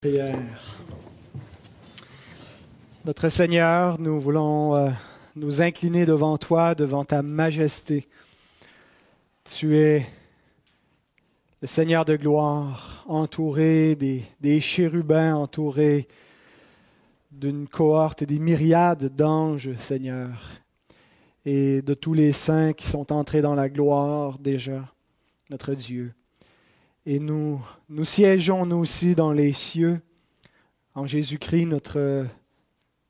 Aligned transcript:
Prière. 0.00 0.78
Notre 3.04 3.28
Seigneur, 3.28 3.98
nous 3.98 4.20
voulons 4.20 4.76
euh, 4.76 4.90
nous 5.34 5.60
incliner 5.60 6.06
devant 6.06 6.38
toi, 6.38 6.76
devant 6.76 7.04
ta 7.04 7.20
majesté. 7.22 8.06
Tu 9.42 9.76
es 9.76 10.06
le 11.60 11.66
Seigneur 11.66 12.04
de 12.04 12.14
gloire, 12.14 13.04
entouré 13.08 13.96
des, 13.96 14.22
des 14.40 14.60
chérubins, 14.60 15.34
entouré 15.34 16.06
d'une 17.32 17.66
cohorte 17.66 18.22
et 18.22 18.26
des 18.26 18.38
myriades 18.38 19.16
d'anges, 19.16 19.74
Seigneur, 19.78 20.52
et 21.44 21.82
de 21.82 21.94
tous 21.94 22.14
les 22.14 22.30
saints 22.30 22.72
qui 22.72 22.86
sont 22.86 23.12
entrés 23.12 23.42
dans 23.42 23.56
la 23.56 23.68
gloire 23.68 24.38
déjà, 24.38 24.84
notre 25.50 25.74
Dieu. 25.74 26.14
Et 27.10 27.20
nous, 27.20 27.58
nous 27.88 28.04
siégeons, 28.04 28.66
nous 28.66 28.76
aussi, 28.76 29.14
dans 29.14 29.32
les 29.32 29.54
cieux, 29.54 29.98
en 30.94 31.06
Jésus-Christ, 31.06 31.64
notre, 31.64 32.26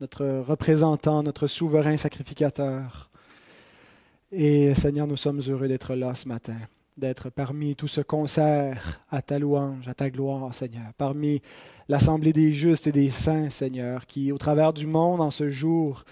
notre 0.01 0.25
représentant, 0.47 1.25
notre 1.25 1.49
souverain 1.49 1.97
sacrificateur. 1.97 3.11
Et 4.31 4.73
Seigneur, 4.77 5.09
nous 5.09 5.17
sommes 5.17 5.41
heureux 5.49 5.67
d'être 5.67 5.97
là 5.97 6.15
ce 6.15 6.29
matin, 6.29 6.59
d'être 6.97 7.29
parmi 7.29 7.75
tout 7.75 7.89
ce 7.89 8.01
concert 8.01 9.01
à 9.11 9.21
ta 9.21 9.41
louange, 9.41 9.89
à 9.89 9.95
ta 9.95 10.11
gloire, 10.11 10.55
Seigneur, 10.55 10.93
parmi 10.97 11.43
l'assemblée 11.89 12.33
des 12.33 12.53
justes 12.53 12.87
et 12.87 12.93
des 12.93 13.11
saints, 13.11 13.51
Seigneur, 13.51 14.07
qui, 14.07 14.31
au 14.31 14.39
travers 14.39 14.73
du 14.73 14.87
monde, 14.87 15.21
en 15.21 15.33
ce 15.33 15.51
jour 15.51 16.05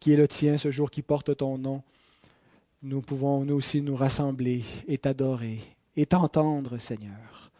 qui 0.00 0.14
est 0.14 0.16
le 0.16 0.28
tien, 0.28 0.56
ce 0.56 0.70
jour 0.70 0.90
qui 0.90 1.02
porte 1.02 1.36
ton 1.36 1.58
nom, 1.58 1.82
nous 2.82 3.02
pouvons 3.02 3.44
nous 3.44 3.56
aussi 3.56 3.82
nous 3.82 3.96
rassembler 3.96 4.64
et 4.86 4.96
t'adorer 4.96 5.58
et 5.98 6.06
t'entendre, 6.06 6.78
Seigneur. 6.78 7.50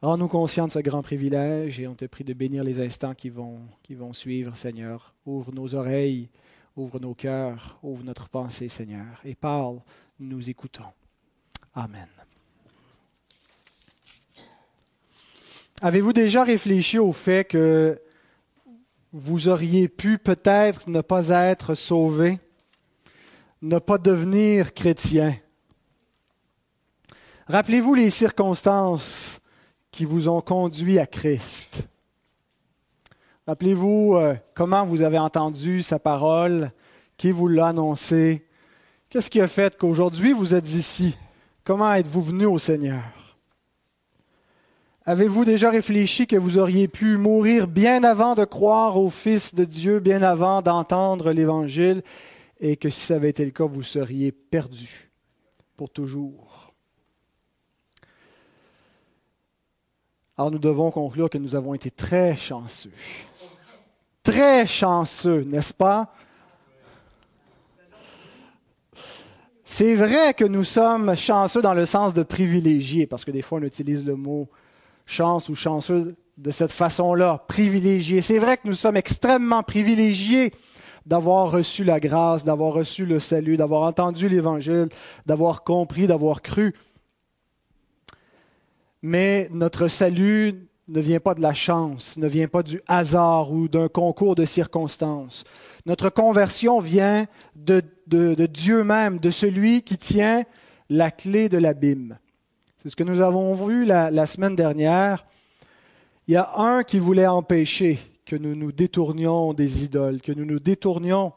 Rends-nous 0.00 0.28
conscients 0.28 0.68
de 0.68 0.70
ce 0.70 0.78
grand 0.78 1.02
privilège 1.02 1.80
et 1.80 1.88
on 1.88 1.96
te 1.96 2.04
prie 2.04 2.22
de 2.22 2.32
bénir 2.32 2.62
les 2.62 2.80
instants 2.80 3.12
qui 3.12 3.28
vont, 3.28 3.58
suivre, 4.12 4.56
Seigneur. 4.56 5.12
Ouvre 5.26 5.52
nos 5.52 5.74
oreilles, 5.74 6.30
ouvre 6.76 7.00
nos 7.00 7.14
cœurs, 7.14 7.76
ouvre 7.82 8.04
notre 8.04 8.28
pensée, 8.28 8.68
Seigneur, 8.68 9.20
et 9.24 9.34
parle, 9.34 9.80
nous 10.20 10.48
écoutons. 10.48 10.84
Amen. 11.74 12.06
Avez-vous 15.80 16.12
déjà 16.12 16.44
réfléchi 16.44 17.00
au 17.00 17.12
fait 17.12 17.48
que 17.48 18.00
vous 19.12 19.48
auriez 19.48 19.88
pu 19.88 20.18
peut-être 20.18 20.88
ne 20.88 21.00
pas 21.00 21.30
être 21.30 21.74
sauvé, 21.74 22.38
ne 23.60 23.80
pas 23.80 23.98
devenir 23.98 24.72
chrétien? 24.72 25.36
Rappelez-vous 27.48 27.94
les 27.94 28.10
circonstances 28.10 29.40
qui 29.92 30.04
vous 30.04 30.28
ont 30.28 30.40
conduit 30.40 30.98
à 30.98 31.06
Christ. 31.06 31.88
Rappelez-vous 33.46 34.16
euh, 34.16 34.34
comment 34.52 34.84
vous 34.84 35.02
avez 35.02 35.18
entendu 35.18 35.84
sa 35.84 36.00
parole, 36.00 36.72
qui 37.16 37.30
vous 37.30 37.46
l'a 37.46 37.68
annoncé. 37.68 38.44
Qu'est-ce 39.08 39.30
qui 39.30 39.40
a 39.40 39.46
fait 39.46 39.78
qu'aujourd'hui 39.78 40.32
vous 40.32 40.54
êtes 40.54 40.74
ici? 40.74 41.16
Comment 41.62 41.94
êtes-vous 41.94 42.22
venu 42.22 42.46
au 42.46 42.58
Seigneur? 42.58 43.38
Avez-vous 45.04 45.44
déjà 45.44 45.70
réfléchi 45.70 46.26
que 46.26 46.34
vous 46.34 46.58
auriez 46.58 46.88
pu 46.88 47.16
mourir 47.16 47.68
bien 47.68 48.02
avant 48.02 48.34
de 48.34 48.44
croire 48.44 48.96
au 48.96 49.08
Fils 49.08 49.54
de 49.54 49.64
Dieu, 49.64 50.00
bien 50.00 50.22
avant 50.22 50.62
d'entendre 50.62 51.30
l'Évangile, 51.30 52.02
et 52.58 52.76
que 52.76 52.90
si 52.90 53.06
ça 53.06 53.14
avait 53.14 53.30
été 53.30 53.44
le 53.44 53.52
cas, 53.52 53.66
vous 53.66 53.84
seriez 53.84 54.32
perdu 54.32 55.12
pour 55.76 55.90
toujours? 55.90 56.45
Alors 60.38 60.50
nous 60.50 60.58
devons 60.58 60.90
conclure 60.90 61.30
que 61.30 61.38
nous 61.38 61.54
avons 61.54 61.72
été 61.72 61.90
très 61.90 62.36
chanceux. 62.36 62.90
Très 64.22 64.66
chanceux, 64.66 65.44
n'est-ce 65.44 65.72
pas? 65.72 66.12
C'est 69.64 69.94
vrai 69.94 70.34
que 70.34 70.44
nous 70.44 70.62
sommes 70.62 71.16
chanceux 71.16 71.62
dans 71.62 71.74
le 71.74 71.86
sens 71.86 72.12
de 72.12 72.22
privilégiés, 72.22 73.06
parce 73.06 73.24
que 73.24 73.30
des 73.30 73.40
fois 73.40 73.60
on 73.60 73.62
utilise 73.62 74.04
le 74.04 74.14
mot 74.14 74.48
chance 75.06 75.48
ou 75.48 75.54
chanceux 75.54 76.16
de 76.36 76.50
cette 76.50 76.72
façon-là, 76.72 77.42
privilégié. 77.48 78.20
C'est 78.20 78.38
vrai 78.38 78.58
que 78.58 78.68
nous 78.68 78.74
sommes 78.74 78.96
extrêmement 78.96 79.62
privilégiés 79.62 80.52
d'avoir 81.06 81.50
reçu 81.50 81.82
la 81.82 81.98
grâce, 81.98 82.44
d'avoir 82.44 82.74
reçu 82.74 83.06
le 83.06 83.20
salut, 83.20 83.56
d'avoir 83.56 83.82
entendu 83.82 84.28
l'Évangile, 84.28 84.88
d'avoir 85.24 85.64
compris, 85.64 86.06
d'avoir 86.06 86.42
cru 86.42 86.74
mais 89.02 89.48
notre 89.52 89.88
salut 89.88 90.68
ne 90.88 91.00
vient 91.00 91.20
pas 91.20 91.34
de 91.34 91.42
la 91.42 91.52
chance, 91.52 92.16
ne 92.16 92.28
vient 92.28 92.48
pas 92.48 92.62
du 92.62 92.80
hasard 92.86 93.52
ou 93.52 93.68
d'un 93.68 93.88
concours 93.88 94.34
de 94.34 94.44
circonstances. 94.44 95.44
Notre 95.84 96.10
conversion 96.10 96.78
vient 96.78 97.26
de, 97.54 97.82
Dieu 98.46 98.84
même, 98.84 99.18
de 99.18 99.30
celui 99.30 99.82
qui 99.82 99.96
tient 99.96 100.44
la 100.88 101.10
clé 101.10 101.48
de 101.48 101.58
l'abîme. 101.58 102.18
C'est 102.78 102.90
ce 102.90 102.96
que 102.96 103.04
nous 103.04 103.20
avons 103.20 103.54
vu 103.54 103.84
la, 103.84 104.26
semaine 104.26 104.54
dernière. 104.54 105.26
Il 106.28 106.34
y 106.34 106.36
a 106.36 106.52
un 106.56 106.84
qui 106.84 106.98
voulait 106.98 107.26
empêcher 107.26 107.98
que 108.24 108.36
nous 108.36 108.54
nous 108.54 108.72
détournions 108.72 109.54
des 109.54 109.84
idoles, 109.84 110.20
que 110.20 110.32
nous 110.32 110.44
nous 110.44 110.60
détournions 110.60 111.32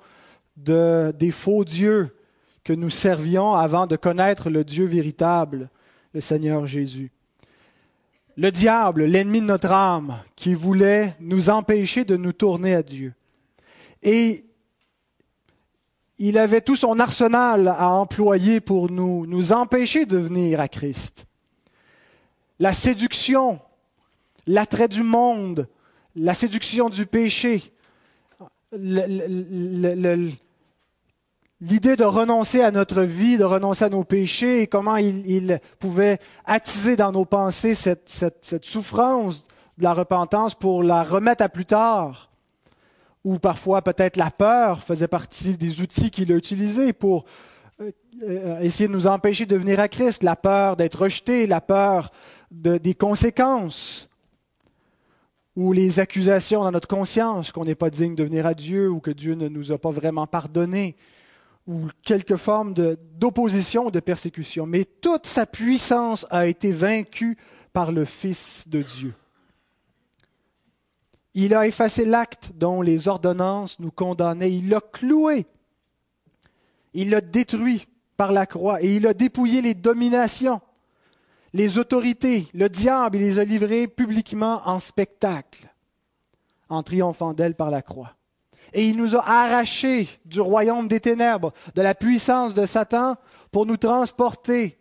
de, 0.58 1.14
des 1.18 1.32
faux 1.32 1.64
dieux 1.64 2.16
que 2.64 2.74
nous 2.74 2.90
servions 2.90 3.54
avant 3.54 3.88
de 3.88 3.96
connaître 3.96 4.50
le 4.50 4.64
Dieu 4.64 4.86
véritable, 4.86 5.70
le 6.14 6.22
Seigneur 6.22 6.68
Jésus 6.68 7.12
le 8.40 8.52
diable, 8.54 9.04
l'ennemi 9.04 9.42
de 9.42 9.48
notre 9.48 9.70
âme, 9.70 10.24
qui 10.38 10.54
voulait 10.54 11.14
nous 11.20 11.50
empêcher 11.50 12.06
de 12.06 12.16
nous 12.16 12.32
tourner 12.32 12.74
à 12.74 12.82
Dieu. 12.82 13.14
Et 14.02 14.46
il 16.20 16.38
avait 16.38 16.62
tout 16.62 16.78
son 16.78 17.00
arsenal 17.00 17.68
à 17.68 17.90
employer 17.90 18.62
pour 18.62 18.90
nous, 18.90 19.26
nous 19.26 19.52
empêcher 19.52 20.06
de 20.06 20.18
venir 20.18 20.62
à 20.62 20.70
Christ. 20.70 21.26
La 22.60 22.72
séduction, 22.72 23.60
l'attrait 24.48 24.88
du 24.88 25.04
monde, 25.04 25.68
la 26.16 26.34
séduction 26.34 26.90
du 26.90 27.06
péché, 27.06 27.74
le, 28.72 30.32
l'idée 31.62 31.96
de 31.96 32.04
renoncer 32.04 32.62
à 32.62 32.72
notre 32.72 33.02
vie, 33.02 33.38
de 33.38 33.44
renoncer 33.44 33.86
à 33.86 33.90
nos 33.90 34.04
péchés, 34.04 34.68
comment 34.68 34.98
il, 34.98 35.60
pouvait 35.80 36.20
attiser 36.46 36.96
dans 36.96 37.12
nos 37.12 37.26
pensées 37.26 37.76
cette, 37.76 38.66
souffrance 38.66 39.44
de 39.78 39.84
la 39.84 39.94
repentance 39.94 40.56
pour 40.56 40.84
la 40.84 41.04
remettre 41.04 41.44
à 41.44 41.50
plus 41.50 41.66
tard. 41.66 42.30
Ou 43.26 43.38
parfois 43.38 43.82
peut-être 43.82 44.16
la 44.16 44.32
peur 44.32 44.84
faisait 44.84 45.10
partie 45.10 45.58
des 45.58 45.82
outils 45.82 46.10
qu'il 46.10 46.32
a 46.32 46.36
utilisés 46.36 46.94
pour 46.94 47.26
euh, 47.82 48.60
essayer 48.62 48.88
de 48.88 48.94
nous 48.94 49.08
empêcher 49.08 49.46
de 49.46 49.58
venir 49.58 49.80
à 49.80 49.90
Christ, 49.90 50.24
la 50.24 50.38
peur 50.38 50.78
d'être 50.78 51.04
rejeté, 51.04 51.46
la 51.46 51.60
peur 51.60 52.12
de, 52.52 52.78
des 52.78 52.94
conséquences, 52.94 54.10
ou 55.56 55.74
les 55.74 56.00
accusations 56.00 56.64
dans 56.64 56.72
notre 56.72 56.88
conscience 56.88 57.52
qu'on 57.52 57.66
n'est 57.66 57.76
pas 57.76 57.90
digne 57.90 58.16
de 58.16 58.24
venir 58.24 58.46
à 58.46 58.54
Dieu 58.54 58.90
ou 58.90 59.02
que 59.02 59.12
Dieu 59.12 59.36
ne 59.36 59.50
nous 59.50 59.74
a 59.74 59.78
pas 59.78 59.92
vraiment 59.92 60.26
pardonné 60.26 60.96
ou 61.70 61.88
quelque 62.02 62.36
forme 62.36 62.74
d'opposition 62.74 63.86
ou 63.86 63.92
de 63.92 64.00
persécution. 64.00 64.66
Mais 64.66 64.86
toute 64.86 65.28
sa 65.28 65.46
puissance 65.46 66.26
a 66.32 66.48
été 66.48 66.72
vaincue 66.72 67.38
par 67.74 67.92
le 67.92 68.06
Fils 68.06 68.68
de 68.68 68.82
Dieu. 68.82 69.14
Il 71.36 71.54
a 71.54 71.68
effacé 71.68 72.06
l'acte 72.06 72.54
dont 72.56 72.82
les 72.82 73.08
ordonnances 73.08 73.80
nous 73.80 73.92
condamnaient. 73.92 74.52
Il 74.52 74.70
l'a 74.70 74.82
cloué. 74.82 75.46
Il 76.96 77.12
l'a 77.12 77.22
détruit 77.22 77.88
par 78.18 78.32
la 78.32 78.48
croix 78.48 78.82
et 78.82 78.96
il 78.96 79.06
a 79.06 79.14
dépouillé 79.14 79.62
les 79.62 79.76
dominations, 79.76 80.62
les 81.54 81.78
autorités, 81.78 82.48
le 82.56 82.68
diable. 82.68 83.18
Il 83.18 83.22
les 83.22 83.38
a 83.38 83.44
livrés 83.44 83.88
publiquement 83.88 84.68
en 84.68 84.80
spectacle 84.80 85.72
en 86.68 86.82
triomphant 86.82 87.36
d'elle 87.36 87.54
par 87.54 87.70
la 87.70 87.84
croix 87.84 88.16
et 88.74 88.88
il 88.88 88.98
nous 88.98 89.16
a 89.16 89.24
arrachés 89.28 90.08
du 90.26 90.42
royaume 90.42 90.88
des 90.88 91.00
ténèbres, 91.00 91.54
de 91.76 91.82
la 91.82 91.96
puissance 91.96 92.54
de 92.54 92.66
Satan, 92.66 93.16
pour 93.52 93.66
nous 93.66 93.78
transporter 93.78 94.78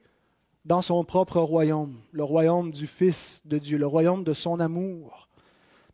dans 0.64 0.82
son 0.82 1.02
propre 1.04 1.40
royaume, 1.40 1.96
le 2.12 2.24
royaume 2.24 2.70
du 2.70 2.86
Fils 2.86 3.40
de 3.44 3.58
Dieu, 3.58 3.78
le 3.78 3.86
royaume 3.86 4.24
de 4.24 4.34
son 4.34 4.60
amour, 4.60 5.28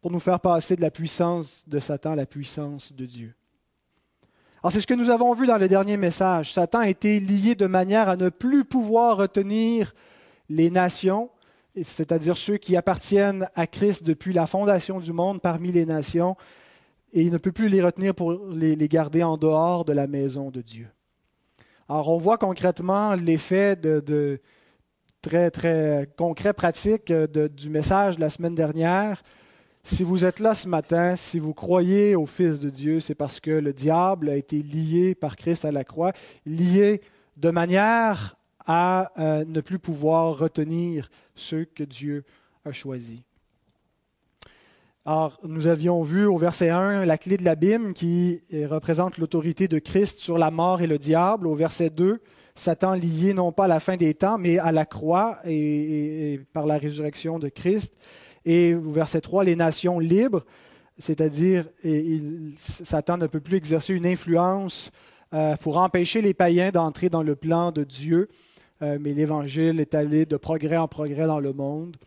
pour 0.00 0.10
nous 0.10 0.20
faire 0.20 0.40
passer 0.40 0.76
de 0.76 0.80
la 0.80 0.90
puissance 0.90 1.62
de 1.66 1.78
Satan 1.78 2.12
à 2.12 2.16
la 2.16 2.26
puissance 2.26 2.92
de 2.92 3.06
Dieu. 3.06 3.34
Alors 4.62 4.72
c'est 4.72 4.80
ce 4.80 4.86
que 4.86 4.94
nous 4.94 5.10
avons 5.10 5.34
vu 5.34 5.46
dans 5.46 5.58
le 5.58 5.68
dernier 5.68 5.96
message. 5.96 6.52
Satan 6.54 6.80
a 6.80 6.88
été 6.88 7.20
lié 7.20 7.54
de 7.54 7.66
manière 7.66 8.08
à 8.08 8.16
ne 8.16 8.30
plus 8.30 8.64
pouvoir 8.64 9.18
retenir 9.18 9.94
les 10.48 10.70
nations, 10.70 11.30
c'est-à-dire 11.82 12.36
ceux 12.36 12.56
qui 12.56 12.76
appartiennent 12.76 13.48
à 13.54 13.66
Christ 13.66 14.02
depuis 14.02 14.32
la 14.32 14.46
fondation 14.46 15.00
du 15.00 15.12
monde 15.12 15.40
parmi 15.40 15.70
les 15.70 15.86
nations, 15.86 16.36
et 17.14 17.22
il 17.22 17.32
ne 17.32 17.38
peut 17.38 17.52
plus 17.52 17.68
les 17.68 17.80
retenir 17.80 18.14
pour 18.14 18.32
les, 18.32 18.76
garder 18.88 19.22
en 19.22 19.36
dehors 19.36 19.84
de 19.84 19.92
la 19.92 20.08
maison 20.08 20.50
de 20.50 20.60
Dieu. 20.60 20.88
Alors 21.88 22.10
on 22.10 22.18
voit 22.18 22.38
concrètement 22.38 23.14
l'effet 23.14 23.76
de, 23.76 24.40
très 25.22 25.50
très 25.50 26.10
concret, 26.16 26.52
pratique 26.52 27.12
du 27.12 27.70
message 27.70 28.16
de 28.16 28.20
la 28.20 28.30
semaine 28.30 28.56
dernière. 28.56 29.22
Si 29.84 30.02
vous 30.02 30.24
êtes 30.24 30.40
là 30.40 30.54
ce 30.54 30.66
matin, 30.66 31.14
si 31.14 31.38
vous 31.38 31.54
croyez 31.54 32.16
au 32.16 32.26
Fils 32.26 32.58
de 32.58 32.70
Dieu, 32.70 33.00
c'est 33.00 33.14
parce 33.14 33.38
que 33.38 33.50
le 33.50 33.72
diable 33.72 34.28
a 34.28 34.36
été 34.36 34.60
lié 34.60 35.14
par 35.14 35.36
Christ 35.36 35.64
à 35.64 35.72
la 35.72 35.84
croix, 35.84 36.12
lié 36.46 37.00
de 37.36 37.50
manière 37.50 38.36
à 38.66 39.12
euh, 39.18 39.44
ne 39.44 39.60
plus 39.60 39.78
pouvoir 39.78 40.38
retenir 40.38 41.10
ceux 41.34 41.64
que 41.64 41.84
Dieu 41.84 42.24
a 42.64 42.72
choisis. 42.72 43.20
Alors, 45.06 45.38
nous 45.44 45.66
avions 45.66 46.02
vu 46.02 46.24
au 46.24 46.38
verset 46.38 46.70
1 46.70 47.04
la 47.04 47.18
clé 47.18 47.36
de 47.36 47.44
l'abîme 47.44 47.92
qui 47.92 48.40
représente 48.70 49.18
l'autorité 49.18 49.68
de 49.68 49.78
Christ 49.78 50.18
sur 50.18 50.38
la 50.38 50.50
mort 50.50 50.80
et 50.80 50.86
le 50.86 50.96
diable. 50.96 51.46
Au 51.46 51.54
verset 51.54 51.90
2, 51.90 52.22
Satan 52.54 52.94
lié 52.94 53.34
non 53.34 53.52
pas 53.52 53.66
à 53.66 53.68
la 53.68 53.80
fin 53.80 53.98
des 53.98 54.14
temps, 54.14 54.38
mais 54.38 54.58
à 54.58 54.72
la 54.72 54.86
croix 54.86 55.40
et, 55.44 56.40
par 56.54 56.64
la 56.64 56.78
résurrection 56.78 57.38
de 57.38 57.50
Christ. 57.50 57.98
Et 58.46 58.74
au 58.74 58.92
verset 58.92 59.20
3, 59.20 59.44
les 59.44 59.56
nations 59.56 59.98
libres, 59.98 60.46
c'est-à-dire 60.96 61.66
Satan 62.56 63.18
ne 63.18 63.26
peut 63.26 63.40
plus 63.40 63.58
exercer 63.58 63.92
une 63.92 64.06
influence 64.06 64.90
euh, 65.34 65.54
pour 65.58 65.76
empêcher 65.76 66.22
les 66.22 66.32
païens 66.32 66.70
d'entrer 66.70 67.10
dans 67.10 67.22
le 67.22 67.36
plan 67.36 67.72
de 67.72 67.84
Dieu, 67.84 68.28
euh, 68.80 68.96
mais 68.98 69.12
l'Évangile 69.12 69.80
est 69.80 69.94
allé 69.94 70.24
de 70.24 70.38
progrès 70.38 70.78
en 70.78 70.88
progrès 70.88 71.26
dans 71.26 71.40
le 71.40 71.52
monde. 71.52 71.98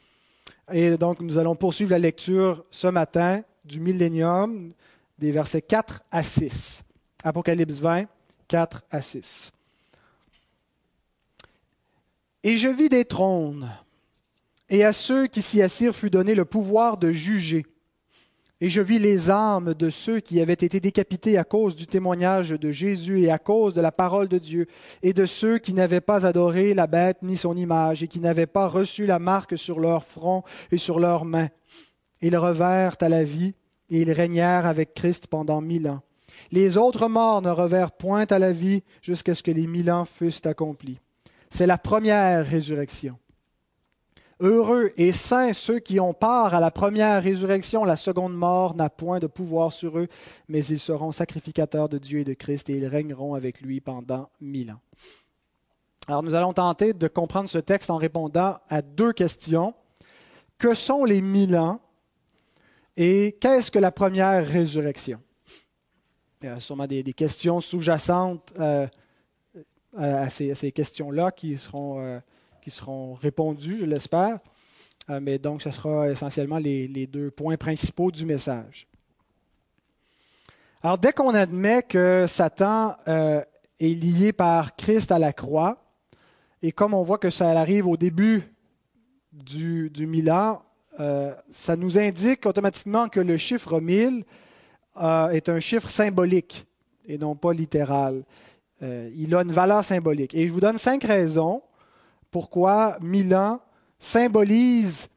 Et 0.71 0.97
donc, 0.97 1.21
nous 1.21 1.37
allons 1.37 1.55
poursuivre 1.55 1.91
la 1.91 1.99
lecture 1.99 2.63
ce 2.71 2.87
matin 2.87 3.41
du 3.63 3.79
millénium, 3.79 4.73
des 5.17 5.31
versets 5.31 5.61
4 5.61 6.03
à 6.11 6.23
6. 6.23 6.83
Apocalypse 7.23 7.79
20, 7.79 8.05
4 8.47 8.83
à 8.91 9.01
6. 9.01 9.51
Et 12.43 12.57
je 12.57 12.67
vis 12.67 12.89
des 12.89 13.05
trônes, 13.05 13.69
et 14.69 14.83
à 14.83 14.93
ceux 14.93 15.27
qui 15.27 15.41
s'y 15.41 15.61
assirent 15.61 15.95
fut 15.95 16.09
donné 16.09 16.35
le 16.35 16.45
pouvoir 16.45 16.97
de 16.97 17.11
juger. 17.11 17.65
Et 18.59 18.69
je 18.69 18.81
vis 18.81 18.97
les 18.97 19.29
âmes 19.29 19.75
de 19.75 19.91
ceux 19.91 20.19
qui 20.19 20.41
avaient 20.41 20.53
été 20.53 20.79
décapités 20.79 21.37
à 21.37 21.43
cause 21.43 21.75
du 21.75 21.85
témoignage 21.85 22.49
de 22.49 22.71
Jésus 22.71 23.21
et 23.21 23.29
à 23.29 23.37
cause 23.37 23.75
de 23.75 23.81
la 23.81 23.91
parole 23.91 24.27
de 24.27 24.39
Dieu, 24.39 24.65
et 25.03 25.13
de 25.13 25.27
ceux 25.27 25.59
qui 25.59 25.73
n'avaient 25.73 26.01
pas 26.01 26.25
adoré 26.25 26.73
la 26.73 26.87
bête 26.87 27.17
ni 27.21 27.37
son 27.37 27.55
image, 27.55 28.01
et 28.01 28.07
qui 28.07 28.19
n'avaient 28.19 28.47
pas 28.47 28.67
reçu 28.67 29.05
la 29.05 29.19
marque 29.19 29.57
sur 29.57 29.79
leur 29.79 30.03
front 30.03 30.43
et 30.71 30.79
sur 30.79 30.99
leurs 30.99 31.23
mains. 31.23 31.49
Ils 32.21 32.35
revinrent 32.35 32.97
à 32.99 33.09
la 33.09 33.23
vie, 33.23 33.53
et 33.91 34.01
ils 34.01 34.11
régnèrent 34.11 34.65
avec 34.65 34.95
Christ 34.95 35.27
pendant 35.27 35.61
mille 35.61 35.87
ans. 35.87 36.01
Les 36.51 36.77
autres 36.77 37.07
morts 37.07 37.43
ne 37.43 37.49
revinrent 37.49 37.91
point 37.91 38.25
à 38.25 38.39
la 38.39 38.51
vie 38.51 38.81
jusqu'à 39.03 39.35
ce 39.35 39.43
que 39.43 39.51
les 39.51 39.67
mille 39.67 39.91
ans 39.91 40.05
fussent 40.05 40.45
accomplis. 40.45 40.99
C'est 41.49 41.67
la 41.67 41.77
première 41.77 42.45
résurrection. 42.45 43.17
Heureux 44.39 44.91
et 44.97 45.11
saints 45.13 45.53
ceux 45.53 45.79
qui 45.79 45.99
ont 45.99 46.13
part 46.13 46.53
à 46.53 46.59
la 46.59 46.69
première 46.69 47.23
résurrection. 47.23 47.83
La 47.83 47.95
seconde 47.95 48.35
mort 48.35 48.75
n'a 48.75 48.89
point 48.89 49.17
de 49.17 49.25
pouvoir 49.25 49.73
sur 49.73 49.97
eux, 49.97 50.07
mais 50.47 50.63
ils 50.65 50.79
seront 50.79 51.11
sacrificateurs 51.11 51.89
de 51.89 51.97
Dieu 51.97 52.19
et 52.19 52.23
de 52.23 52.33
Christ 52.33 52.69
et 52.69 52.77
ils 52.77 52.85
régneront 52.85 53.33
avec 53.33 53.61
lui 53.61 53.81
pendant 53.81 54.29
mille 54.39 54.71
ans. 54.71 54.79
Alors 56.07 56.21
nous 56.21 56.35
allons 56.35 56.53
tenter 56.53 56.93
de 56.93 57.07
comprendre 57.07 57.49
ce 57.49 57.57
texte 57.57 57.89
en 57.89 57.97
répondant 57.97 58.59
à 58.69 58.83
deux 58.83 59.11
questions. 59.11 59.73
Que 60.59 60.73
sont 60.73 61.03
les 61.03 61.21
mille 61.21 61.55
ans 61.55 61.79
et 62.95 63.37
qu'est-ce 63.39 63.71
que 63.71 63.79
la 63.79 63.91
première 63.91 64.45
résurrection? 64.45 65.19
Il 66.41 66.45
y 66.45 66.49
a 66.49 66.59
sûrement 66.59 66.87
des, 66.87 67.03
questions 67.13 67.59
sous-jacentes 67.59 68.53
euh, 68.59 68.87
à 69.97 70.29
ces, 70.29 70.71
questions-là 70.71 71.31
qui 71.31 71.57
seront... 71.57 71.99
Euh, 72.01 72.19
qui 72.67 72.71
seront 72.71 73.13
répondus, 73.13 73.77
je 73.77 73.85
l'espère. 73.85 74.39
Euh, 75.09 75.21
mais 75.21 75.37
donc, 75.37 75.61
ce 75.61 75.71
sera 75.71 76.09
essentiellement 76.09 76.57
les, 76.57 77.07
deux 77.07 77.31
points 77.31 77.55
principaux 77.55 78.11
du 78.11 78.25
message. 78.25 78.89
Alors, 80.83 80.97
dès 80.97 81.13
qu'on 81.13 81.33
admet 81.33 81.81
que 81.83 82.25
Satan 82.27 82.97
euh, 83.07 83.41
est 83.79 83.93
lié 83.93 84.33
par 84.33 84.75
Christ 84.75 85.13
à 85.13 85.17
la 85.17 85.31
croix, 85.31 85.77
et 86.61 86.73
comme 86.73 86.93
on 86.93 87.03
voit 87.03 87.17
que 87.17 87.29
ça 87.29 87.57
arrive 87.57 87.87
au 87.87 87.95
début 87.95 88.43
du, 89.31 89.89
du 89.89 90.05
Milan, 90.05 90.61
euh, 90.99 91.33
ça 91.49 91.77
nous 91.77 91.97
indique 91.97 92.45
automatiquement 92.45 93.07
que 93.07 93.21
le 93.21 93.37
chiffre 93.37 93.79
1000 93.79 94.25
est 95.31 95.47
un 95.47 95.59
chiffre 95.61 95.87
symbolique 95.87 96.67
et 97.07 97.17
non 97.17 97.33
pas 97.35 97.53
littéral. 97.53 98.25
il 98.81 99.33
a 99.35 99.41
une 99.43 99.53
valeur 99.53 99.85
symbolique. 99.85 100.33
Et 100.35 100.47
je 100.47 100.51
vous 100.51 100.59
donne 100.59 100.77
cinq 100.77 101.05
raisons 101.05 101.61
pourquoi 102.31 102.97
Milan 103.01 103.59
symbolise 103.99 105.09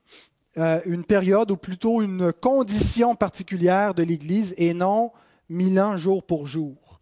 euh, 0.59 0.81
une 0.85 1.05
période 1.05 1.51
ou 1.51 1.57
plutôt 1.57 2.03
une 2.03 2.33
condition 2.33 3.15
particulière 3.15 3.95
de 3.95 4.03
l'Église 4.03 4.55
et 4.57 4.75
non 4.75 5.13
Milan 5.49 5.97
jour 5.97 6.25
pour 6.25 6.47
jour. 6.47 7.01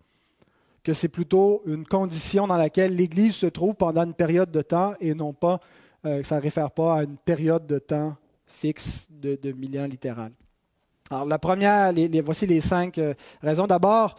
Que 0.82 0.92
c'est 0.92 1.08
plutôt 1.08 1.62
une 1.66 1.86
condition 1.86 2.46
dans 2.46 2.56
laquelle 2.56 2.94
l'Église 2.94 3.34
se 3.34 3.46
trouve 3.46 3.74
pendant 3.74 4.04
une 4.04 4.14
période 4.14 4.50
de 4.50 4.62
temps 4.62 4.94
et 5.00 5.14
non 5.14 5.32
pas, 5.32 5.60
euh, 6.04 6.22
ça 6.24 6.36
ne 6.36 6.42
réfère 6.42 6.70
pas 6.70 6.98
à 6.98 7.02
une 7.04 7.16
période 7.16 7.66
de 7.66 7.78
temps 7.78 8.16
fixe 8.46 9.06
de, 9.10 9.38
de 9.40 9.52
Milan 9.52 9.86
littéral. 9.86 10.32
Alors 11.10 11.24
la 11.24 11.38
première, 11.38 11.92
voici 12.24 12.46
les 12.46 12.60
cinq 12.60 12.98
euh, 12.98 13.14
raisons. 13.40 13.66
D'abord, 13.66 14.16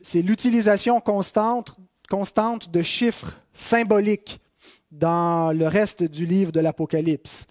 c'est 0.00 0.22
l'utilisation 0.22 1.00
constante, 1.00 1.76
constante 2.08 2.70
de 2.70 2.82
chiffres 2.82 3.32
symboliques 3.52 4.40
dans 4.90 5.52
le 5.52 5.66
reste 5.66 6.02
du 6.02 6.26
livre 6.26 6.52
de 6.52 6.60
l'Apocalypse. 6.60 7.46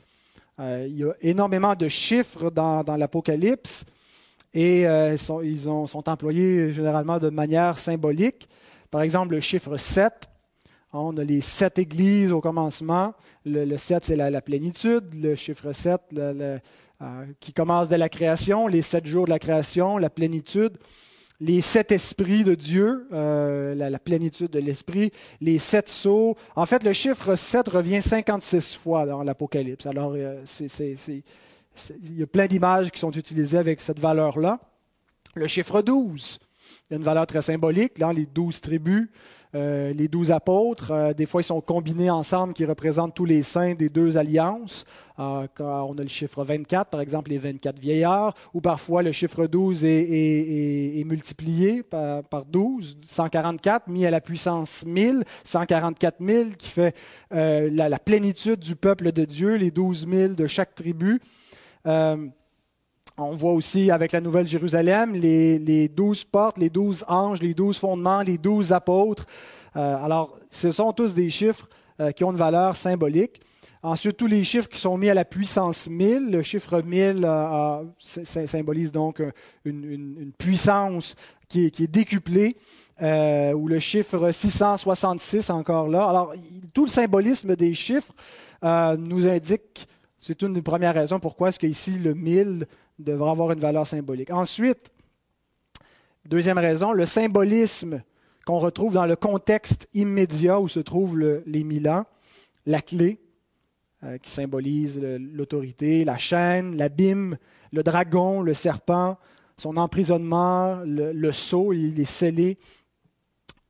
Euh, 0.60 0.88
il 0.90 0.98
y 0.98 1.04
a 1.04 1.14
énormément 1.22 1.76
de 1.76 1.88
chiffres 1.88 2.50
dans, 2.50 2.84
l'Apocalypse 2.98 3.86
et 4.54 4.88
euh, 4.88 5.16
ils 5.44 5.60
sont 5.60 6.10
employés 6.10 6.74
généralement 6.74 7.20
de 7.20 7.30
manière 7.30 7.78
symbolique. 7.78 8.50
Par 8.90 9.02
exemple, 9.02 9.34
le 9.34 9.40
chiffre 9.40 9.78
7, 9.78 10.30
on 10.94 11.16
a 11.18 11.24
les 11.24 11.42
sept 11.42 11.78
églises 11.78 12.32
au 12.32 12.42
commencement. 12.42 13.14
Le, 13.46 13.78
7, 13.78 14.06
c'est 14.06 14.16
la, 14.16 14.42
plénitude. 14.42 15.14
Le 15.14 15.36
chiffre 15.36 15.72
7, 15.72 16.02
euh, 16.18 16.58
qui 17.40 17.54
commence 17.54 17.90
de 17.90 17.96
la 17.96 18.10
création, 18.10 18.68
les 18.68 18.82
sept 18.82 19.06
jours 19.06 19.26
de 19.26 19.30
la 19.30 19.40
création, 19.40 19.98
la 19.98 20.10
plénitude 20.10 20.78
les 21.40 21.62
sept 21.62 21.92
esprits 21.92 22.44
de 22.44 22.56
Dieu, 22.56 23.08
euh, 23.14 23.76
la, 23.76 24.00
plénitude 24.00 24.50
de 24.50 24.60
l'esprit, 24.60 25.12
les 25.40 25.60
sept 25.60 25.90
sceaux. 25.90 26.36
En 26.56 26.66
fait, 26.66 26.84
le 26.84 26.94
chiffre 26.94 27.36
7 27.36 27.68
revient 27.70 28.02
56 28.02 28.76
fois 28.76 29.06
dans 29.06 29.24
l'Apocalypse. 29.24 29.86
Alors, 29.86 30.14
euh, 30.16 30.42
il 30.60 32.20
y 32.20 32.24
a 32.24 32.28
plein 32.28 32.48
d'images 32.48 32.90
qui 32.92 33.00
sont 33.00 33.12
utilisées 33.12 33.58
avec 33.58 33.82
cette 33.82 34.00
valeur-là. 34.00 34.60
Le 35.36 35.46
chiffre 35.46 35.84
12, 35.84 36.40
il 36.90 36.94
y 36.94 36.96
a 36.96 36.98
une 36.98 37.04
valeur 37.04 37.28
très 37.28 37.44
symbolique, 37.44 38.00
là, 38.00 38.12
les 38.12 38.26
douze 38.26 38.60
tribus. 38.60 39.08
Euh, 39.56 39.94
les 39.94 40.08
douze 40.08 40.32
apôtres, 40.32 40.92
euh, 40.92 41.14
des 41.14 41.26
fois, 41.26 41.42
ils 41.42 41.46
sont 41.46 41.62
combinés 41.62 42.10
ensemble, 42.10 42.54
qui 42.54 42.66
représentent 42.66 43.16
tous 43.16 43.26
les 43.26 43.44
saints 43.44 43.76
des 43.76 43.90
deux 43.90 44.18
alliances. 44.18 44.86
Euh, 45.20 45.48
quand 45.56 45.88
on 45.90 45.98
a 45.98 46.02
le 46.02 46.10
chiffre 46.10 46.44
24, 46.44 46.90
par 46.90 47.00
exemple, 47.00 47.32
les 47.32 47.38
24 47.38 47.80
vieillards, 47.80 48.36
ou 48.54 48.62
parfois 48.62 49.04
le 49.04 49.12
chiffre 49.12 49.48
12 49.48 49.86
est, 49.86 51.04
multiplié 51.06 51.82
par, 51.82 52.24
par, 52.24 52.46
12, 52.46 52.98
144, 53.08 53.88
mis 53.88 54.06
à 54.06 54.12
la 54.12 54.22
puissance 54.22 54.86
1000, 54.86 55.24
144 55.44 56.18
000, 56.20 56.50
qui 56.58 56.68
fait 56.68 56.96
la, 57.32 58.00
plénitude 58.00 58.60
du 58.60 58.76
peuple 58.76 59.12
de 59.12 59.26
Dieu, 59.26 59.56
les 59.56 59.72
12 59.72 60.08
000 60.08 60.34
de 60.34 60.46
chaque 60.46 60.76
tribu. 60.76 61.20
On 63.20 63.32
voit 63.32 63.54
aussi 63.54 63.90
avec 63.90 64.12
la 64.12 64.22
Nouvelle 64.22 64.48
Jérusalem 64.48 65.14
les, 65.14 65.88
douze 65.88 66.24
portes, 66.24 66.60
les 66.60 66.70
douze 66.70 67.04
anges, 67.08 67.42
les 67.42 67.56
douze 67.56 67.80
fondements, 67.80 68.22
les 68.22 68.38
douze 68.38 68.72
apôtres. 68.72 69.26
Euh, 69.76 70.06
alors, 70.06 70.38
ce 70.52 70.72
sont 70.72 70.94
tous 70.94 71.16
des 71.16 71.32
chiffres 71.32 71.68
euh, 72.00 72.12
qui 72.12 72.24
ont 72.24 72.30
une 72.30 72.38
valeur 72.38 72.76
symbolique. 72.76 73.42
Ensuite, 73.82 74.18
tous 74.18 74.28
les 74.28 74.44
chiffres 74.44 74.70
qui 74.70 74.78
sont 74.78 75.00
mis 75.00 75.10
à 75.10 75.16
la 75.16 75.26
puissance 75.26 75.88
1000. 75.88 76.30
Le 76.30 76.44
chiffre 76.44 76.84
1000 76.84 77.26
euh, 77.26 77.84
symbolise 78.00 78.92
donc 78.92 79.24
une, 79.66 80.32
puissance 80.38 81.16
qui 81.50 81.66
est, 81.66 81.88
décuplée, 81.88 82.56
ou 83.02 83.68
le 83.68 83.80
chiffre 83.80 84.30
666 84.32 85.50
encore 85.50 85.88
là. 85.88 86.04
Alors, 86.04 86.34
tout 86.72 86.86
le 86.86 86.92
symbolisme 86.92 87.56
des 87.56 87.74
chiffres 87.74 88.14
nous 88.62 89.28
indique, 89.28 89.88
c'est 90.20 90.42
une 90.44 90.54
des 90.54 90.62
premières 90.62 90.94
raisons 90.94 91.20
pourquoi 91.20 91.50
est-ce 91.50 91.60
qu'ici 91.60 91.92
le 91.92 92.14
1000 92.14 92.68
devra 93.00 93.32
avoir 93.32 93.52
une 93.52 93.60
valeur 93.60 93.86
symbolique. 93.86 94.32
Ensuite, 94.32 94.92
deuxième 96.26 96.58
raison, 96.58 96.92
le 96.92 97.06
symbolisme 97.06 98.02
qu'on 98.46 98.60
retrouve 98.60 98.94
dans 98.94 99.06
le 99.06 99.16
contexte 99.16 99.88
immédiat 99.94 100.60
où 100.60 100.68
se 100.68 100.80
trouvent 100.80 101.20
les 101.20 101.64
mille 101.64 101.90
ans, 101.90 102.06
la 102.66 102.82
clé 102.82 103.20
euh, 104.04 104.18
qui 104.20 104.30
symbolise 104.30 105.00
l'autorité, 105.02 106.06
la 106.06 106.18
chaîne, 106.18 106.78
l'abîme, 106.78 107.38
le 107.72 107.84
dragon, 107.84 108.42
le 108.42 108.54
serpent, 108.54 109.18
son 109.58 109.76
emprisonnement, 109.76 110.82
le, 110.86 111.32
sceau, 111.32 111.74
il 111.74 112.00
est 112.00 112.06
scellé. 112.06 112.58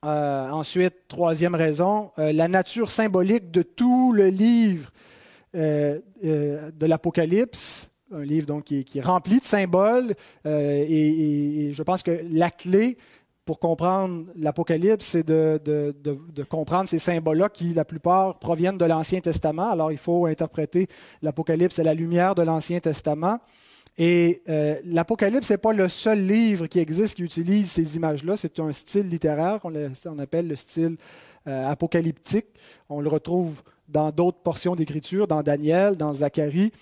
Euh, 0.05 0.49
ensuite, 0.49 1.07
troisième 1.07 1.55
raison, 1.55 2.11
euh, 2.19 2.33
la 2.33 2.47
nature 2.47 2.91
symbolique 2.91 3.51
de 3.51 3.61
tout 3.61 4.13
le 4.13 4.27
livre 4.27 4.91
de 5.53 6.85
l'Apocalypse 6.85 7.89
un 8.11 8.23
livre 8.23 8.45
donc, 8.45 8.65
qui, 8.65 8.85
est, 8.95 9.01
rempli 9.01 9.39
de 9.39 9.45
symboles. 9.45 10.15
Euh, 10.45 10.85
et, 10.87 11.71
je 11.73 11.83
pense 11.83 12.03
que 12.03 12.19
la 12.31 12.51
clé 12.51 12.97
pour 13.45 13.59
comprendre 13.59 14.25
l'Apocalypse, 14.35 15.05
c'est 15.05 15.25
de, 15.25 16.43
comprendre 16.49 16.89
ces 16.89 16.99
symboles-là 16.99 17.47
qui, 17.47 17.73
la 17.73 17.85
plupart, 17.85 18.39
proviennent 18.39 18.77
de 18.77 18.83
l'Ancien 18.83 19.21
Testament. 19.21 19.69
Alors, 19.69 19.89
il 19.89 19.97
faut 19.97 20.25
interpréter 20.25 20.87
l'Apocalypse 21.21 21.79
à 21.79 21.83
la 21.83 21.93
lumière 21.93 22.35
de 22.35 22.41
l'Ancien 22.41 22.81
Testament. 22.81 23.39
Et 23.97 24.43
euh, 24.49 24.75
l'Apocalypse 24.83 25.49
n'est 25.49 25.57
pas 25.57 25.71
le 25.71 25.87
seul 25.87 26.27
livre 26.27 26.67
qui 26.67 26.79
existe 26.79 27.15
qui 27.15 27.23
utilise 27.23 27.71
ces 27.71 27.95
images-là. 27.95 28.35
C'est 28.35 28.59
un 28.59 28.73
style 28.73 29.07
littéraire 29.07 29.61
qu'on 29.61 30.19
appelle 30.19 30.49
le 30.49 30.57
style 30.57 30.97
euh, 31.47 31.65
apocalyptique. 31.69 32.47
On 32.89 32.99
le 32.99 33.07
retrouve 33.07 33.63
dans 33.87 34.11
d'autres 34.11 34.39
portions 34.39 34.75
d'Écriture, 34.75 35.25
dans 35.25 35.41
Daniel, 35.41 35.95
dans 35.95 36.13
Zacharie. 36.13 36.73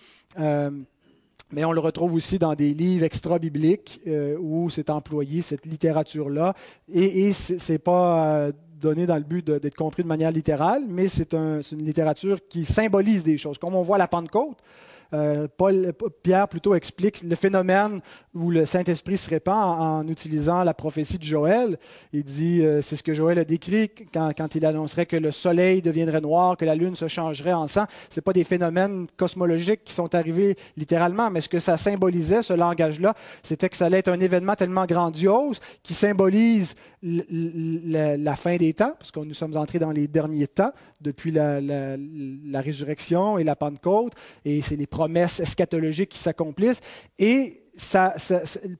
Mais 1.55 1.63
on 1.63 1.71
le 1.71 1.79
retrouve 1.79 2.13
aussi 2.15 2.37
dans 2.37 2.53
des 2.53 2.73
livres 2.73 3.05
extra-bibliques 3.05 4.01
euh, 4.07 4.35
où 4.37 4.69
c'est 4.69 4.89
employé, 4.89 5.41
cette 5.41 5.65
littérature-là. 5.65 6.53
Et, 6.93 7.31
ce 7.31 7.71
n'est 7.71 7.77
pas 7.77 8.25
euh, 8.25 8.51
donné 8.77 9.07
dans 9.07 9.15
le 9.15 9.23
but 9.23 9.49
d'être 9.49 9.75
compris 9.75 10.03
de 10.03 10.07
manière 10.09 10.31
littérale, 10.31 10.83
mais 10.85 11.07
c'est 11.07 11.33
une 11.33 11.61
littérature 11.71 12.39
qui 12.49 12.65
symbolise 12.65 13.23
des 13.23 13.37
choses. 13.37 13.57
Comme 13.57 13.73
on 13.73 13.83
voit 13.83 13.97
la 13.97 14.09
Pentecôte, 14.09 14.57
Paul, 15.57 15.93
Pierre 16.23 16.47
plutôt 16.47 16.75
explique 16.75 17.23
le 17.23 17.35
phénomène 17.35 18.01
où 18.33 18.51
le 18.51 18.65
Saint-Esprit 18.65 19.17
se 19.17 19.29
répand 19.29 19.79
en, 19.79 20.07
utilisant 20.07 20.63
la 20.63 20.73
prophétie 20.73 21.17
de 21.17 21.23
Joël. 21.23 21.77
Il 22.11 22.23
dit, 22.23 22.65
euh, 22.65 22.81
c'est 22.81 22.95
ce 22.95 23.03
que 23.03 23.13
Joël 23.13 23.39
a 23.39 23.45
décrit 23.45 23.89
quand, 24.13 24.31
quand, 24.35 24.55
il 24.55 24.65
annoncerait 24.65 25.05
que 25.05 25.15
le 25.15 25.31
soleil 25.31 25.81
deviendrait 25.81 26.21
noir, 26.21 26.57
que 26.57 26.65
la 26.65 26.75
lune 26.75 26.95
se 26.95 27.07
changerait 27.07 27.53
en 27.53 27.67
sang. 27.67 27.85
Ce 28.09 28.19
pas 28.19 28.33
des 28.33 28.43
phénomènes 28.43 29.07
cosmologiques 29.15 29.83
qui 29.85 29.93
sont 29.93 30.13
arrivés 30.15 30.55
littéralement, 30.75 31.29
mais 31.29 31.41
ce 31.41 31.49
que 31.49 31.59
ça 31.59 31.77
symbolisait, 31.77 32.41
ce 32.41 32.53
langage-là, 32.53 33.13
c'était 33.43 33.69
que 33.69 33.77
ça 33.77 33.85
allait 33.85 33.99
être 33.99 34.11
un 34.11 34.19
événement 34.19 34.55
tellement 34.55 34.85
grandiose 34.85 35.59
qui 35.83 35.93
symbolise 35.93 36.75
la 37.03 38.35
fin 38.35 38.57
des 38.57 38.73
temps, 38.73 38.93
parce 38.97 39.11
nous 39.15 39.33
sommes 39.33 39.55
entrés 39.55 39.79
dans 39.79 39.91
les 39.91 40.07
derniers 40.07 40.47
temps 40.47 40.71
depuis 41.01 41.31
la, 41.31 42.61
résurrection 42.61 43.37
et 43.37 43.43
la 43.43 43.55
Pentecôte, 43.55 44.13
et 44.43 44.61
c'est 44.61 44.75
les 44.75 44.87
promesses 45.05 45.39
eschatologiques 45.39 46.09
qui 46.09 46.17
s'accomplissent. 46.17 46.81
Et 47.19 47.61
ça, 47.77 48.15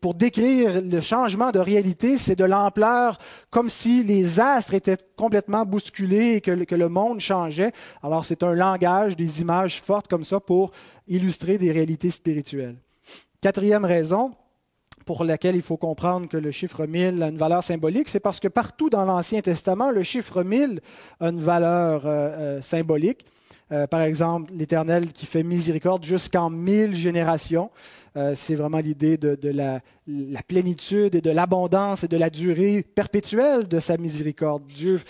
pour 0.01 0.15
décrire 0.15 0.81
le 0.81 1.01
changement 1.01 1.51
de 1.51 1.59
réalité, 1.59 2.17
c'est 2.17 2.35
de 2.35 2.45
l'ampleur, 2.45 3.19
comme 3.51 3.69
si 3.69 4.03
les 4.03 4.39
astres 4.39 4.73
étaient 4.73 4.97
complètement 5.15 5.65
bousculés 5.65 6.35
et 6.35 6.41
que, 6.41 6.75
le 6.75 6.89
monde 6.89 7.19
changeait. 7.19 7.73
Alors 8.01 8.25
c'est 8.25 8.41
un 8.41 8.53
langage, 8.53 9.15
des 9.15 9.41
images 9.41 9.79
fortes 9.81 10.07
comme 10.07 10.23
ça 10.23 10.39
pour 10.39 10.71
illustrer 11.07 11.59
des 11.59 11.71
réalités 11.71 12.09
spirituelles. 12.09 12.77
Quatrième 13.39 13.85
raison, 13.85 14.31
pour 15.05 15.23
laquelle 15.25 15.55
il 15.55 15.61
faut 15.61 15.77
comprendre 15.77 16.27
que 16.27 16.37
le 16.37 16.49
chiffre 16.49 16.87
1000 16.87 17.21
a 17.21 17.27
une 17.27 17.37
valeur 17.37 17.63
symbolique, 17.63 18.09
c'est 18.09 18.19
parce 18.19 18.39
que 18.39 18.47
partout 18.47 18.89
dans 18.89 19.05
l'Ancien 19.05 19.41
Testament, 19.41 19.91
le 19.91 20.01
chiffre 20.01 20.41
1000 20.41 20.81
a 21.19 21.27
une 21.27 21.39
valeur 21.39 22.07
euh, 22.07 22.09
euh, 22.09 22.61
symbolique. 22.63 23.25
Euh, 23.71 23.87
par 23.87 24.01
exemple, 24.01 24.51
l'Éternel 24.53 25.11
qui 25.11 25.25
fait 25.25 25.43
miséricorde 25.43 26.03
jusqu'en 26.03 26.49
mille 26.49 26.95
générations. 26.95 27.69
c'est 28.35 28.55
vraiment 28.55 28.79
l'idée 28.79 29.17
de, 29.17 29.49
la, 29.49 29.81
plénitude 30.47 31.15
et 31.15 31.21
de 31.21 31.31
l'abondance 31.31 32.05
et 32.05 32.07
de 32.07 32.15
la 32.15 32.29
durée 32.29 32.81
perpétuelle 32.81 33.67
de 33.67 33.79
sa 33.79 33.97
miséricorde. 33.97 34.63
Dieu, 34.67 35.01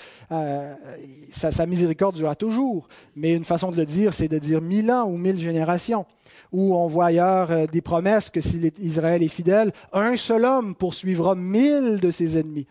sa, 1.32 1.52
sa, 1.52 1.66
miséricorde 1.68 2.16
durera 2.16 2.36
toujours, 2.36 2.88
mais 3.16 3.36
une 3.36 3.44
façon 3.44 3.72
de 3.72 3.78
le 3.78 3.86
dire, 3.86 4.12
c'est 4.12 4.28
de 4.28 4.40
dire 4.40 4.60
mille 4.60 4.92
ans 4.92 5.06
ou 5.08 5.18
mille 5.18 5.40
générations 5.40 6.08
où 6.56 6.74
on 6.76 6.88
voit 6.88 7.08
ailleurs 7.08 7.52
euh, 7.52 7.68
des 7.68 7.82
promesses 7.82 8.30
que 8.30 8.40
si 8.40 8.72
Israël 8.80 9.22
est 9.22 9.28
fidèle, 9.28 9.74
un 9.92 10.16
seul 10.16 10.46
homme 10.46 10.74
poursuivra 10.74 11.36
mille 11.36 11.98
de 12.02 12.12
ses 12.12 12.38
ennemis. 12.38 12.68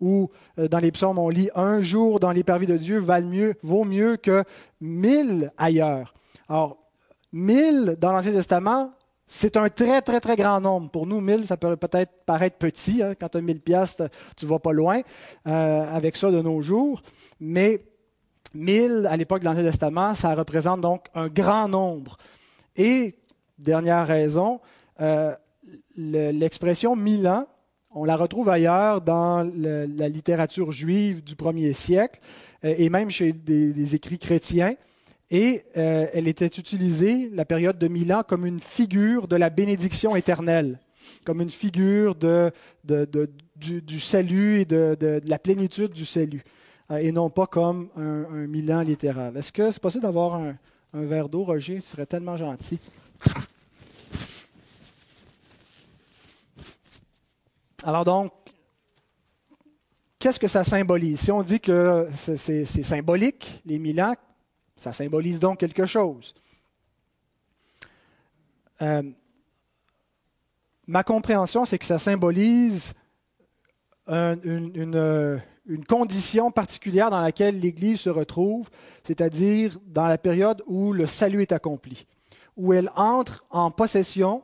Ou 0.00 0.30
euh, 0.58 0.68
dans 0.68 0.78
les 0.78 0.92
psaumes, 0.92 1.18
on 1.18 1.28
lit 1.28 1.50
un 1.54 1.80
jour 1.82 2.20
dans 2.20 2.32
parvis 2.44 2.66
de 2.66 2.76
Dieu 2.76 3.00
mieux, 3.00 3.54
vaut 3.62 3.84
mieux 3.84 4.16
que 4.16 4.44
mille 4.80 5.52
ailleurs. 5.56 6.14
Alors, 6.48 6.78
mille 7.32 7.96
dans 7.98 8.12
l'Ancien 8.12 8.32
Testament, 8.32 8.92
c'est 9.26 9.56
un 9.56 9.68
très, 9.68 10.02
très, 10.02 10.20
très 10.20 10.36
grand 10.36 10.60
nombre. 10.60 10.90
Pour 10.90 11.06
nous, 11.06 11.20
mille, 11.20 11.46
ça 11.46 11.56
peut 11.56 11.76
peut-être 11.76 12.12
paraître 12.24 12.56
petit. 12.56 13.02
Hein. 13.02 13.14
Quand 13.18 13.28
tu 13.28 13.38
as 13.38 13.40
mille 13.40 13.60
piastres, 13.60 14.04
tu 14.36 14.44
ne 14.44 14.50
vas 14.50 14.58
pas 14.58 14.72
loin 14.72 15.00
euh, 15.46 15.96
avec 15.96 16.16
ça 16.16 16.30
de 16.30 16.40
nos 16.40 16.60
jours. 16.62 17.02
Mais 17.40 17.82
mille, 18.54 19.08
à 19.10 19.16
l'époque 19.16 19.40
de 19.40 19.46
l'Ancien 19.46 19.64
Testament, 19.64 20.14
ça 20.14 20.34
représente 20.34 20.80
donc 20.80 21.06
un 21.14 21.28
grand 21.28 21.68
nombre. 21.68 22.18
Et 22.76 23.16
Dernière 23.58 24.06
raison, 24.06 24.60
euh, 25.00 25.34
l'expression 25.96 26.94
mille 26.94 27.26
ans, 27.26 27.46
on 27.96 28.04
la 28.04 28.16
retrouve 28.16 28.50
ailleurs 28.50 29.00
dans 29.00 29.50
la 29.56 30.08
littérature 30.08 30.70
juive 30.70 31.24
du 31.24 31.34
premier 31.34 31.72
siècle 31.72 32.20
euh, 32.64 32.74
et 32.76 32.90
même 32.90 33.10
chez 33.10 33.32
des, 33.32 33.94
écrits 33.94 34.18
chrétiens. 34.18 34.76
Et 35.30 35.62
euh, 35.76 36.06
elle 36.12 36.28
était 36.28 36.46
utilisée, 36.46 37.30
la 37.32 37.46
période 37.46 37.78
de 37.78 37.88
mille 37.88 38.12
ans, 38.12 38.22
comme 38.22 38.44
une 38.44 38.60
figure 38.60 39.26
de 39.26 39.34
la 39.34 39.48
bénédiction 39.48 40.14
éternelle, 40.14 40.78
comme 41.24 41.40
une 41.40 41.50
figure 41.50 42.14
de, 42.14 42.52
du, 42.84 43.98
salut 43.98 44.60
et 44.60 44.64
de, 44.66 45.20
la 45.24 45.38
plénitude 45.38 45.92
du 45.92 46.04
salut, 46.04 46.44
et 46.90 47.10
non 47.10 47.30
pas 47.30 47.46
comme 47.46 47.88
un, 47.96 48.68
ans 48.70 48.82
littéral. 48.82 49.36
Est-ce 49.36 49.50
que 49.50 49.70
c'est 49.70 49.82
possible 49.82 50.02
d'avoir 50.02 50.34
un, 50.34 50.54
un 50.92 51.04
verre 51.06 51.28
d'eau, 51.28 51.44
Roger? 51.44 51.80
Ce 51.80 51.92
serait 51.92 52.06
tellement 52.06 52.36
gentil. 52.36 52.78
Alors 57.86 58.04
donc, 58.04 58.32
qu'est-ce 60.18 60.40
que 60.40 60.48
ça 60.48 60.64
symbolise? 60.64 61.20
Si 61.20 61.30
on 61.30 61.44
dit 61.44 61.60
que 61.60 62.08
c'est 62.16 62.64
symbolique, 62.64 63.62
les 63.64 64.00
ans, 64.00 64.16
ça 64.76 64.92
symbolise 64.92 65.38
donc 65.38 65.60
quelque 65.60 65.86
chose. 65.86 66.34
Euh, 68.82 69.04
ma 70.88 71.04
compréhension, 71.04 71.64
c'est 71.64 71.78
que 71.78 71.86
ça 71.86 72.00
symbolise 72.00 72.92
une, 74.08 75.40
condition 75.88 76.50
particulière 76.50 77.10
dans 77.10 77.20
laquelle 77.20 77.60
l'Église 77.60 78.00
se 78.00 78.10
retrouve, 78.10 78.68
c'est-à-dire 79.04 79.78
dans 79.86 80.08
la 80.08 80.18
période 80.18 80.60
où 80.66 80.92
le 80.92 81.06
salut 81.06 81.42
est 81.42 81.52
accompli 81.52 82.04
où 82.56 82.72
elle 82.72 82.90
entre 82.96 83.44
en 83.50 83.70
possession 83.70 84.42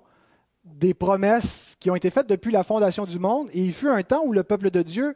des 0.65 0.95
promesses 0.95 1.77
qui 1.81 1.91
ont 1.91 1.97
été 1.97 2.11
faites 2.11 2.29
depuis 2.29 2.53
la 2.53 2.63
fondation 2.63 3.05
du 3.05 3.19
monde. 3.19 3.49
Et 3.53 3.61
il 3.61 3.73
fut 3.73 3.89
un 3.89 4.03
temps 4.03 4.23
où 4.25 4.33
le 4.33 4.43
peuple 4.43 4.71
de 4.71 4.83
Dieu 4.83 5.15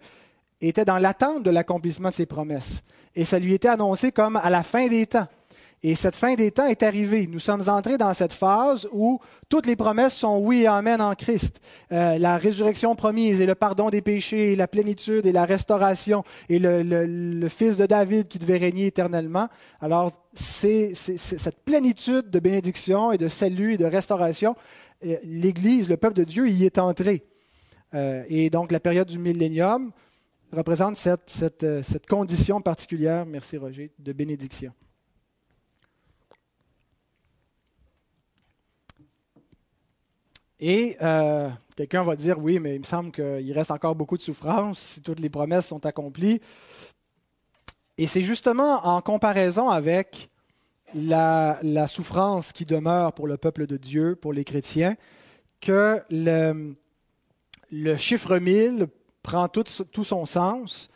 était 0.60 0.84
dans 0.84 0.98
l'attente 0.98 1.42
de 1.42 1.50
l'accomplissement 1.50 2.08
de 2.08 2.14
ces 2.14 2.26
promesses. 2.26 2.82
Et 3.14 3.24
ça 3.24 3.38
lui 3.38 3.54
était 3.54 3.68
annoncé 3.68 4.12
comme 4.12 4.36
à 4.36 4.50
la 4.50 4.62
fin 4.62 4.88
des 4.88 5.06
temps. 5.06 5.28
Et 5.82 5.94
cette 5.94 6.16
fin 6.16 6.34
des 6.34 6.50
temps 6.50 6.66
est 6.66 6.82
arrivée. 6.82 7.26
Nous 7.26 7.38
sommes 7.38 7.68
entrés 7.68 7.98
dans 7.98 8.12
cette 8.14 8.32
phase 8.32 8.88
où 8.92 9.20
toutes 9.48 9.66
les 9.66 9.76
promesses 9.76 10.14
sont 10.14 10.38
oui 10.38 10.62
et 10.62 10.66
amen 10.66 11.00
en 11.02 11.14
Christ. 11.14 11.60
Euh, 11.92 12.18
la 12.18 12.38
résurrection 12.38 12.96
promise 12.96 13.40
et 13.40 13.46
le 13.46 13.54
pardon 13.54 13.90
des 13.90 14.00
péchés 14.00 14.52
et 14.52 14.56
la 14.56 14.66
plénitude 14.66 15.26
et 15.26 15.32
la 15.32 15.44
restauration 15.44 16.24
et 16.48 16.58
le, 16.58 17.48
fils 17.48 17.76
de 17.76 17.86
David 17.86 18.26
qui 18.26 18.38
devait 18.38 18.56
régner 18.56 18.86
éternellement. 18.86 19.48
Alors, 19.80 20.12
c'est 20.32 20.94
cette 20.94 21.62
plénitude 21.64 22.30
de 22.30 22.40
bénédiction 22.40 23.12
et 23.12 23.18
de 23.18 23.28
salut 23.28 23.74
et 23.74 23.78
de 23.78 23.84
restauration. 23.84 24.56
Euh, 25.04 25.16
L'Église, 25.24 25.88
le 25.88 25.96
peuple 25.96 26.16
de 26.16 26.24
Dieu, 26.24 26.48
y 26.48 26.64
est 26.64 26.78
entré. 26.78 27.24
Euh, 27.94 28.24
et 28.28 28.50
donc, 28.50 28.72
la 28.72 28.80
période 28.80 29.08
du 29.08 29.18
millénium 29.18 29.92
représente 30.52 30.96
cette, 30.96 31.82
cette 31.82 32.06
condition 32.06 32.60
particulière, 32.60 33.26
merci 33.26 33.56
Roger, 33.56 33.92
de 33.98 34.12
bénédiction. 34.12 34.72
Et 40.58 40.96
euh, 41.02 41.50
quelqu'un 41.76 42.02
va 42.02 42.16
dire, 42.16 42.38
oui, 42.38 42.58
mais 42.58 42.76
il 42.76 42.78
me 42.78 42.84
semble 42.84 43.12
qu'il 43.12 43.52
reste 43.52 43.70
encore 43.70 43.94
beaucoup 43.94 44.16
de 44.16 44.22
souffrance 44.22 44.78
si 44.78 45.02
toutes 45.02 45.20
les 45.20 45.28
promesses 45.28 45.66
sont 45.66 45.84
accomplies. 45.84 46.40
Et 47.98 48.06
c'est 48.06 48.22
justement 48.22 48.86
en 48.86 49.00
comparaison 49.02 49.68
avec 49.68 50.30
la, 50.94 51.88
souffrance 51.88 52.52
qui 52.52 52.64
demeure 52.64 53.12
pour 53.12 53.26
le 53.26 53.36
peuple 53.36 53.66
de 53.66 53.76
Dieu, 53.76 54.16
pour 54.16 54.32
les 54.32 54.44
chrétiens, 54.44 54.96
que 55.60 56.00
le, 56.10 57.96
chiffre 57.96 58.38
1000 58.38 58.86
prend 59.22 59.48
tout, 59.48 59.64
son 60.04 60.26
sens. 60.26 60.90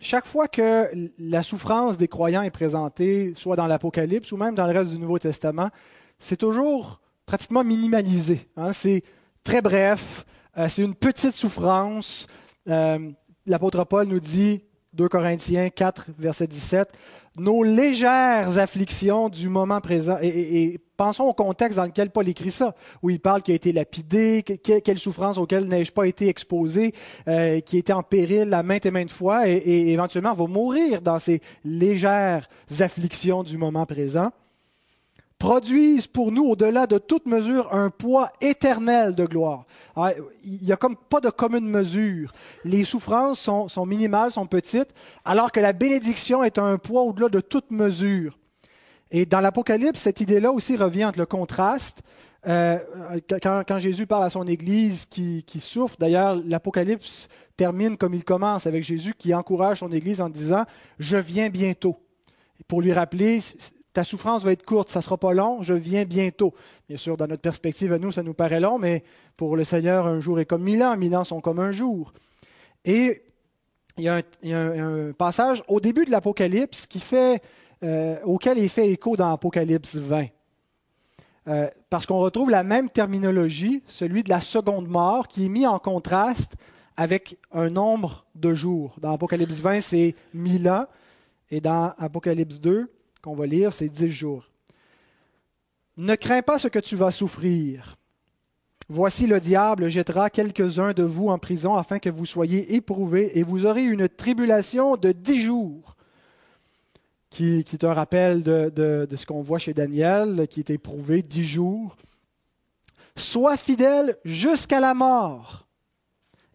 chaque 0.00 0.26
fois 0.26 0.48
que 0.48 0.90
la 1.18 1.42
souffrance 1.42 1.96
des 1.96 2.08
croyants 2.08 2.42
est 2.42 2.50
présentée, 2.50 3.32
soit 3.36 3.56
dans 3.56 3.66
l'Apocalypse 3.66 4.32
ou 4.32 4.36
même 4.36 4.54
dans 4.54 4.66
le 4.66 4.72
reste 4.72 4.90
du 4.90 4.98
Nouveau 4.98 5.18
Testament, 5.18 5.70
c'est 6.18 6.36
toujours 6.36 7.00
pratiquement 7.26 7.64
minimalisé. 7.64 8.48
Hein. 8.56 8.72
C'est 8.72 9.02
très 9.42 9.62
bref, 9.62 10.24
euh, 10.56 10.68
c'est 10.68 10.82
une 10.82 10.94
petite 10.94 11.34
souffrance. 11.34 12.26
Euh, 12.68 13.10
l'apôtre 13.46 13.84
Paul 13.84 14.06
nous 14.06 14.20
dit, 14.20 14.62
2 14.94 15.08
Corinthiens 15.08 15.68
4, 15.70 16.10
verset 16.18 16.46
17, 16.46 16.92
nos 17.36 17.62
légères 17.62 18.58
afflictions 18.58 19.28
du 19.28 19.48
moment 19.48 19.80
présent. 19.80 20.16
Et, 20.22 20.78
pensons 20.96 21.24
au 21.24 21.32
contexte 21.32 21.76
dans 21.76 21.86
lequel 21.86 22.10
Paul 22.10 22.28
écrit 22.28 22.52
ça, 22.52 22.74
où 23.02 23.10
il 23.10 23.18
parle 23.18 23.42
qu'il 23.42 23.50
a 23.50 23.56
été 23.56 23.72
lapidé, 23.72 24.44
quelle 24.44 24.98
souffrance 24.98 25.38
auxquelles 25.38 25.66
n'ai-je 25.66 25.90
pas 25.90 26.06
été 26.06 26.28
exposé, 26.28 26.94
euh, 27.26 27.58
qui 27.58 27.78
était 27.78 27.92
en 27.92 28.04
péril 28.04 28.54
à 28.54 28.62
maintes 28.62 28.86
et 28.86 28.92
maintes 28.92 29.10
fois, 29.10 29.48
et, 29.48 29.54
et 29.54 29.92
éventuellement 29.92 30.34
va 30.34 30.46
mourir 30.46 31.02
dans 31.02 31.18
ces 31.18 31.40
légères 31.64 32.48
afflictions 32.78 33.42
du 33.42 33.58
moment 33.58 33.86
présent 33.86 34.30
produisent 35.44 36.06
pour 36.06 36.32
nous, 36.32 36.46
au-delà 36.46 36.86
de 36.86 36.96
toute 36.96 37.26
mesure, 37.26 37.68
un 37.74 37.90
poids 37.90 38.32
éternel 38.40 39.14
de 39.14 39.26
gloire. 39.26 39.66
Ah, 39.94 40.12
il 40.42 40.62
n'y 40.62 40.72
a 40.72 40.78
comme 40.78 40.96
pas 40.96 41.20
de 41.20 41.28
commune 41.28 41.68
mesure. 41.68 42.32
Les 42.64 42.86
souffrances 42.86 43.40
sont, 43.40 43.86
minimales, 43.86 44.32
sont 44.32 44.46
petites, 44.46 44.88
alors 45.22 45.52
que 45.52 45.60
la 45.60 45.74
bénédiction 45.74 46.42
est 46.44 46.56
un 46.56 46.78
poids 46.78 47.02
au-delà 47.02 47.28
de 47.28 47.40
toute 47.40 47.70
mesure. 47.70 48.38
Et 49.10 49.26
dans 49.26 49.40
l'Apocalypse, 49.40 50.00
cette 50.00 50.22
idée-là 50.22 50.50
aussi 50.50 50.78
revient 50.78 51.04
entre 51.04 51.18
le 51.18 51.26
contraste. 51.26 52.00
Euh, 52.46 52.78
quand, 53.42 53.78
Jésus 53.78 54.06
parle 54.06 54.24
à 54.24 54.30
son 54.30 54.46
Église 54.46 55.04
qui, 55.04 55.42
qui 55.42 55.60
souffre, 55.60 55.96
d'ailleurs, 55.98 56.40
l'Apocalypse 56.46 57.28
termine 57.58 57.98
comme 57.98 58.14
il 58.14 58.24
commence, 58.24 58.66
avec 58.66 58.82
Jésus 58.82 59.12
qui 59.12 59.34
encourage 59.34 59.80
son 59.80 59.92
Église 59.92 60.22
en 60.22 60.30
disant, 60.30 60.64
Je 60.98 61.18
viens 61.18 61.50
bientôt. 61.50 61.98
Pour 62.66 62.80
lui 62.80 62.94
rappeler, 62.94 63.42
ta 63.94 64.04
souffrance 64.04 64.42
va 64.44 64.52
être 64.52 64.64
courte, 64.64 64.90
ça 64.90 64.98
ne 64.98 65.04
sera 65.04 65.16
pas 65.16 65.32
long, 65.32 65.62
je 65.62 65.72
viens 65.72 66.04
bientôt. 66.04 66.52
Bien 66.88 66.98
sûr, 66.98 67.16
dans 67.16 67.28
notre 67.28 67.40
perspective 67.40 67.92
à 67.92 67.98
nous, 67.98 68.10
ça 68.10 68.22
nous 68.22 68.34
paraît 68.34 68.60
long, 68.60 68.76
mais 68.76 69.04
pour 69.36 69.56
le 69.56 69.62
Seigneur, 69.64 70.06
un 70.06 70.20
jour 70.20 70.40
est 70.40 70.44
comme 70.44 70.64
mille 70.64 70.82
ans, 70.82 70.96
mille 70.96 71.16
ans 71.16 71.24
sont 71.24 71.40
comme 71.40 71.60
un 71.60 71.70
jour. 71.70 72.12
Et 72.84 73.22
il 73.96 74.04
y 74.04 74.08
a 74.08 74.20
un, 74.44 75.12
passage 75.12 75.62
au 75.68 75.80
début 75.80 76.04
de 76.04 76.10
l'Apocalypse 76.10 76.88
qui 76.88 76.98
fait, 76.98 77.40
euh, 77.84 78.18
auquel 78.24 78.58
il 78.58 78.68
fait 78.68 78.90
écho 78.90 79.16
dans 79.16 79.30
l'Apocalypse 79.30 79.96
20. 79.96 80.26
Euh, 81.46 81.68
parce 81.88 82.04
qu'on 82.04 82.18
retrouve 82.18 82.50
la 82.50 82.64
même 82.64 82.90
terminologie, 82.90 83.82
celui 83.86 84.24
de 84.24 84.28
la 84.28 84.40
seconde 84.40 84.88
mort, 84.88 85.28
qui 85.28 85.46
est 85.46 85.48
mis 85.48 85.68
en 85.68 85.78
contraste 85.78 86.56
avec 86.96 87.38
un 87.52 87.70
nombre 87.70 88.24
de 88.34 88.54
jours. 88.54 88.96
Dans 89.00 89.12
Apocalypse 89.12 89.60
20, 89.60 89.80
c'est 89.80 90.16
mille 90.32 90.68
ans, 90.68 90.86
et 91.52 91.60
dans 91.60 91.94
Apocalypse 91.98 92.60
2, 92.60 92.90
qu'on 93.24 93.34
va 93.34 93.46
lire, 93.46 93.72
c'est 93.72 93.88
dix 93.88 94.10
jours. 94.10 94.44
Ne 95.96 96.14
crains 96.14 96.42
pas 96.42 96.58
ce 96.58 96.68
que 96.68 96.78
tu 96.78 96.94
vas 96.94 97.10
souffrir. 97.10 97.96
Voici 98.90 99.26
le 99.26 99.40
diable 99.40 99.88
jettera 99.88 100.28
quelques-uns 100.28 100.92
de 100.92 101.02
vous 101.02 101.28
en 101.28 101.38
prison 101.38 101.74
afin 101.74 101.98
que 101.98 102.10
vous 102.10 102.26
soyez 102.26 102.74
éprouvés 102.74 103.38
et 103.38 103.42
vous 103.42 103.64
aurez 103.64 103.82
une 103.82 104.10
tribulation 104.10 104.98
de 104.98 105.12
dix 105.12 105.40
jours, 105.40 105.96
qui, 107.30 107.60
est 107.60 107.84
un 107.84 107.94
rappel 107.94 108.42
de, 108.42 108.70
de 108.70 109.16
ce 109.16 109.24
qu'on 109.24 109.40
voit 109.40 109.58
chez 109.58 109.72
Daniel, 109.72 110.46
qui 110.46 110.60
est 110.60 110.68
éprouvé 110.68 111.22
dix 111.22 111.46
jours. 111.46 111.96
Sois 113.16 113.56
fidèle 113.56 114.18
jusqu'à 114.24 114.80
la 114.80 114.92
mort, 114.92 115.66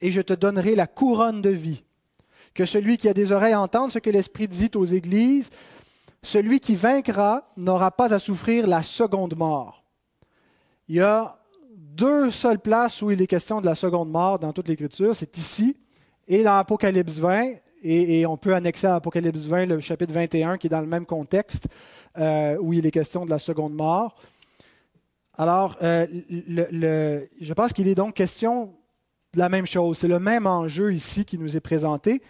et 0.01 0.11
je 0.11 0.21
te 0.21 0.33
donnerai 0.33 0.75
la 0.75 0.85
couronne 0.85 1.41
de 1.41 1.49
vie. 1.49 1.83
Que 2.53 2.65
celui 2.65 2.97
qui 2.97 3.09
a 3.09 3.13
des 3.13 3.31
oreilles 3.31 3.55
entende 3.55 3.91
ce 3.91 3.99
que 3.99 4.09
l'Esprit 4.09 4.47
dit 4.47 4.71
aux 4.75 4.85
églises. 4.85 5.49
Celui 6.21 6.59
qui 6.59 6.75
vaincra 6.75 7.49
n'aura 7.55 7.91
pas 7.91 8.13
à 8.13 8.19
souffrir 8.19 8.67
la 8.67 8.83
seconde 8.83 9.37
mort. 9.37 9.83
Il 10.87 10.95
y 10.95 11.01
a 11.01 11.39
deux 11.77 12.31
seules 12.31 12.59
places 12.59 13.01
où 13.01 13.11
il 13.11 13.21
est 13.21 13.27
question 13.27 13.61
de 13.61 13.65
la 13.65 13.75
seconde 13.75 14.09
mort 14.09 14.39
dans 14.39 14.53
toute 14.53 14.67
l'Écriture. 14.67 15.15
C'est 15.15 15.37
ici 15.37 15.77
et 16.27 16.43
dans 16.43 16.57
Apocalypse 16.57 17.19
20. 17.19 17.53
Et, 17.81 18.25
on 18.25 18.35
peut 18.35 18.53
annexer 18.53 18.87
à 18.87 18.95
Apocalypse 18.95 19.45
20 19.45 19.65
le 19.67 19.79
chapitre 19.79 20.13
21 20.13 20.57
qui 20.57 20.67
est 20.67 20.69
dans 20.69 20.81
le 20.81 20.87
même 20.87 21.05
contexte 21.05 21.67
euh, 22.17 22.57
où 22.59 22.73
il 22.73 22.85
est 22.85 22.91
question 22.91 23.25
de 23.25 23.29
la 23.29 23.39
seconde 23.39 23.73
mort. 23.73 24.15
Alors, 25.37 25.77
euh, 25.81 26.05
je 27.39 27.53
pense 27.53 27.71
qu'il 27.71 27.87
est 27.87 27.95
donc 27.95 28.15
question 28.15 28.73
de 29.33 29.39
la 29.39 29.47
même 29.47 29.65
chose. 29.65 29.97
C'est 29.97 30.09
le 30.09 30.19
même 30.19 30.45
enjeu 30.45 30.91
ici 30.93 31.23
qui 31.23 31.37
nous 31.37 31.55
est 31.55 31.61
présenté. 31.61 32.21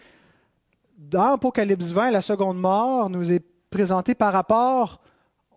Dans 0.97 1.33
Apocalypse 1.33 1.87
20, 1.87 2.11
la 2.11 2.21
seconde 2.21 2.59
mort 2.59 3.09
nous 3.09 3.31
est 3.31 3.43
présenté 3.69 4.15
par 4.15 4.33
rapport 4.33 5.01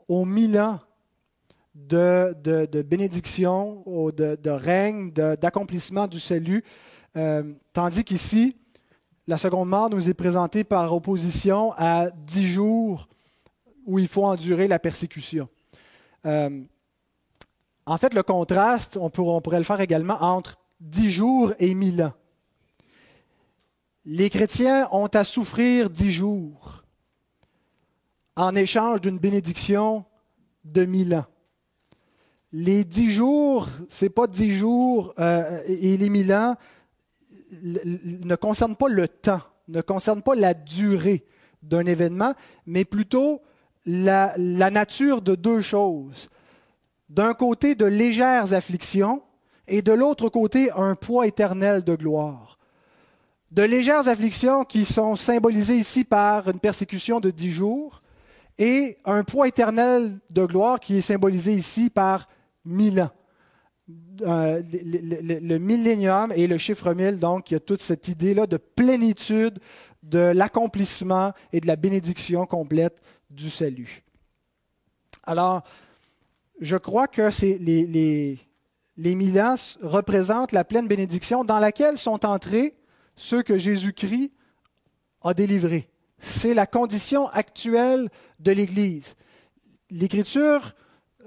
aux 0.09 0.25
mille 0.25 0.59
ans 0.59 0.81
de, 1.75 2.83
bénédiction, 2.83 3.83
de, 3.87 4.51
règne, 4.51 5.11
d'accomplissement 5.13 6.07
du 6.07 6.21
salut, 6.21 6.63
euh, 7.17 7.53
tandis 7.73 8.05
qu'ici, 8.05 8.57
la 9.27 9.39
seconde 9.39 9.69
mort 9.69 9.91
nous 9.91 10.09
est 10.09 10.15
présentée 10.15 10.65
par 10.65 10.93
opposition 10.93 11.73
à 11.77 12.11
dix 12.11 12.47
jours 12.47 13.09
où 13.87 13.99
il 13.99 14.09
faut 14.09 14.25
endurer 14.25 14.69
la 14.69 14.79
persécution. 14.79 15.49
Euh, 16.27 16.63
en 17.87 17.97
fait, 17.97 18.15
le 18.15 18.23
contraste, 18.23 18.97
on 18.97 19.11
on 19.17 19.41
pourrait 19.41 19.59
le 19.59 19.65
faire 19.65 19.81
également 19.81 20.23
entre 20.23 20.59
dix 20.81 21.11
jours 21.11 21.53
et 21.59 21.75
mille 21.75 22.03
ans. 22.03 22.13
Les 24.05 24.31
chrétiens 24.31 24.89
ont 24.93 25.07
à 25.07 25.25
souffrir 25.25 25.89
dix 25.89 26.13
jours 26.13 26.82
en 28.37 28.55
échange 28.55 29.01
d'une 29.01 29.19
bénédiction 29.19 30.05
de 30.65 30.85
mille 30.85 31.15
ans. 31.15 31.27
Les 32.53 32.85
dix 32.85 33.11
jours, 33.11 33.69
ce 33.89 34.05
n'est 34.05 34.11
pas 34.11 34.27
dix 34.27 34.53
jours, 34.53 35.15
euh, 35.19 35.63
et 35.67 35.97
les 35.97 36.11
mille 36.11 36.33
ans 36.33 36.57
ne 37.53 38.35
concernent 38.37 38.77
pas 38.77 38.89
le 38.89 39.09
temps, 39.09 39.41
ne 39.69 39.81
concernent 39.81 40.23
pas 40.23 40.35
la 40.35 40.55
durée 40.55 41.25
d'un 41.63 41.87
événement, 41.87 42.35
mais 42.67 42.85
plutôt 42.85 43.41
la, 43.87 44.35
la 44.37 44.71
nature 44.71 45.23
de 45.23 45.35
deux 45.35 45.61
choses. 45.61 46.29
D'un 47.09 47.35
côté, 47.35 47.75
de 47.75 47.87
légères 47.87 48.55
afflictions, 48.55 49.23
et 49.69 49.83
de 49.83 49.93
l'autre 49.93 50.29
côté, 50.29 50.71
un 50.73 50.95
poids 50.95 51.27
éternel 51.27 51.85
de 51.85 51.95
gloire. 51.95 52.59
De 53.51 53.63
légères 53.63 54.09
afflictions 54.09 54.65
qui 54.65 54.85
sont 54.85 55.15
symbolisées 55.15 55.77
ici 55.77 56.05
par 56.05 56.49
une 56.49 56.59
persécution 56.59 57.21
de 57.21 57.31
dix 57.31 57.51
jours, 57.53 58.02
et 58.59 58.99
un 59.05 59.25
poids 59.25 59.49
éternel 59.49 60.19
de 60.31 60.45
gloire 60.45 60.81
qui 60.81 60.99
est 60.99 61.03
symbolisé 61.03 61.55
ici 61.55 61.91
par 61.91 62.29
mille 62.65 63.01
ans. 63.01 63.11
Euh, 64.23 64.63
le, 64.73 65.59
millénium 65.59 66.33
et 66.37 66.47
le 66.47 66.59
chiffre 66.59 66.95
mille, 66.95 67.19
donc, 67.19 67.51
il 67.51 67.55
y 67.55 67.57
a 67.57 67.61
toute 67.61 67.83
cette 67.83 68.09
idée-là 68.09 68.47
de 68.47 68.57
plénitude, 68.57 69.59
de 70.03 70.19
l'accomplissement 70.19 71.33
et 71.53 71.61
de 71.61 71.67
la 71.67 71.77
bénédiction 71.77 72.47
complète 72.47 73.01
du 73.31 73.51
salut. 73.51 74.03
Alors, 75.25 75.63
je 76.61 76.77
crois 76.77 77.09
que 77.09 77.31
les, 77.43 77.87
les, 77.87 78.39
les 78.97 79.15
mille 79.15 79.41
ans 79.41 79.55
représentent 79.83 80.53
la 80.53 80.65
pleine 80.65 80.89
bénédiction 80.89 81.45
dans 81.45 81.59
laquelle 81.59 81.99
sont 81.99 82.25
entrés 82.25 82.75
ceux 83.17 83.43
que 83.43 83.59
Jésus-Christ 83.59 84.33
a 85.23 85.35
délivrés. 85.35 85.89
C'est 86.23 86.55
la 86.55 86.67
condition 86.67 87.29
actuelle 87.29 88.09
de 88.39 88.53
l'Église. 88.53 89.17
L'Écriture 89.91 90.75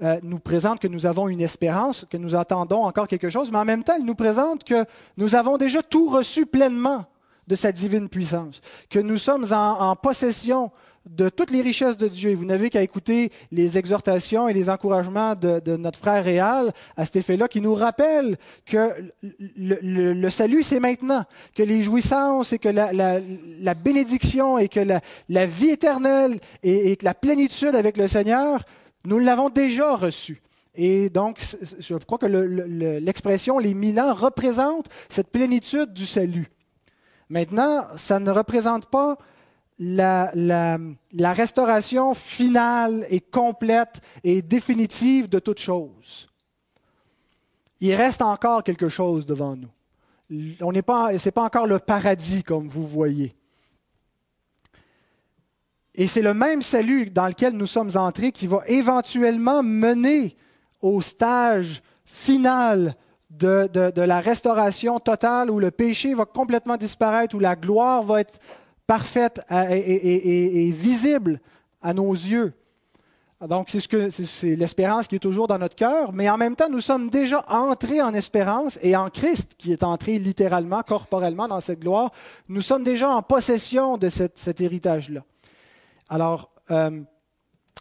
euh, 0.02 0.18
nous 0.22 0.38
présente 0.38 0.80
que 0.80 0.88
nous 0.88 1.06
avons 1.06 1.28
une 1.28 1.42
espérance, 1.42 2.06
que 2.10 2.16
nous 2.16 2.34
attendons 2.34 2.84
encore 2.84 3.06
quelque 3.06 3.30
chose, 3.30 3.52
mais 3.52 3.58
en 3.58 3.64
même 3.64 3.84
temps, 3.84 3.94
elle 3.96 4.04
nous 4.04 4.14
présente 4.14 4.64
que 4.64 4.84
nous 5.16 5.34
avons 5.34 5.58
déjà 5.58 5.82
tout 5.82 6.08
reçu 6.08 6.46
pleinement 6.46 7.04
de 7.46 7.54
sa 7.54 7.72
divine 7.72 8.08
puissance, 8.08 8.60
que 8.90 8.98
nous 8.98 9.18
sommes 9.18 9.46
en 9.52 9.94
possession 9.94 10.72
de 11.06 11.28
toutes 11.28 11.50
les 11.50 11.62
richesses 11.62 11.96
de 11.96 12.08
Dieu. 12.08 12.30
Et 12.30 12.34
vous 12.34 12.44
n'avez 12.44 12.68
qu'à 12.70 12.82
écouter 12.82 13.30
les 13.52 13.78
exhortations 13.78 14.48
et 14.48 14.52
les 14.52 14.68
encouragements 14.68 15.34
de, 15.34 15.76
notre 15.76 15.98
frère 15.98 16.24
Réal 16.24 16.72
à 16.96 17.04
cet 17.04 17.16
effet-là, 17.16 17.48
qui 17.48 17.60
nous 17.60 17.74
rappelle 17.74 18.36
que 18.64 18.92
le, 19.22 20.30
salut, 20.30 20.62
c'est 20.62 20.80
maintenant, 20.80 21.24
que 21.54 21.62
les 21.62 21.82
jouissances 21.82 22.52
et 22.52 22.58
que 22.58 22.68
la, 22.68 23.74
bénédiction 23.74 24.58
et 24.58 24.68
que 24.68 24.80
la, 25.28 25.46
vie 25.46 25.70
éternelle 25.70 26.40
et, 26.62 26.96
que 26.96 27.04
la 27.04 27.14
plénitude 27.14 27.74
avec 27.74 27.96
le 27.96 28.08
Seigneur, 28.08 28.64
nous 29.04 29.18
l'avons 29.18 29.48
déjà 29.48 29.94
reçu. 29.94 30.42
Et 30.74 31.08
donc, 31.08 31.40
je 31.78 31.94
crois 31.94 32.18
que 32.18 32.26
l'expression 32.26 33.58
les 33.58 33.72
mille 33.72 33.98
ans 33.98 34.12
représente 34.12 34.88
cette 35.08 35.30
plénitude 35.30 35.94
du 35.94 36.04
salut. 36.04 36.50
Maintenant, 37.30 37.86
ça 37.96 38.20
ne 38.20 38.30
représente 38.30 38.86
pas 38.86 39.16
la, 39.78 41.32
restauration 41.32 42.14
finale 42.14 43.06
et 43.10 43.20
complète 43.20 44.00
et 44.24 44.42
définitive 44.42 45.28
de 45.28 45.38
toute 45.38 45.58
chose. 45.58 46.28
Il 47.80 47.94
reste 47.94 48.22
encore 48.22 48.64
quelque 48.64 48.88
chose 48.88 49.26
devant 49.26 49.56
nous. 49.56 50.56
On 50.60 50.72
n'est 50.72 50.82
pas, 50.82 51.12
encore 51.36 51.66
le 51.66 51.78
paradis 51.78 52.42
comme 52.42 52.68
vous 52.68 52.86
voyez. 52.86 53.34
Et 55.94 56.08
c'est 56.08 56.22
le 56.22 56.34
même 56.34 56.62
salut 56.62 57.06
dans 57.10 57.26
lequel 57.26 57.54
nous 57.54 57.66
sommes 57.66 57.96
entrés 57.96 58.32
qui 58.32 58.46
va 58.46 58.62
éventuellement 58.66 59.62
mener 59.62 60.36
au 60.82 61.00
stage 61.00 61.82
final 62.04 62.96
de, 63.30 64.00
la 64.00 64.20
restauration 64.20 65.00
totale 65.00 65.50
où 65.50 65.58
le 65.58 65.70
péché 65.70 66.14
va 66.14 66.24
complètement 66.24 66.76
disparaître, 66.76 67.34
où 67.34 67.38
la 67.38 67.56
gloire 67.56 68.02
va 68.02 68.20
être 68.20 68.38
parfaite 68.86 69.40
et, 69.50 70.70
visible 70.72 71.40
à 71.82 71.94
nos 71.94 72.12
yeux. 72.12 72.52
Donc, 73.46 73.68
c'est, 73.68 73.80
ce 73.80 73.88
que, 73.88 74.08
c'est 74.08 74.56
l'espérance 74.56 75.08
qui 75.08 75.16
est 75.16 75.20
toujours 75.20 75.46
dans 75.46 75.58
notre 75.58 75.76
cœur, 75.76 76.12
mais 76.14 76.30
en 76.30 76.38
même 76.38 76.56
temps, 76.56 76.70
nous 76.70 76.80
sommes 76.80 77.10
déjà 77.10 77.44
entrés 77.48 78.00
en 78.00 78.14
espérance 78.14 78.78
et 78.82 78.96
en 78.96 79.10
Christ, 79.10 79.52
qui 79.58 79.72
est 79.72 79.82
entré 79.82 80.18
littéralement, 80.18 80.82
corporellement 80.82 81.46
dans 81.46 81.60
cette 81.60 81.80
gloire, 81.80 82.12
nous 82.48 82.62
sommes 82.62 82.82
déjà 82.82 83.10
en 83.10 83.22
possession 83.22 83.98
de 83.98 84.08
cet 84.08 84.60
héritage-là. 84.60 85.22
Alors, 86.08 86.50
euh, 86.70 87.02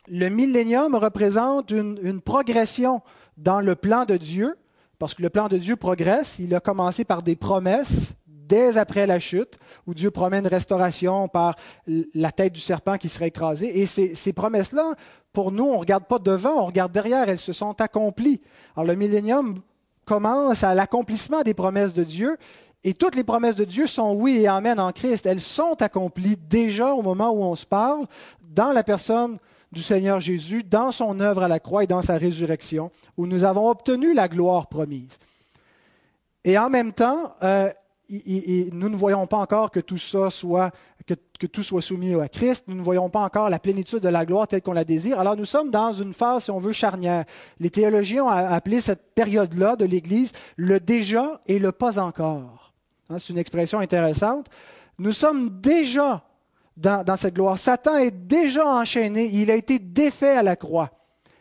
le 0.08 0.30
millénium 0.30 0.96
représente 0.96 1.72
une, 1.72 2.22
progression 2.22 3.02
dans 3.38 3.62
le 3.62 3.76
plan 3.76 4.06
de 4.06 4.18
Dieu, 4.18 4.58
parce 5.00 5.14
que 5.14 5.22
le 5.22 5.30
plan 5.30 5.48
de 5.48 5.58
Dieu 5.58 5.76
progresse. 5.76 6.38
Il 6.40 6.54
a 6.56 6.60
commencé 6.60 7.04
par 7.04 7.22
des 7.22 7.36
promesses 7.36 8.14
dès 8.48 8.78
après 8.78 9.08
la 9.08 9.20
chute, 9.20 9.58
où 9.88 9.94
Dieu 9.94 10.12
promet 10.12 10.40
une 10.40 10.48
restauration 10.48 11.28
par 11.28 11.56
la 11.88 12.32
tête 12.32 12.54
du 12.54 12.60
serpent 12.60 12.98
qui 12.98 13.10
serait 13.10 13.28
écrasée. 13.28 13.80
Et 13.80 13.86
ces, 13.86 14.34
promesses-là 14.34 14.94
pour 15.34 15.52
nous, 15.52 15.66
on 15.66 15.74
ne 15.74 15.80
regarde 15.80 16.06
pas 16.06 16.20
devant, 16.20 16.62
on 16.62 16.66
regarde 16.66 16.92
derrière, 16.92 17.30
elles 17.30 17.38
se 17.38 17.54
sont 17.54 17.80
accomplies. 17.82 18.42
Alors 18.76 18.88
le 18.88 18.96
millénium 18.96 19.56
commence 20.06 20.64
à 20.64 20.74
l'accomplissement 20.74 21.42
des 21.42 21.54
promesses 21.54 21.94
de 21.94 22.04
Dieu, 22.04 22.38
et 22.84 22.94
toutes 22.94 23.16
les 23.16 23.24
promesses 23.24 23.56
de 23.56 23.66
Dieu 23.66 23.88
sont 23.88 24.14
oui 24.14 24.38
et 24.38 24.48
amen 24.48 24.80
en 24.80 24.92
Christ. 24.92 25.26
Elles 25.26 25.40
sont 25.40 25.82
accomplies 25.82 26.38
déjà 26.38 26.94
au 26.94 27.02
moment 27.02 27.32
où 27.32 27.44
on 27.44 27.56
se 27.56 27.66
parle, 27.66 28.06
dans 28.42 28.72
la 28.72 28.84
personne 28.84 29.40
du 29.72 29.82
Seigneur 29.82 30.20
Jésus, 30.20 30.64
dans 30.64 30.92
son 30.92 31.20
œuvre 31.20 31.44
à 31.44 31.48
la 31.48 31.60
croix 31.60 31.84
et 31.84 31.88
dans 31.88 32.04
sa 32.04 32.18
résurrection, 32.18 32.92
où 33.18 33.26
nous 33.26 33.44
avons 33.44 33.70
obtenu 33.70 34.14
la 34.14 34.28
gloire 34.28 34.68
promise. 34.68 35.18
Et 36.44 36.60
en 36.60 36.70
même 36.70 36.94
temps, 36.94 37.36
euh, 37.42 37.72
nous 38.10 38.90
ne 38.90 38.96
voyons 38.96 39.28
pas 39.28 39.38
encore 39.38 39.72
que 39.72 39.80
tout 39.80 39.98
ça 39.98 40.30
soit, 40.30 40.72
que, 41.06 41.46
tout 41.48 41.64
soit 41.64 41.82
soumis 41.82 42.14
à 42.16 42.28
Christ. 42.28 42.66
Nous 42.68 42.76
ne 42.76 42.82
voyons 42.82 43.10
pas 43.10 43.22
encore 43.22 43.50
la 43.50 43.60
plénitude 43.60 44.00
de 44.00 44.10
la 44.10 44.26
gloire 44.26 44.48
telle 44.48 44.62
qu'on 44.62 44.74
la 44.74 44.84
désire. 44.84 45.20
Alors 45.20 45.36
nous 45.36 45.46
sommes 45.46 45.72
dans 45.72 45.92
une 45.92 46.14
phase, 46.14 46.46
si 46.46 46.52
on 46.52 46.60
veut, 46.60 46.74
charnière. 46.74 47.26
Les 47.60 47.70
théologiens 47.70 48.26
ont 48.26 48.30
appelé 48.30 48.82
cette 48.82 49.14
période-là 49.14 49.76
de 49.76 49.86
l'Église 49.86 50.32
le 50.56 50.80
déjà 50.80 51.42
et 51.48 51.60
le 51.60 51.72
pas 51.72 52.00
encore. 52.00 52.74
Hein, 53.10 53.20
c'est 53.20 53.34
une 53.34 53.40
expression 53.40 53.80
intéressante. 53.80 54.48
Nous 55.00 55.12
sommes 55.12 55.62
déjà 55.62 56.24
dans, 56.78 57.04
dans 57.04 57.16
cette 57.16 57.36
gloire. 57.36 57.58
Satan 57.58 57.98
est 57.98 58.12
déjà 58.12 58.66
enchaîné. 58.66 59.30
Il 59.34 59.52
a 59.52 59.56
été 59.56 59.80
défait 59.80 60.38
à 60.38 60.44
la 60.44 60.56
croix. 60.56 60.92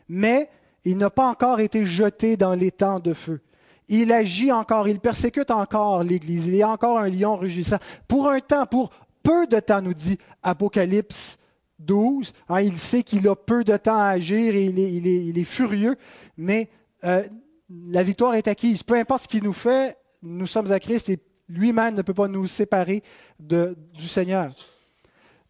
Mais 0.07 0.49
il 0.83 0.97
n'a 0.97 1.09
pas 1.09 1.27
encore 1.27 1.59
été 1.59 1.85
jeté 1.85 2.37
dans 2.37 2.53
les 2.53 2.71
temps 2.71 2.99
de 2.99 3.13
feu. 3.13 3.41
Il 3.87 4.11
agit 4.11 4.51
encore, 4.51 4.87
il 4.87 4.99
persécute 4.99 5.51
encore 5.51 6.03
l'Église. 6.03 6.47
Il 6.47 6.55
est 6.55 6.63
encore 6.63 6.99
un 6.99 7.09
lion 7.09 7.35
rugissant. 7.35 7.77
Pour 8.07 8.29
un 8.29 8.39
temps, 8.39 8.65
pour 8.65 8.91
peu 9.23 9.47
de 9.47 9.59
temps, 9.59 9.81
nous 9.81 9.93
dit 9.93 10.17
Apocalypse 10.43 11.37
12. 11.79 12.33
Hein, 12.49 12.61
il 12.61 12.77
sait 12.77 13.03
qu'il 13.03 13.27
a 13.27 13.35
peu 13.35 13.63
de 13.63 13.75
temps 13.77 13.97
à 13.97 14.07
agir 14.07 14.55
et 14.55 14.65
il 14.65 15.37
est, 15.37 15.43
furieux, 15.43 15.95
mais 16.37 16.69
euh, 17.03 17.23
la 17.69 18.03
victoire 18.03 18.35
est 18.35 18.47
acquise. 18.47 18.83
Peu 18.83 18.95
importe 18.95 19.23
ce 19.23 19.27
qu'il 19.27 19.43
nous 19.43 19.53
fait, 19.53 19.97
nous 20.21 20.47
sommes 20.47 20.71
à 20.71 20.79
Christ 20.79 21.09
et 21.09 21.19
lui-même 21.49 21.95
ne 21.95 22.01
peut 22.01 22.13
pas 22.13 22.27
nous 22.27 22.47
séparer 22.47 23.03
du 23.39 24.07
Seigneur. 24.07 24.51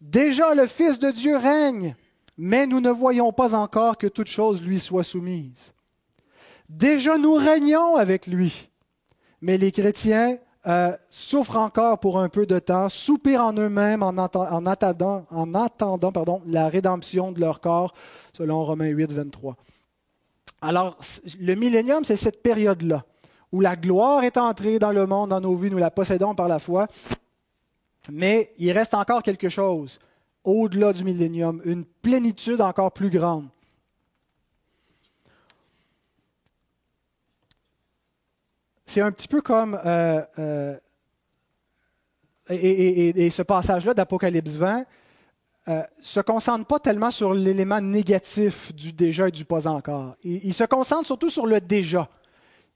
Déjà 0.01 0.53
le 0.53 0.67
Fils 0.67 0.99
de 0.99 1.11
Dieu 1.11 1.37
règne, 1.37 1.95
mais 2.37 2.67
nous 2.67 2.81
ne 2.81 2.89
voyons 2.89 3.31
pas 3.31 3.55
encore 3.55 3.97
que 3.97 4.07
toute 4.07 4.27
chose 4.27 4.65
lui 4.65 4.79
soit 4.79 5.03
soumise. 5.03 5.74
Déjà 6.69 7.17
nous 7.17 7.35
régnons 7.35 7.95
avec 7.95 8.27
lui. 8.27 8.69
Mais 9.41 9.57
les 9.57 9.71
chrétiens 9.71 10.37
euh, 10.67 10.95
souffrent 11.09 11.57
encore 11.57 11.99
pour 11.99 12.19
un 12.19 12.29
peu 12.29 12.47
de 12.47 12.57
temps, 12.57 12.89
soupirent 12.89 13.43
en 13.43 13.53
eux-mêmes 13.53 14.01
en, 14.01 14.17
attendant, 14.65 15.25
la 16.47 16.69
rédemption 16.69 17.31
de 17.31 17.39
leur 17.39 17.61
corps, 17.61 17.93
selon 18.33 18.63
Romains 18.63 18.87
8, 18.87 19.11
23. 19.11 19.55
Alors, 20.61 20.97
le 21.39 21.53
millénium, 21.53 22.03
c'est 22.03 22.15
cette 22.15 22.41
période-là, 22.41 23.05
où 23.51 23.61
la 23.61 23.75
gloire 23.75 24.23
est 24.23 24.37
entrée 24.37 24.79
dans 24.79 24.91
le 24.91 25.05
monde, 25.05 25.29
dans 25.29 25.41
nos 25.41 25.55
vies, 25.55 25.69
nous 25.69 25.77
la 25.77 25.91
possédons 25.91 26.33
par 26.33 26.47
la 26.47 26.57
foi, 26.57 26.87
mais 28.09 28.51
il 28.57 28.71
reste 28.71 28.95
encore 28.95 29.21
quelque 29.21 29.49
chose 29.49 29.99
au-delà 30.43 30.93
du 30.93 31.03
millénium, 31.03 31.61
une 31.65 31.85
plénitude 31.85 32.61
encore 32.61 32.91
plus 32.91 33.09
grande. 33.09 33.47
C'est 38.85 39.01
un 39.01 39.11
petit 39.11 39.27
peu 39.27 39.41
comme. 39.41 39.79
Euh, 39.85 40.21
euh, 40.39 40.75
et, 42.49 43.29
ce 43.31 43.41
passage-là 43.41 43.93
d'Apocalypse 43.93 44.55
20 44.55 44.77
ne 45.67 45.73
euh, 45.73 45.81
se 45.99 46.19
concentre 46.19 46.65
pas 46.65 46.77
tellement 46.77 47.09
sur 47.09 47.33
l'élément 47.33 47.81
négatif 47.81 48.73
du 48.75 48.93
déjà 48.93 49.29
et 49.29 49.31
du 49.31 49.45
pas 49.45 49.67
encore. 49.67 50.15
Il, 50.23 50.53
se 50.53 50.63
concentre 50.63 51.07
surtout 51.07 51.31
sur 51.31 51.47
le 51.47 51.59
déjà. 51.59 52.07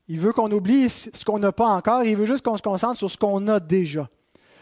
Il 0.07 0.19
veut 0.19 0.33
qu'on 0.33 0.51
oublie 0.51 0.89
ce 0.89 1.23
qu'on 1.23 1.37
n'a 1.37 1.51
pas 1.51 1.67
encore, 1.67 2.03
il 2.03 2.17
veut 2.17 2.25
juste 2.25 2.43
qu'on 2.43 2.57
se 2.57 2.63
concentre 2.63 2.97
sur 2.97 3.11
ce 3.11 3.17
qu'on 3.17 3.47
a 3.47 3.59
déjà. 3.59 4.09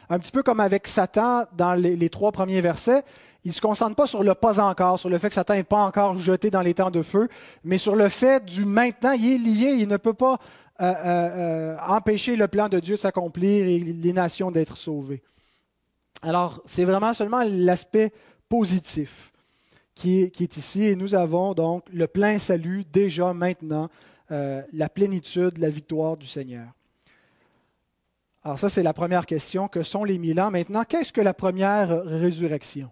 Un 0.09 0.19
petit 0.19 0.31
peu 0.31 0.43
comme 0.43 0.59
avec 0.59 0.89
Satan 0.89 1.45
dans 1.53 1.73
les, 1.73 1.95
les 1.95 2.09
trois 2.09 2.33
premiers 2.33 2.59
versets, 2.59 3.03
il 3.45 3.51
ne 3.51 3.53
se 3.53 3.61
concentre 3.61 3.95
pas 3.95 4.07
sur 4.07 4.23
le 4.23 4.35
pas 4.35 4.59
encore, 4.59 4.99
sur 4.99 5.07
le 5.07 5.17
fait 5.19 5.29
que 5.29 5.35
Satan 5.35 5.53
n'est 5.53 5.63
pas 5.63 5.83
encore 5.83 6.17
jeté 6.17 6.51
dans 6.51 6.59
les 6.59 6.73
temps 6.73 6.91
de 6.91 7.01
feu, 7.01 7.29
mais 7.63 7.77
sur 7.77 7.95
le 7.95 8.09
fait 8.09 8.43
du 8.43 8.65
maintenant, 8.65 9.13
il 9.13 9.35
est 9.35 9.37
lié, 9.37 9.75
il 9.79 9.87
ne 9.87 9.95
peut 9.95 10.13
pas 10.13 10.37
euh, 10.79 10.93
euh, 10.93 11.77
empêcher 11.87 12.35
le 12.35 12.47
plan 12.47 12.69
de 12.69 12.79
Dieu 12.79 12.95
de 12.95 12.99
s'accomplir 12.99 13.65
et 13.65 13.79
les 13.79 14.13
nations 14.13 14.51
d'être 14.51 14.77
sauvées. 14.77 15.23
Alors, 16.21 16.61
c'est 16.65 16.83
vraiment 16.83 17.13
seulement 17.13 17.43
l'aspect 17.43 18.11
positif 18.49 19.31
qui 19.95 20.21
est, 20.21 20.57
ici, 20.57 20.83
et 20.83 20.95
nous 20.95 21.15
avons 21.15 21.55
donc 21.55 21.83
le 21.91 22.05
plein 22.05 22.37
salut 22.37 22.85
déjà 22.85 23.33
maintenant, 23.33 23.89
euh, 24.31 24.61
la 24.71 24.89
plénitude, 24.89 25.57
la 25.57 25.69
victoire 25.69 26.15
du 26.15 26.27
Seigneur. 26.27 26.67
Alors 28.43 28.59
ça, 28.59 28.69
c'est 28.69 28.83
la 28.83 28.93
première 28.93 29.25
question. 29.25 29.67
Que 29.67 29.81
sont 29.81 30.03
les 30.03 30.19
mille 30.19 30.39
ans? 30.39 30.51
Maintenant, 30.51 30.83
qu'est-ce 30.83 31.11
que 31.11 31.21
la 31.21 31.33
première 31.33 32.03
résurrection? 32.05 32.91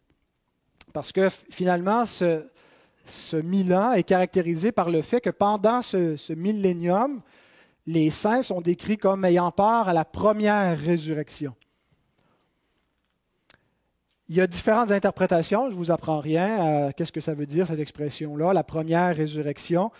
Parce 0.91 1.11
que 1.11 1.29
finalement, 1.51 2.05
ce, 2.05 2.43
ce 3.05 3.37
mille 3.37 3.73
ans 3.73 3.93
est 3.93 4.03
caractérisé 4.03 4.71
par 4.71 4.89
le 4.89 5.03
fait 5.03 5.21
que 5.21 5.29
pendant 5.29 5.81
ce, 5.81 6.17
ce 6.17 6.33
millénium, 6.33 7.21
les 7.87 8.09
saints 8.09 8.41
sont 8.41 8.61
décrits 8.61 8.97
comme 8.97 9.25
ayant 9.25 9.51
part 9.51 9.89
à 9.89 9.93
la 9.93 10.05
première 10.05 10.77
résurrection. 10.77 11.53
Il 14.27 14.35
y 14.35 14.41
a 14.41 14.47
différentes 14.47 14.91
interprétations, 14.91 15.69
je 15.69 15.75
ne 15.75 15.77
vous 15.77 15.91
apprends 15.91 16.19
rien. 16.19 16.91
Qu'est-ce 16.93 17.11
que 17.11 17.21
ça 17.21 17.35
veut 17.35 17.45
dire 17.45 17.67
cette 17.67 17.79
expression-là, 17.79 18.53
la 18.53 18.63
première 18.63 19.15
résurrection 19.15 19.91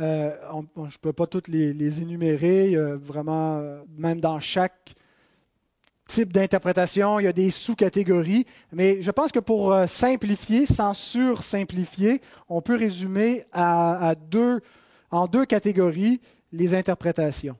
euh, 0.00 0.34
Je 0.74 0.82
ne 0.82 1.00
peux 1.02 1.12
pas 1.12 1.26
toutes 1.26 1.48
les, 1.48 2.00
énumérer, 2.00 2.76
vraiment, 2.76 3.62
même 3.98 4.20
dans 4.20 4.40
chaque 4.40 4.94
type 6.06 6.32
d'interprétation, 6.32 7.18
il 7.18 7.24
y 7.24 7.28
a 7.28 7.32
des 7.32 7.50
sous-catégories, 7.50 8.46
mais 8.72 9.00
je 9.00 9.10
pense 9.10 9.32
que 9.32 9.38
pour 9.38 9.72
euh, 9.72 9.86
simplifier, 9.86 10.66
sans 10.66 10.92
sur-simplifier, 10.92 12.20
on 12.48 12.60
peut 12.60 12.76
résumer 12.76 13.44
à 13.52 14.14
deux, 14.30 14.60
en 15.10 15.26
deux 15.26 15.46
catégories 15.46 16.20
les 16.54 16.74
interprétations. 16.74 17.56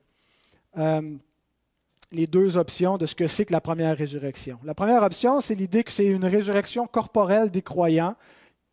Euh, 0.77 1.15
les 2.11 2.27
deux 2.27 2.57
options 2.57 2.97
de 2.97 3.05
ce 3.05 3.15
que 3.15 3.27
c'est 3.27 3.45
que 3.45 3.51
la 3.51 3.61
première 3.61 3.97
résurrection. 3.97 4.57
La 4.63 4.73
première 4.73 5.03
option, 5.03 5.41
c'est 5.41 5.55
l'idée 5.55 5.83
que 5.83 5.91
c'est 5.91 6.05
une 6.05 6.25
résurrection 6.25 6.87
corporelle 6.87 7.51
des 7.51 7.61
croyants 7.61 8.15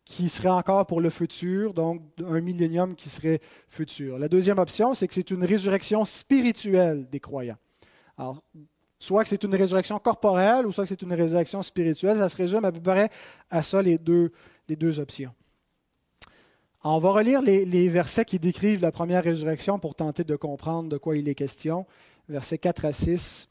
qui 0.05 0.29
serait 0.29 0.49
encore 0.49 0.85
pour 0.85 1.01
le 1.01 1.09
futur, 1.09 1.73
donc 1.73 2.01
un 2.25 2.41
millénium 2.41 2.95
qui 2.95 3.09
serait 3.09 3.39
futur. 3.69 4.19
La 4.19 4.27
deuxième 4.27 4.59
option, 4.59 4.93
c'est 4.93 5.07
que 5.07 5.13
c'est 5.13 5.31
une 5.31 5.45
résurrection 5.45 6.05
spirituelle 6.05 7.07
des 7.09 7.19
croyants. 7.19 7.57
Alors, 8.17 8.43
soit 8.99 9.23
que 9.23 9.29
c'est 9.29 9.43
une 9.43 9.55
résurrection 9.55 9.97
corporelle 9.99 10.65
ou 10.65 10.71
soit 10.71 10.83
que 10.83 10.89
c'est 10.89 11.01
une 11.01 11.13
résurrection 11.13 11.61
spirituelle, 11.61 12.17
ça 12.17 12.29
se 12.29 12.35
résume 12.35 12.65
à 12.65 12.71
peu 12.71 12.81
près 12.81 13.09
à 13.49 13.61
ça 13.61 13.81
les 13.81 13.97
deux, 13.97 14.31
les 14.67 14.75
deux 14.75 14.99
options. 14.99 15.33
On 16.85 16.99
va 16.99 17.11
relire 17.11 17.41
les, 17.41 17.87
versets 17.87 18.25
qui 18.25 18.39
décrivent 18.39 18.81
la 18.81 18.91
première 18.91 19.23
résurrection 19.23 19.79
pour 19.79 19.95
tenter 19.95 20.25
de 20.25 20.35
comprendre 20.35 20.89
de 20.89 20.97
quoi 20.97 21.15
il 21.15 21.29
est 21.29 21.35
question. 21.35 21.85
Versets 22.27 22.57
4 22.57 22.83
à 22.83 22.91
6. 22.91 23.47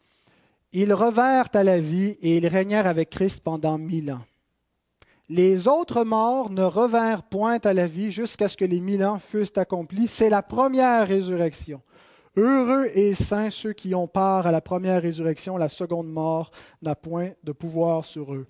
Ils 0.75 0.93
revinrent 0.93 1.49
à 1.55 1.65
la 1.65 1.81
vie 1.81 2.19
et 2.21 2.37
ils 2.37 2.47
régnèrent 2.47 2.87
avec 2.87 3.09
Christ 3.09 3.41
pendant 3.43 3.79
mille 3.79 4.13
ans. 4.13 4.21
Les 5.31 5.67
autres 5.67 6.05
morts 6.05 6.51
ne 6.51 6.63
revinrent 6.63 7.23
point 7.23 7.59
à 7.65 7.73
la 7.73 7.87
vie 7.87 8.13
jusqu'à 8.13 8.49
ce 8.49 8.57
que 8.59 8.67
les 8.67 8.81
mille 8.81 9.03
ans 9.03 9.19
fussent 9.19 9.57
accomplis. 9.57 10.09
C'est 10.09 10.29
la 10.29 10.43
première 10.43 11.09
résurrection. 11.09 11.81
Heureux 12.37 12.91
et 12.95 13.15
saints 13.15 13.49
ceux 13.49 13.73
qui 13.73 13.95
ont 13.95 14.09
part 14.09 14.47
à 14.47 14.53
la 14.53 14.61
première 14.61 15.01
résurrection, 15.01 15.57
la 15.57 15.71
seconde 15.71 16.11
mort 16.11 16.51
n'a 16.83 16.95
point 16.95 17.31
de 17.45 17.53
pouvoir 17.53 18.05
sur 18.05 18.35
eux. 18.35 18.47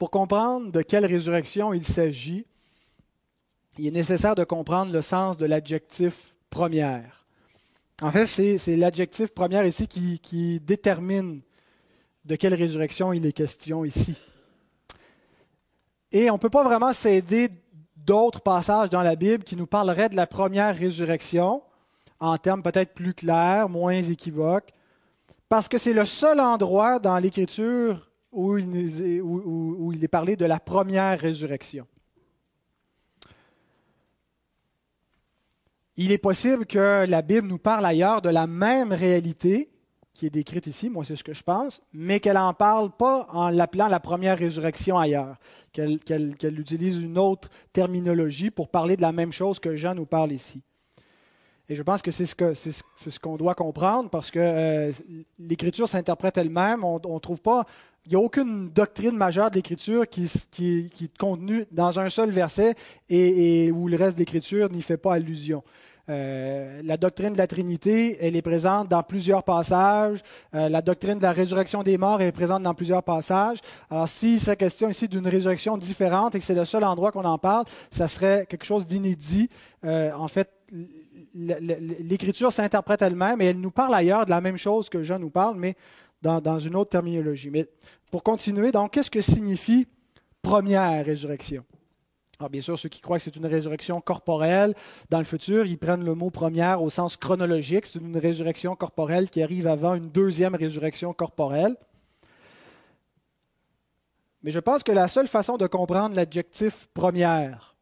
Pour 0.00 0.10
comprendre 0.10 0.72
de 0.72 0.80
quelle 0.80 1.04
résurrection 1.04 1.74
il 1.74 1.84
s'agit, 1.84 2.46
il 3.76 3.86
est 3.86 3.90
nécessaire 3.90 4.34
de 4.34 4.44
comprendre 4.44 4.94
le 4.94 5.02
sens 5.02 5.36
de 5.36 5.44
l'adjectif 5.44 6.34
première. 6.48 7.26
En 8.00 8.10
fait, 8.10 8.24
c'est 8.24 8.76
l'adjectif 8.76 9.28
première 9.28 9.66
ici 9.66 9.86
qui, 9.88 10.58
détermine 10.60 11.42
de 12.24 12.34
quelle 12.36 12.54
résurrection 12.54 13.12
il 13.12 13.26
est 13.26 13.32
question 13.32 13.84
ici. 13.84 14.16
Et 16.12 16.30
on 16.30 16.36
ne 16.36 16.40
peut 16.40 16.48
pas 16.48 16.64
vraiment 16.64 16.94
s'aider 16.94 17.50
d'autres 17.94 18.40
passages 18.40 18.88
dans 18.88 19.02
la 19.02 19.16
Bible 19.16 19.44
qui 19.44 19.54
nous 19.54 19.66
parleraient 19.66 20.08
de 20.08 20.16
la 20.16 20.26
première 20.26 20.74
résurrection 20.74 21.62
en 22.20 22.38
termes 22.38 22.62
peut-être 22.62 22.94
plus 22.94 23.12
clairs, 23.12 23.68
moins 23.68 24.00
équivoques, 24.00 24.72
parce 25.50 25.68
que 25.68 25.76
c'est 25.76 25.92
le 25.92 26.06
seul 26.06 26.40
endroit 26.40 26.98
dans 26.98 27.18
l'Écriture 27.18 28.09
où, 28.32 28.58
il, 28.58 30.04
est 30.04 30.08
parlé 30.08 30.36
de 30.36 30.44
la 30.44 30.60
première 30.60 31.18
résurrection. 31.18 31.86
Il 35.96 36.12
est 36.12 36.18
possible 36.18 36.66
que 36.66 37.04
la 37.06 37.22
Bible 37.22 37.46
nous 37.46 37.58
parle 37.58 37.84
ailleurs 37.84 38.22
de 38.22 38.28
la 38.28 38.46
même 38.46 38.92
réalité 38.92 39.70
qui 40.14 40.26
est 40.26 40.30
décrite 40.30 40.66
ici, 40.66 40.90
moi 40.90 41.04
c'est 41.04 41.16
ce 41.16 41.24
que 41.24 41.32
je 41.32 41.42
pense, 41.42 41.80
mais 41.92 42.20
qu'elle 42.20 42.34
n'en 42.34 42.52
parle 42.52 42.90
pas 42.90 43.26
en 43.30 43.48
l'appelant 43.48 43.88
la 43.88 44.00
première 44.00 44.36
résurrection 44.36 44.98
ailleurs, 44.98 45.36
qu'elle 45.72 46.58
utilise 46.58 47.00
une 47.00 47.18
autre 47.18 47.48
terminologie 47.72 48.50
pour 48.50 48.68
parler 48.68 48.96
de 48.96 49.02
la 49.02 49.12
même 49.12 49.32
chose 49.32 49.58
que 49.58 49.76
Jean 49.76 49.94
nous 49.94 50.06
parle 50.06 50.32
ici. 50.32 50.62
Et 51.70 51.76
je 51.76 51.84
pense 51.84 52.02
que 52.02 52.10
c'est 52.10 52.26
ce 52.26 53.20
qu'on 53.20 53.36
doit 53.36 53.54
comprendre 53.54 54.10
parce 54.10 54.32
que 54.32 54.40
euh, 54.40 54.92
l'Écriture 55.38 55.88
s'interprète 55.88 56.36
elle-même. 56.36 56.82
On 56.82 56.98
ne 56.98 57.18
trouve 57.20 57.40
pas, 57.40 57.64
il 58.06 58.10
n'y 58.10 58.16
a 58.16 58.20
aucune 58.20 58.70
doctrine 58.70 59.16
majeure 59.16 59.50
de 59.50 59.56
l'Écriture 59.56 60.08
qui, 60.08 60.30
qui, 60.50 60.90
est 61.04 61.18
contenue 61.18 61.64
dans 61.70 61.98
un 62.00 62.08
seul 62.08 62.30
verset 62.30 62.74
et, 63.08 63.66
et 63.66 63.72
où 63.72 63.88
le 63.88 63.96
reste 63.96 64.16
de 64.16 64.20
l'Écriture 64.20 64.70
n'y 64.70 64.82
fait 64.82 64.96
pas 64.96 65.14
allusion. 65.14 65.62
Euh, 66.10 66.80
la 66.84 66.96
doctrine 66.96 67.32
de 67.32 67.38
la 67.38 67.46
Trinité, 67.46 68.16
elle 68.20 68.34
est 68.34 68.42
présente 68.42 68.88
dans 68.88 69.02
plusieurs 69.02 69.44
passages. 69.44 70.20
Euh, 70.54 70.68
la 70.68 70.82
doctrine 70.82 71.18
de 71.18 71.22
la 71.22 71.32
résurrection 71.32 71.84
des 71.84 71.98
morts 71.98 72.20
est 72.20 72.32
présente 72.32 72.64
dans 72.64 72.74
plusieurs 72.74 73.04
passages. 73.04 73.58
Alors, 73.90 74.08
s'il 74.08 74.40
serait 74.40 74.56
question 74.56 74.88
ici 74.88 75.06
d'une 75.06 75.28
résurrection 75.28 75.76
différente 75.76 76.34
et 76.34 76.40
que 76.40 76.44
c'est 76.44 76.54
le 76.54 76.64
seul 76.64 76.82
endroit 76.82 77.12
qu'on 77.12 77.24
en 77.24 77.38
parle, 77.38 77.64
ça 77.92 78.08
serait 78.08 78.46
quelque 78.48 78.64
chose 78.64 78.86
d'inédit. 78.86 79.48
Euh, 79.84 80.10
en 80.12 80.26
fait, 80.26 80.50
l'Écriture 81.32 82.50
s'interprète 82.50 83.02
elle-même 83.02 83.40
et 83.40 83.46
elle 83.46 83.60
nous 83.60 83.70
parle 83.70 83.94
ailleurs 83.94 84.24
de 84.24 84.30
la 84.30 84.40
même 84.40 84.56
chose 84.56 84.88
que 84.88 85.04
Jean 85.04 85.20
nous 85.20 85.30
parle, 85.30 85.56
mais 85.56 85.76
dans, 86.22 86.58
une 86.58 86.76
autre 86.76 86.90
terminologie. 86.90 87.50
Mais 87.50 87.66
pour 88.10 88.22
continuer, 88.22 88.70
qu'est-ce 88.92 89.10
que 89.10 89.20
signifie 89.20 89.86
première 90.42 91.04
résurrection? 91.04 91.64
Alors 92.38 92.48
bien 92.48 92.62
sûr, 92.62 92.78
ceux 92.78 92.88
qui 92.88 93.02
croient 93.02 93.18
que 93.18 93.24
c'est 93.24 93.36
une 93.36 93.46
résurrection 93.46 94.00
corporelle 94.00 94.74
dans 95.10 95.18
le 95.18 95.24
futur, 95.24 95.66
ils 95.66 95.76
prennent 95.76 96.04
le 96.04 96.14
mot 96.14 96.30
première 96.30 96.82
au 96.82 96.88
sens 96.88 97.18
chronologique. 97.18 97.84
C'est 97.84 97.98
une 97.98 98.16
résurrection 98.16 98.74
corporelle 98.76 99.28
qui 99.28 99.42
arrive 99.42 99.66
avant 99.66 99.94
une 99.94 100.08
deuxième 100.08 100.54
résurrection 100.54 101.12
corporelle. 101.12 101.76
Mais 104.42 104.50
je 104.50 104.58
pense 104.58 104.82
que 104.82 104.92
la 104.92 105.06
seule 105.06 105.28
façon 105.28 105.58
de 105.58 105.66
comprendre 105.66 106.16
l'adjectif 106.16 106.88
première, 106.94 107.76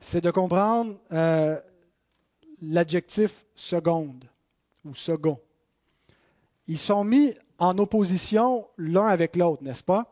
c'est 0.00 0.20
de 0.20 0.30
comprendre 0.30 0.98
euh, 1.12 1.58
l'adjectif 2.60 3.46
seconde 3.54 4.26
ou 4.84 4.94
second. 4.94 5.40
Ils 6.70 6.78
sont 6.78 7.02
mis 7.02 7.34
en 7.58 7.76
opposition 7.78 8.68
l'un 8.78 9.08
avec 9.08 9.34
l'autre, 9.34 9.60
n'est-ce 9.64 9.82
pas? 9.82 10.06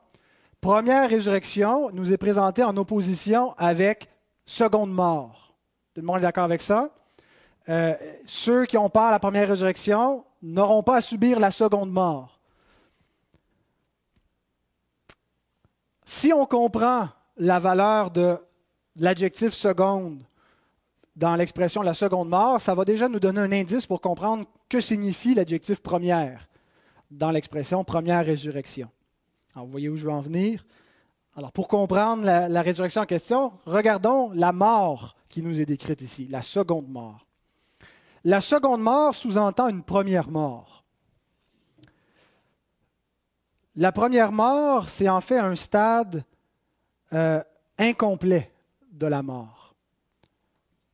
Première 0.61 1.09
résurrection 1.09 1.91
nous 1.93 2.13
est 2.13 2.17
présentée 2.17 2.65
en 2.65 2.77
opposition 2.77 3.55
avec 3.59 4.09
seconde 4.45 4.93
mort. 4.93 5.55
Tout 5.95 6.01
le 6.01 6.07
monde 6.09 6.19
est 6.19 6.23
d'accord 6.23 6.43
avec 6.43 6.63
ça? 6.63 6.91
Euh, 7.69 7.95
ceux 8.27 8.67
qui 8.67 8.77
ont 8.77 8.91
peur 8.91 9.05
à 9.05 9.11
la 9.13 9.21
première 9.21 9.47
résurrection 9.47 10.25
n'auront 10.43 10.83
pas 10.83 10.97
à 10.97 11.01
subir 11.01 11.39
la 11.39 11.53
seconde 11.53 11.93
mort. 11.93 12.41
Si 16.05 16.33
on 16.33 16.45
comprend 16.45 17.09
la 17.37 17.61
valeur 17.61 18.11
de 18.11 18.37
l'adjectif 18.97 19.53
seconde 19.53 20.25
dans 21.19 21.35
l'expression 21.35 21.83
la 21.83 21.95
seconde 21.95 22.31
mort, 22.31 22.61
ça 22.61 22.75
va 22.75 22.85
déjà 22.87 23.09
nous 23.09 23.21
donner 23.21 23.41
un 23.41 23.53
indice 23.53 23.87
pour 23.87 24.01
comprendre 24.01 24.47
que 24.71 24.81
signifie 24.81 25.35
l'adjectif 25.35 25.81
première 25.81 26.49
dans 27.11 27.31
l'expression 27.31 27.85
première 27.85 28.25
résurrection 28.25 28.89
vous 29.65 29.71
voyez 29.71 29.89
où 29.89 29.97
je 29.97 30.05
veux 30.05 30.13
en 30.13 30.21
venir? 30.21 30.65
Alors, 31.37 31.53
pour 31.53 31.69
comprendre 31.69 32.25
la, 32.25 32.63
résurrection 32.63 33.03
en 33.03 33.07
question, 33.07 33.53
regardons 33.65 34.31
la 34.33 34.53
mort 34.53 35.15
qui 35.29 35.43
nous 35.43 35.61
est 35.61 35.67
décrite 35.67 36.03
ici, 36.03 36.27
la 36.29 36.43
seconde 36.43 36.89
mort. 36.89 37.27
La 38.25 38.41
seconde 38.41 38.81
mort 38.81 39.15
sous-entend 39.15 39.69
une 39.69 39.83
première 39.83 40.31
mort. 40.31 40.85
La 43.77 43.93
première 43.93 44.33
mort, 44.33 44.89
c'est 44.89 45.09
en 45.09 45.21
fait 45.21 45.39
un 45.39 45.55
stade 45.55 46.25
euh, 47.13 47.41
incomplet 47.79 48.51
de 48.91 49.07
la 49.07 49.23
mort, 49.23 49.68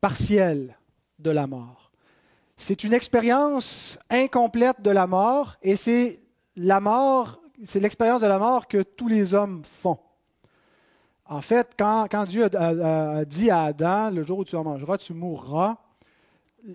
partiel 0.05 0.77
de 1.19 1.31
la 1.31 1.47
mort. 1.47 1.91
C'est 2.59 2.85
une 2.85 2.93
expérience 2.93 3.99
incomplète 4.11 4.83
de 4.83 4.91
la 4.91 5.07
mort 5.07 5.57
et 5.63 5.77
c'est 5.77 6.21
la 6.57 6.79
mort 6.79 7.41
c'est 7.65 7.81
l'expérience 7.81 8.21
de 8.21 8.27
la 8.27 8.39
mort 8.39 8.69
que 8.69 8.83
tous 8.83 9.09
les 9.09 9.33
hommes 9.33 9.63
font. 9.65 9.99
En 11.25 11.41
fait, 11.41 11.71
quand, 11.79 12.27
Dieu 12.29 12.55
a, 12.55 13.25
dit 13.25 13.49
à 13.51 13.63
Adam, 13.63 14.11
le 14.11 14.23
jour 14.25 14.41
où 14.41 14.45
tu 14.45 14.57
en 14.57 14.65
mangeras, 14.65 14.99
tu 14.99 15.15
mourras, 15.15 15.79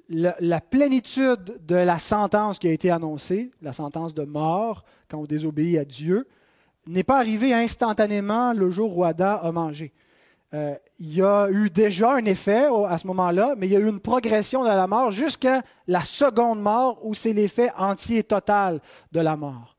la, 0.09 0.59
plénitude 0.59 1.59
de 1.67 1.75
la 1.75 1.99
sentence 1.99 2.57
qui 2.57 2.67
a 2.67 2.71
été 2.71 2.89
annoncée, 2.89 3.51
la 3.61 3.73
sentence 3.73 4.15
de 4.15 4.23
mort, 4.23 4.85
quand 5.07 5.19
on 5.19 5.25
désobéit 5.25 5.77
à 5.77 5.85
Dieu, 5.85 6.27
n'est 6.87 7.03
pas 7.03 7.19
arrivée 7.19 7.53
instantanément 7.53 8.53
le 8.53 8.71
jour 8.71 8.97
où 8.97 9.03
Adam 9.03 9.37
a 9.39 9.51
mangé. 9.51 9.93
Euh, 10.53 10.75
il 10.97 11.13
y 11.13 11.21
a 11.21 11.47
eu 11.51 11.69
déjà 11.69 12.13
un 12.13 12.25
effet 12.25 12.67
à 12.87 12.97
ce 12.97 13.05
moment-là, 13.07 13.53
mais 13.55 13.67
il 13.67 13.73
y 13.73 13.75
a 13.75 13.79
eu 13.79 13.87
une 13.87 13.99
progression 13.99 14.63
de 14.63 14.69
la 14.69 14.87
mort 14.87 15.11
jusqu'à 15.11 15.61
la 15.87 16.01
seconde 16.01 16.59
mort 16.59 16.99
où 17.03 17.13
c'est 17.13 17.33
l'effet 17.33 17.71
entier 17.77 18.19
et 18.19 18.23
total 18.23 18.79
de 19.11 19.19
la 19.19 19.35
mort. 19.35 19.75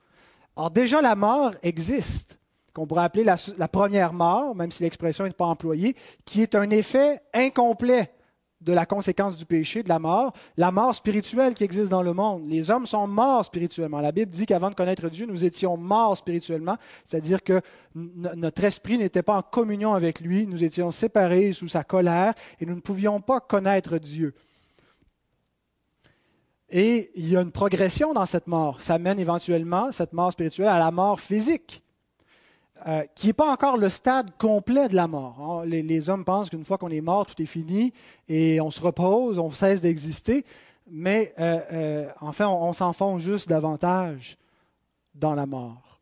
Alors 0.57 0.71
déjà, 0.71 1.01
la 1.01 1.17
mort 1.17 1.55
existe, 1.63 2.39
qu'on 2.73 2.87
pourrait 2.87 3.05
appeler 3.05 3.25
la, 3.25 3.69
première 3.69 4.13
mort, 4.13 4.55
même 4.55 4.71
si 4.71 4.83
l'expression 4.85 5.25
n'est 5.25 5.31
pas 5.31 5.47
employée, 5.47 5.97
qui 6.25 6.41
est 6.41 6.55
un 6.55 6.71
effet 6.71 7.21
incomplet 7.35 8.13
de 8.61 8.73
la 8.73 8.85
conséquence 8.85 9.37
du 9.37 9.47
péché, 9.47 9.83
de 9.83 9.89
la 9.89 9.99
mort, 9.99 10.33
la 10.57 10.71
mort 10.71 10.95
spirituelle 10.95 11.55
qui 11.55 11.65
existe 11.65 11.89
dans 11.89 12.03
le 12.03 12.13
monde. 12.13 12.47
Les 12.47 12.71
hommes 12.71 12.87
sont 12.87 13.07
morts 13.07 13.45
spirituellement. 13.45 14.01
La 14.01 14.13
Bible 14.13 14.31
dit 14.31 14.47
qu'avant 14.47 14.71
de 14.71 14.75
connaître 14.75 15.09
Dieu, 15.09 15.27
nous 15.27 15.45
étions 15.45 15.77
morts 15.77 16.17
spirituellement, 16.17 16.77
c'est-à-dire 17.07 17.43
que 17.43 17.61
notre 17.95 18.65
esprit 18.65 18.99
n'était 18.99 19.23
pas 19.23 19.37
en 19.39 19.43
communion 19.43 19.95
avec 19.95 20.21
lui, 20.21 20.47
nous 20.47 20.63
étions 20.63 20.91
séparés 20.91 21.53
sous 21.53 21.69
sa 21.69 21.85
colère 21.85 22.35
et 22.61 22.67
nous 22.67 22.75
ne 22.75 22.81
pouvions 22.81 23.21
pas 23.21 23.41
connaître 23.41 23.99
Dieu. 23.99 24.35
Et 26.69 27.11
il 27.17 27.29
y 27.29 27.37
a 27.37 27.41
une 27.41 27.51
progression 27.51 28.13
dans 28.13 28.27
cette 28.27 28.47
mort. 28.47 28.81
Ça 28.83 28.99
mène 28.99 29.19
éventuellement, 29.19 29.91
cette 29.91 30.13
mort 30.13 30.33
spirituelle, 30.33 30.69
à 30.69 30.79
la 30.79 30.93
mort 30.93 31.21
physique, 31.21 31.83
euh, 32.87 33.05
qui 33.15 33.29
n'est 33.29 33.33
pas 33.33 33.53
encore 33.53 33.77
le 33.77 33.89
stade 33.89 34.31
complet 34.39 34.89
de 34.89 34.97
la 34.97 35.07
mort. 35.07 35.63
Hein. 35.63 35.67
Les, 35.67 36.09
hommes 36.09 36.25
pensent 36.25 36.51
qu'une 36.51 36.65
fois 36.65 36.79
qu'on 36.79 36.91
est 36.91 37.01
mort, 37.01 37.27
tout 37.27 37.41
est 37.43 37.47
fini 37.47 37.93
et 38.29 38.61
on 38.61 38.71
se 38.71 38.81
repose, 38.81 39.39
on 39.39 39.51
cesse 39.51 39.81
d'exister. 39.81 40.45
Mais 40.91 41.35
euh, 41.39 41.61
euh, 41.73 42.09
enfin, 42.21 42.49
on, 42.49 42.69
on 42.69 42.73
s'enfonce 42.73 43.23
juste 43.23 43.49
davantage 43.49 44.39
dans 45.15 45.35
la 45.35 45.47
mort. 45.47 46.01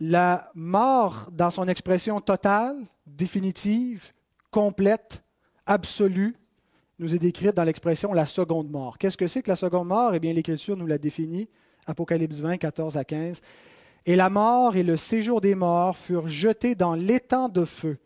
La 0.00 0.50
mort, 0.54 1.28
dans 1.30 1.50
son 1.50 1.68
expression 1.68 2.20
totale, 2.20 2.76
définitive, 3.06 4.12
complète, 4.50 5.22
absolue, 5.66 6.36
nous 6.98 7.14
est 7.14 7.18
décrite 7.18 7.54
dans 7.54 7.64
l'expression 7.64 8.12
la 8.12 8.26
seconde 8.26 8.70
mort. 8.70 8.98
Qu'est-ce 8.98 9.16
que 9.16 9.26
c'est 9.26 9.42
que 9.42 9.50
la 9.50 9.56
seconde 9.56 9.88
mort? 9.88 10.14
Eh 10.14 10.20
bien, 10.20 10.32
l'Écriture 10.32 10.76
nous 10.76 10.86
la 10.86 10.98
définit, 10.98 11.48
Apocalypse 11.86 12.38
20, 12.38 12.58
14 12.58 12.96
à 12.96 13.04
15. 13.04 13.40
Et 14.06 14.16
la 14.16 14.30
mort 14.30 14.76
et 14.76 14.82
le 14.82 14.96
séjour 14.96 15.40
des 15.40 15.54
morts 15.54 15.96
furent 15.96 16.28
jetés 16.28 16.74
dans 16.74 16.94
l'étang 16.94 17.48
de 17.48 17.64
feu. 17.64 17.98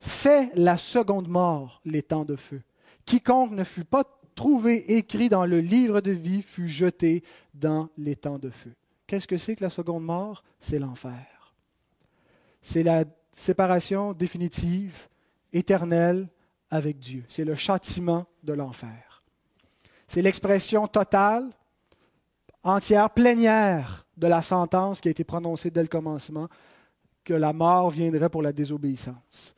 C'est 0.00 0.50
la 0.54 0.76
seconde 0.76 1.28
mort, 1.28 1.80
l'étang 1.84 2.24
de 2.24 2.36
feu. 2.36 2.62
Quiconque 3.06 3.52
ne 3.52 3.64
fut 3.64 3.84
pas 3.84 4.04
trouvé 4.34 4.96
écrit 4.96 5.28
dans 5.28 5.46
le 5.46 5.60
livre 5.60 6.00
de 6.00 6.10
vie 6.10 6.42
fut 6.42 6.68
jeté 6.68 7.22
dans 7.54 7.88
l'étang 7.96 8.38
de 8.38 8.50
feu. 8.50 8.74
Qu'est-ce 9.06 9.28
que 9.28 9.36
c'est 9.36 9.54
que 9.56 9.64
la 9.64 9.70
seconde 9.70 10.04
mort? 10.04 10.42
C'est 10.58 10.78
l'enfer. 10.78 11.54
C'est 12.62 12.82
la 12.82 13.04
séparation 13.36 14.12
définitive, 14.12 15.08
éternelle, 15.52 16.28
avec 16.70 16.98
Dieu. 16.98 17.24
C'est 17.28 17.44
le 17.44 17.54
châtiment 17.54 18.26
de 18.42 18.52
l'enfer. 18.52 19.22
C'est 20.08 20.22
l'expression 20.22 20.88
totale, 20.88 21.50
entière, 22.64 23.10
plénière 23.10 24.06
de 24.16 24.26
la 24.26 24.42
sentence 24.42 25.00
qui 25.00 25.08
a 25.08 25.10
été 25.10 25.24
prononcée 25.24 25.70
dès 25.70 25.82
le 25.82 25.88
commencement, 25.88 26.48
que 27.22 27.34
la 27.34 27.52
mort 27.52 27.90
viendrait 27.90 28.28
pour 28.28 28.42
la 28.42 28.52
désobéissance. 28.52 29.54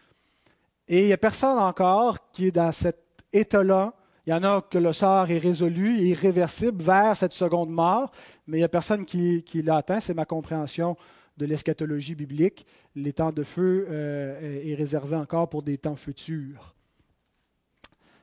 Et 0.89 1.03
il 1.03 1.07
n'y 1.07 1.13
a 1.13 1.19
personne 1.19 1.59
encore 1.59 2.31
qui 2.31 2.47
est 2.47 2.53
dans 2.53 2.73
cet 2.73 2.99
état-là. 3.33 3.95
Il 4.27 4.31
y 4.31 4.35
en 4.35 4.43
a 4.43 4.61
que 4.63 4.79
le 4.79 4.93
sort 4.93 5.31
est 5.31 5.39
résolu 5.39 5.99
et 6.01 6.09
irréversible 6.09 6.83
vers 6.83 7.17
cette 7.17 7.33
seconde 7.33 7.71
mort, 7.71 8.13
mais 8.47 8.59
il 8.59 8.61
n'y 8.61 8.65
a 8.65 8.69
personne 8.69 9.05
qui, 9.05 9.43
l'a 9.63 9.77
atteint. 9.77 10.01
C'est 10.01 10.15
ma 10.15 10.25
compréhension 10.25 10.97
de 11.37 11.47
l'eschatologie 11.47 12.15
biblique. 12.15 12.67
Les 12.95 13.13
temps 13.13 13.33
de 13.33 13.43
feu 13.43 13.87
euh, 13.91 14.65
est 14.65 14.75
réservé 14.75 15.17
encore 15.17 15.49
pour 15.49 15.63
des 15.63 15.77
temps 15.77 15.97
futurs. 15.97 16.75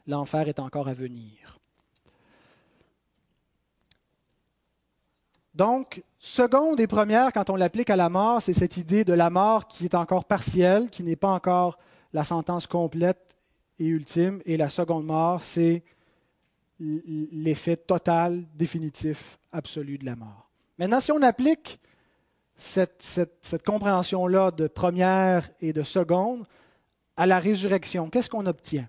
L'enfer 0.07 0.47
est 0.47 0.59
encore 0.59 0.87
à 0.87 0.93
venir. 0.93 1.59
Donc, 5.53 6.03
seconde 6.19 6.79
et 6.79 6.87
première, 6.87 7.31
quand 7.31 7.49
on 7.49 7.55
l'applique 7.55 7.89
à 7.89 7.95
la 7.95 8.09
mort, 8.09 8.41
c'est 8.41 8.53
cette 8.53 8.77
idée 8.77 9.03
de 9.03 9.13
la 9.13 9.29
mort 9.29 9.67
qui 9.67 9.85
est 9.85 9.95
encore 9.95 10.25
partielle, 10.25 10.89
qui 10.89 11.03
n'est 11.03 11.15
pas 11.15 11.31
encore 11.31 11.77
la 12.11 12.23
sentence 12.23 12.65
complète 12.65 13.35
et 13.77 13.85
ultime. 13.85 14.41
Et 14.45 14.57
la 14.57 14.69
seconde 14.69 15.05
mort, 15.05 15.43
c'est 15.43 15.83
l'effet 16.79 17.77
total, 17.77 18.45
définitif, 18.55 19.37
absolu 19.51 19.97
de 19.97 20.05
la 20.05 20.15
mort. 20.15 20.49
Maintenant, 20.79 20.99
si 20.99 21.11
on 21.11 21.21
applique 21.21 21.79
cette, 22.55 23.63
compréhension-là 23.65 24.51
de 24.51 24.67
première 24.67 25.49
et 25.61 25.73
de 25.73 25.83
seconde 25.83 26.45
à 27.15 27.27
la 27.27 27.39
résurrection, 27.39 28.09
qu'est-ce 28.09 28.29
qu'on 28.29 28.45
obtient? 28.47 28.87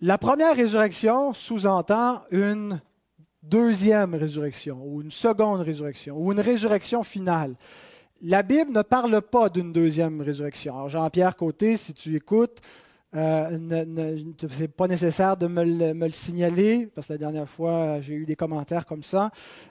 La 0.00 0.18
première 0.18 0.54
résurrection 0.54 1.32
sous-entend 1.32 2.22
une 2.30 2.82
deuxième 3.48 4.14
résurrection, 4.14 4.80
ou 4.84 5.02
une 5.02 5.10
seconde 5.10 5.60
résurrection, 5.60 6.16
ou 6.18 6.32
une 6.32 6.40
résurrection 6.40 7.02
finale. 7.02 7.54
La 8.22 8.42
Bible 8.42 8.72
ne 8.72 8.82
parle 8.82 9.20
pas 9.20 9.48
d'une 9.48 9.72
deuxième 9.72 10.20
résurrection. 10.20 10.88
Jean-Pierre 10.88 11.36
Côté, 11.36 11.76
si 11.76 11.92
tu 11.92 12.16
écoutes, 12.16 12.60
euh, 13.14 13.50
ce 14.40 14.60
n'est 14.60 14.68
pas 14.68 14.88
nécessaire 14.88 15.36
de 15.36 15.46
me 15.46 15.64
le, 15.64 16.10
signaler, 16.10 16.86
parce 16.86 17.06
que 17.06 17.12
la 17.12 17.18
dernière 17.18 17.48
fois, 17.48 18.00
j'ai 18.00 18.14
eu 18.14 18.26
des 18.26 18.36
commentaires 18.36 18.84
comme 18.84 19.02
ça. 19.02 19.30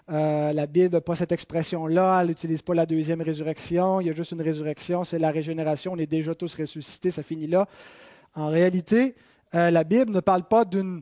Euh, 0.10 0.54
la 0.54 0.66
Bible 0.68 0.94
n'a 0.94 1.02
pas 1.02 1.16
cette 1.16 1.32
expression-là, 1.32 2.22
elle 2.22 2.30
n'utilise 2.30 2.62
pas 2.62 2.74
la 2.74 2.86
deuxième 2.86 3.22
résurrection, 3.22 4.00
il 4.00 4.08
y 4.08 4.10
a 4.10 4.14
juste 4.14 4.32
une 4.32 4.42
résurrection, 4.42 5.04
c'est 5.04 5.20
la 5.20 5.32
régénération, 5.32 5.94
on 5.94 5.98
est 5.98 6.08
déjà 6.08 6.34
tous 6.34 6.56
ressuscités, 6.56 7.12
ça 7.12 7.24
finit 7.24 7.48
là. 7.48 7.68
En 8.36 8.48
réalité, 8.48 9.16
euh, 9.54 9.70
la 9.70 9.84
Bible 9.84 10.12
ne 10.12 10.22
parle 10.22 10.44
pas 10.44 10.66
d'une 10.66 11.02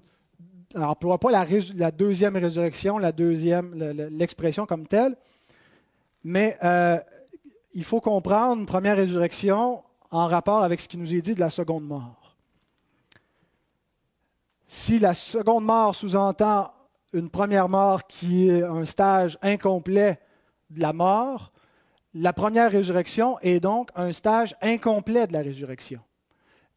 n'emploie 0.74 1.20
pas 1.20 1.32
la, 1.32 1.46
la, 1.76 1.92
deuxième 1.92 2.36
résurrection, 2.36 2.98
l'expression 2.98 4.66
comme 4.66 4.88
telle, 4.88 5.16
mais 6.24 6.58
euh, 6.64 7.00
il 7.74 7.84
faut 7.84 8.02
comprendre 8.02 8.60
une 8.60 8.66
première 8.66 8.96
résurrection 8.96 9.84
en 10.12 10.28
rapport 10.28 10.64
avec 10.64 10.80
ce 10.80 10.88
qui 10.88 10.98
nous 10.98 11.14
est 11.14 11.22
dit 11.22 11.36
de 11.36 11.40
la 11.40 11.50
seconde 11.50 11.86
mort. 11.86 12.36
Si 14.68 15.00
la 15.00 15.14
seconde 15.14 15.66
mort 15.66 15.96
sous-entend 15.96 16.72
une 17.14 17.30
première 17.30 17.70
mort 17.70 18.08
qui 18.08 18.50
est 18.50 18.64
un 18.64 18.86
stage 18.86 19.38
incomplet 19.42 20.20
de 20.70 20.82
la 20.82 20.94
mort, 20.94 21.52
la 22.16 22.34
première 22.34 22.72
résurrection 22.72 23.40
est 23.42 23.60
donc 23.60 23.90
un 23.96 24.12
stage 24.12 24.56
incomplet 24.62 25.28
de 25.28 25.34
la 25.34 25.42
résurrection. 25.42 26.00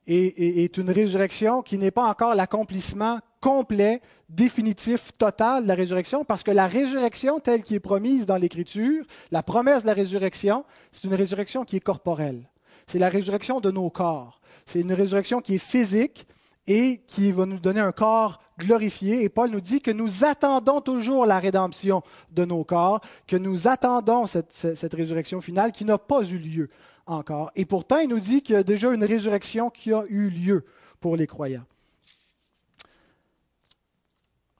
Et 0.06 0.62
est 0.64 0.76
une 0.76 0.90
résurrection 0.90 1.62
qui 1.62 1.78
n'est 1.78 1.90
pas 1.90 2.06
encore 2.06 2.34
l'accomplissement 2.34 3.18
complet, 3.46 4.00
définitif, 4.28 5.12
total 5.16 5.62
de 5.62 5.68
la 5.68 5.76
résurrection, 5.76 6.24
parce 6.24 6.42
que 6.42 6.50
la 6.50 6.66
résurrection 6.66 7.38
telle 7.38 7.62
qui 7.62 7.76
est 7.76 7.80
promise 7.80 8.26
dans 8.26 8.38
l'Écriture, 8.38 9.04
la 9.30 9.44
promesse 9.44 9.82
de 9.82 9.86
la 9.86 9.94
résurrection, 9.94 10.64
c'est 10.90 11.04
une 11.04 11.14
résurrection 11.14 11.64
qui 11.64 11.76
est 11.76 11.80
corporelle. 11.80 12.50
C'est 12.88 12.98
la 12.98 13.08
résurrection 13.08 13.60
de 13.60 13.70
nos 13.70 13.88
corps. 13.88 14.40
C'est 14.66 14.80
une 14.80 14.92
résurrection 14.92 15.40
qui 15.40 15.54
est 15.54 15.64
physique 15.64 16.26
et 16.66 17.02
qui 17.06 17.30
va 17.30 17.46
nous 17.46 17.60
donner 17.60 17.78
un 17.78 17.92
corps 17.92 18.40
glorifié. 18.58 19.22
Et 19.22 19.28
Paul 19.28 19.50
nous 19.50 19.60
dit 19.60 19.80
que 19.80 19.92
nous 19.92 20.24
attendons 20.24 20.80
toujours 20.80 21.24
la 21.24 21.38
rédemption 21.38 22.02
de 22.32 22.44
nos 22.44 22.64
corps, 22.64 23.00
que 23.28 23.36
nous 23.36 23.68
attendons 23.68 24.26
cette, 24.26 24.54
cette 24.54 24.94
résurrection 24.94 25.40
finale 25.40 25.70
qui 25.70 25.84
n'a 25.84 25.98
pas 25.98 26.24
eu 26.24 26.38
lieu 26.38 26.68
encore. 27.06 27.52
Et 27.54 27.64
pourtant, 27.64 27.98
il 27.98 28.08
nous 28.08 28.18
dit 28.18 28.42
qu'il 28.42 28.56
y 28.56 28.58
a 28.58 28.64
déjà 28.64 28.92
une 28.92 29.04
résurrection 29.04 29.70
qui 29.70 29.92
a 29.92 30.02
eu 30.08 30.30
lieu 30.30 30.64
pour 31.00 31.16
les 31.16 31.28
croyants. 31.28 31.62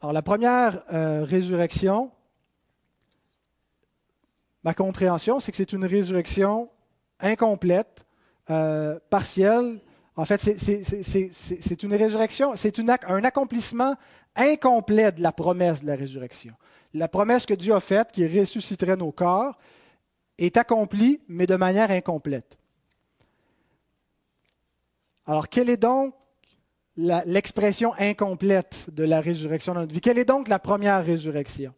Alors 0.07 0.13
la 0.13 0.23
première 0.23 0.85
euh, 0.93 1.25
résurrection, 1.25 2.13
ma 4.63 4.73
compréhension, 4.73 5.41
c'est 5.41 5.51
que 5.51 5.57
c'est 5.57 5.73
une 5.73 5.85
résurrection 5.85 6.71
incomplète, 7.19 8.07
euh, 8.49 9.01
partielle. 9.11 9.81
En 10.15 10.25
fait, 10.25 10.41
c'est 10.41 11.83
une 11.83 11.95
résurrection, 11.97 12.55
c'est 12.55 12.79
un 12.79 13.25
accomplissement 13.25 13.97
incomplet 14.37 15.11
de 15.11 15.23
la 15.23 15.33
promesse 15.33 15.81
de 15.81 15.89
la 15.89 15.97
résurrection. 15.97 16.55
La 16.95 17.09
promesse 17.09 17.45
que 17.45 17.55
Dieu 17.55 17.75
a 17.75 17.81
faite, 17.81 18.13
qui 18.13 18.29
ressusciterait 18.29 18.97
nos 18.97 19.11
corps, 19.11 19.59
est 20.39 20.57
accomplie, 20.57 21.21
mais 21.27 21.49
de 21.49 21.57
manière 21.57 21.91
incomplète. 21.91 22.57
Alors, 25.27 25.49
quelle 25.49 25.69
est 25.69 25.77
donc 25.77 26.15
l'expression 26.97 27.93
incomplète 27.99 28.87
de 28.93 29.05
la 29.05 29.21
résurrection 29.21 29.75
dans 29.75 29.81
notre 29.81 29.93
vie. 29.93 30.01
Quelle 30.01 30.19
est 30.19 30.25
donc 30.25 30.49
la 30.49 30.59
première 30.59 31.05
résurrection? 31.05 31.75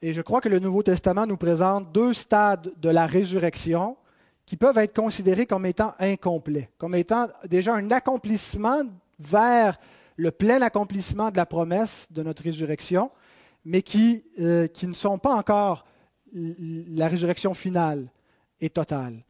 Et 0.00 0.12
je 0.12 0.20
crois 0.20 0.40
que 0.40 0.48
le 0.48 0.58
Nouveau 0.58 0.82
Testament 0.82 1.26
nous 1.26 1.36
présente 1.36 1.92
deux 1.92 2.12
stades 2.12 2.72
de 2.76 2.88
la 2.88 3.06
résurrection 3.06 3.96
qui 4.44 4.56
peuvent 4.56 4.78
être 4.78 4.94
considérés 4.94 5.46
comme 5.46 5.64
étant 5.64 5.94
incomplets, 6.00 6.68
comme 6.76 6.96
étant 6.96 7.28
déjà 7.48 7.74
un 7.74 7.90
accomplissement 7.92 8.82
vers 9.20 9.78
le 10.16 10.32
plein 10.32 10.60
accomplissement 10.60 11.30
de 11.30 11.36
la 11.36 11.46
promesse 11.46 12.08
de 12.10 12.24
notre 12.24 12.42
résurrection, 12.42 13.12
mais 13.64 13.82
qui, 13.82 14.24
euh, 14.40 14.66
qui 14.66 14.88
ne 14.88 14.92
sont 14.92 15.18
pas 15.18 15.34
encore 15.34 15.86
la 16.34 17.08
résurrection 17.08 17.54
finale 17.54 18.08
et 18.60 18.70
totale. 18.70 19.22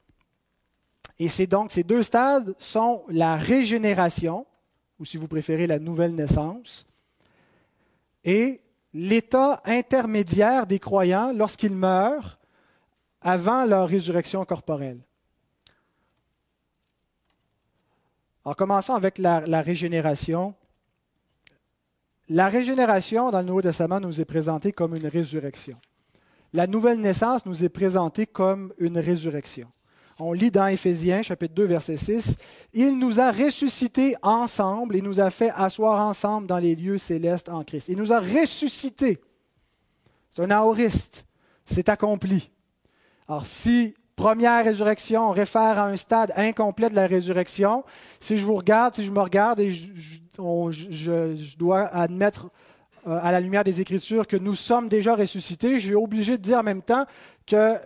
Et 1.23 1.29
c'est 1.29 1.47
donc 1.47 1.71
ces 1.71 1.85
deux 1.85 2.03
stades 2.03 2.53
sont 2.59 3.05
la 3.07 3.37
régénération, 3.37 4.45
ou 4.99 5.05
si 5.05 5.17
vous 5.17 5.29
préférez 5.29 5.69
la 5.69 5.79
nouvelle 5.79 6.17
naissance, 6.17 6.85
et 8.25 8.61
l'état 8.93 9.63
intermédiaire 9.65 10.67
des 10.67 10.81
croyants 10.81 11.33
lorsqu'ils 11.33 11.77
meurent 11.77 12.41
avant 13.21 13.65
leur 13.67 13.87
résurrection 13.87 14.45
corporelle. 14.45 14.99
En 18.45 18.55
commençant 18.55 18.97
avec 18.97 19.19
la, 19.19 19.43
la, 19.43 19.63
régénération. 19.63 20.57
La 22.29 22.49
régénération 22.49 23.31
dans 23.31 23.39
le 23.39 23.47
Nouveau 23.47 23.63
Testament 23.63 24.01
nous 24.01 24.21
est 24.21 24.25
présentée 24.25 24.73
comme 24.73 24.97
une 24.97 25.07
résurrection. 25.07 25.79
La 26.53 26.67
nouvelle 26.67 27.01
naissance 27.01 27.47
nous 27.47 27.63
est 27.63 27.69
présentée 27.69 28.27
comme 28.27 28.75
une 28.79 28.99
résurrection. 28.99 29.69
On 30.25 30.33
lit 30.33 30.53
dans 30.53 30.69
Éphésiens 30.69 31.23
chapitre 31.23 31.53
2 31.53 31.65
verset 31.65 31.97
6, 31.97 32.37
Il 32.75 32.97
nous 32.97 33.19
a 33.19 33.33
ressuscités 33.33 34.15
ensemble 34.23 34.95
et 34.95 35.03
nous 35.03 35.19
a 35.19 35.31
fait 35.31 35.51
asseoir 35.57 36.07
ensemble 36.07 36.47
dans 36.47 36.59
les 36.59 36.77
lieux 36.77 36.97
célestes 36.97 37.49
en 37.49 37.65
Christ. 37.65 37.89
Il 37.89 37.97
nous 37.97 38.13
a 38.13 38.21
ressuscités. 38.21 39.19
C'est 40.31 40.43
un 40.43 40.51
aoriste. 40.53 41.25
C'est 41.65 41.89
accompli. 41.89 42.53
Alors 43.27 43.47
si 43.47 43.95
première 44.15 44.65
résurrection 44.65 45.31
réfère 45.31 45.81
à 45.81 45.89
un 45.89 45.97
stade 45.97 46.33
incomplet 46.37 46.89
de 46.89 46.95
la 46.95 47.09
résurrection, 47.09 47.83
si 48.21 48.39
je 48.39 48.47
vous 48.47 48.55
regarde, 48.55 48.95
si 48.95 49.05
je 49.05 49.11
me 49.11 49.21
regarde 49.21 49.59
et 49.59 49.73
je, 49.73 51.57
dois 51.57 51.87
admettre 51.87 52.49
à 53.07 53.33
la 53.33 53.41
lumière 53.41 53.65
des 53.65 53.81
Écritures 53.81 54.27
que 54.27 54.37
nous 54.37 54.55
sommes 54.55 54.89
déjà 54.89 55.17
ressuscités, 55.17 55.81
je 55.81 55.89
suis 55.89 55.95
obligé 55.95 56.39
de 56.39 56.43
dire 56.43 56.59
en 56.59 56.63
même 56.63 56.83
temps 56.83 57.05
que 57.47 57.77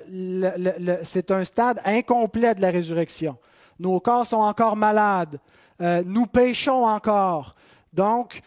c'est 1.04 1.30
un 1.30 1.44
stade 1.44 1.80
incomplet 1.84 2.54
de 2.54 2.60
la 2.60 2.70
résurrection. 2.70 3.36
Nos 3.78 4.00
corps 4.00 4.26
sont 4.26 4.36
encore 4.36 4.76
malades. 4.76 5.38
Euh, 5.80 6.02
nous 6.06 6.26
péchons 6.26 6.84
encore. 6.84 7.54
Donc, 7.92 8.42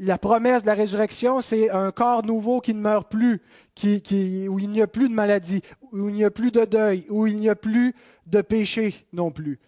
la 0.00 0.18
promesse 0.18 0.62
de 0.62 0.66
la 0.66 0.74
résurrection, 0.74 1.40
c'est 1.40 1.70
un 1.70 1.90
corps 1.92 2.24
nouveau 2.24 2.60
qui 2.60 2.74
ne 2.74 2.80
meurt 2.80 3.10
plus, 3.10 3.40
où 3.82 4.58
il 4.58 4.70
n'y 4.70 4.82
a 4.82 4.86
plus 4.86 5.08
de 5.08 5.14
maladie, 5.14 5.62
où 5.92 6.08
il 6.08 6.14
n'y 6.14 6.24
a 6.24 6.30
plus 6.30 6.50
de 6.50 6.64
deuil, 6.64 7.06
où 7.08 7.26
il 7.26 7.38
n'y 7.38 7.48
a 7.48 7.54
plus 7.54 7.94
de 8.26 8.40
péché 8.40 9.06
non 9.12 9.30
plus. 9.30 9.60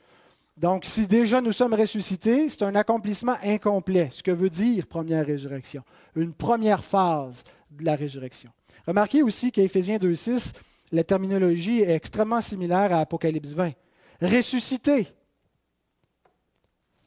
Donc, 0.56 0.84
si 0.84 1.06
déjà 1.06 1.40
nous 1.40 1.52
sommes 1.52 1.74
ressuscités, 1.74 2.48
c'est 2.48 2.62
un 2.62 2.74
accomplissement 2.76 3.36
incomplet, 3.42 4.08
ce 4.12 4.22
que 4.22 4.30
veut 4.30 4.50
dire 4.50 4.86
première 4.86 5.26
résurrection, 5.26 5.82
une 6.14 6.32
première 6.32 6.84
phase 6.84 7.42
de 7.70 7.84
la 7.84 7.96
résurrection. 7.96 8.50
Remarquez 8.86 9.22
aussi 9.22 9.50
qu'à 9.50 9.62
Éphésiens 9.62 9.96
2.6, 9.96 10.52
la 10.92 11.02
terminologie 11.02 11.80
est 11.80 11.94
extrêmement 11.94 12.40
similaire 12.40 12.92
à 12.92 13.00
Apocalypse 13.00 13.52
20. 13.52 13.72
Ressuscité, 14.22 15.08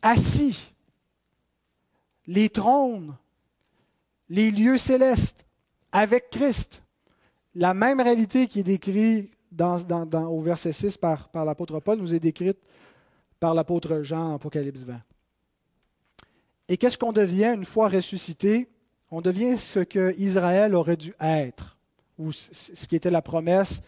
assis, 0.02 0.74
les 2.26 2.50
trônes, 2.50 3.16
les 4.28 4.52
lieux 4.52 4.78
célestes, 4.78 5.46
avec 5.94 6.30
Christ. 6.30 6.84
La 7.56 7.74
même 7.74 8.02
réalité 8.02 8.48
qui 8.48 8.60
est 8.60 8.64
décrite 8.64 9.32
au 9.58 10.42
verset 10.42 10.74
6 10.74 10.98
par, 10.98 11.30
par 11.30 11.46
l'apôtre 11.46 11.80
Paul 11.80 11.98
nous 11.98 12.14
est 12.14 12.20
décrite 12.20 12.60
par 13.40 13.54
l'apôtre 13.54 14.02
Jean 14.04 14.36
Apocalypse 14.36 14.82
20. 14.82 15.00
Et 16.70 16.78
qu'est-ce 16.78 16.98
qu'on 16.98 17.14
devient 17.14 17.54
une 17.56 17.66
fois 17.66 17.90
ressuscité? 17.90 18.70
On 19.10 19.22
devient 19.22 19.58
ce 19.58 19.80
que 19.80 20.14
Israël 20.18 20.76
aurait 20.76 20.98
dû 20.98 21.14
être, 21.20 21.78
ou 22.18 22.32
ce 22.32 22.88
qui 22.88 22.96
était 22.96 23.10
la 23.10 23.22
promesse 23.22 23.82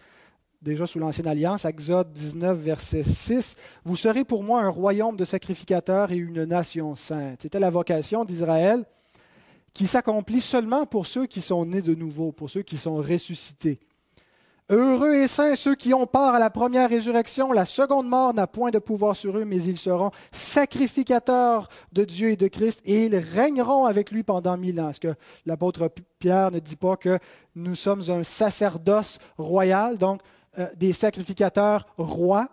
déjà 0.62 0.86
sous 0.86 0.98
l'Ancienne 0.98 1.26
Alliance, 1.26 1.64
Exode 1.64 2.12
19, 2.12 2.58
verset 2.58 3.02
6, 3.02 3.56
Vous 3.84 3.96
serez 3.96 4.24
pour 4.24 4.42
moi 4.42 4.60
un 4.62 4.68
royaume 4.68 5.16
de 5.16 5.24
sacrificateurs 5.24 6.12
et 6.12 6.16
une 6.16 6.44
nation 6.44 6.94
sainte. 6.94 7.42
C'était 7.42 7.60
la 7.60 7.70
vocation 7.70 8.24
d'Israël 8.24 8.84
qui 9.72 9.86
s'accomplit 9.86 10.40
seulement 10.40 10.84
pour 10.84 11.06
ceux 11.06 11.26
qui 11.26 11.40
sont 11.40 11.64
nés 11.64 11.82
de 11.82 11.94
nouveau, 11.94 12.32
pour 12.32 12.50
ceux 12.50 12.62
qui 12.62 12.76
sont 12.76 12.96
ressuscités. 12.96 13.78
Heureux 14.72 15.14
et 15.14 15.26
saints 15.26 15.56
ceux 15.56 15.74
qui 15.74 15.92
ont 15.94 16.06
part 16.06 16.34
à 16.34 16.38
la 16.38 16.48
première 16.48 16.88
résurrection. 16.88 17.50
La 17.50 17.64
seconde 17.64 18.08
mort 18.08 18.32
n'a 18.32 18.46
point 18.46 18.70
de 18.70 18.78
pouvoir 18.78 19.16
sur 19.16 19.36
eux, 19.36 19.44
mais 19.44 19.60
ils 19.60 19.76
seront 19.76 20.12
sacrificateurs 20.30 21.68
de 21.92 22.04
Dieu 22.04 22.30
et 22.30 22.36
de 22.36 22.46
Christ, 22.46 22.80
et 22.84 23.06
ils 23.06 23.16
régneront 23.16 23.86
avec 23.86 24.12
lui 24.12 24.22
pendant 24.22 24.56
mille 24.56 24.80
ans. 24.80 24.92
Que 25.00 25.16
l'apôtre 25.44 25.90
Pierre 26.20 26.52
ne 26.52 26.60
dit 26.60 26.76
pas 26.76 26.96
que 26.96 27.18
nous 27.56 27.74
sommes 27.74 28.02
un 28.10 28.22
sacerdoce 28.22 29.18
royal, 29.38 29.98
donc 29.98 30.20
euh, 30.60 30.68
des 30.76 30.92
sacrificateurs 30.92 31.84
rois 31.98 32.48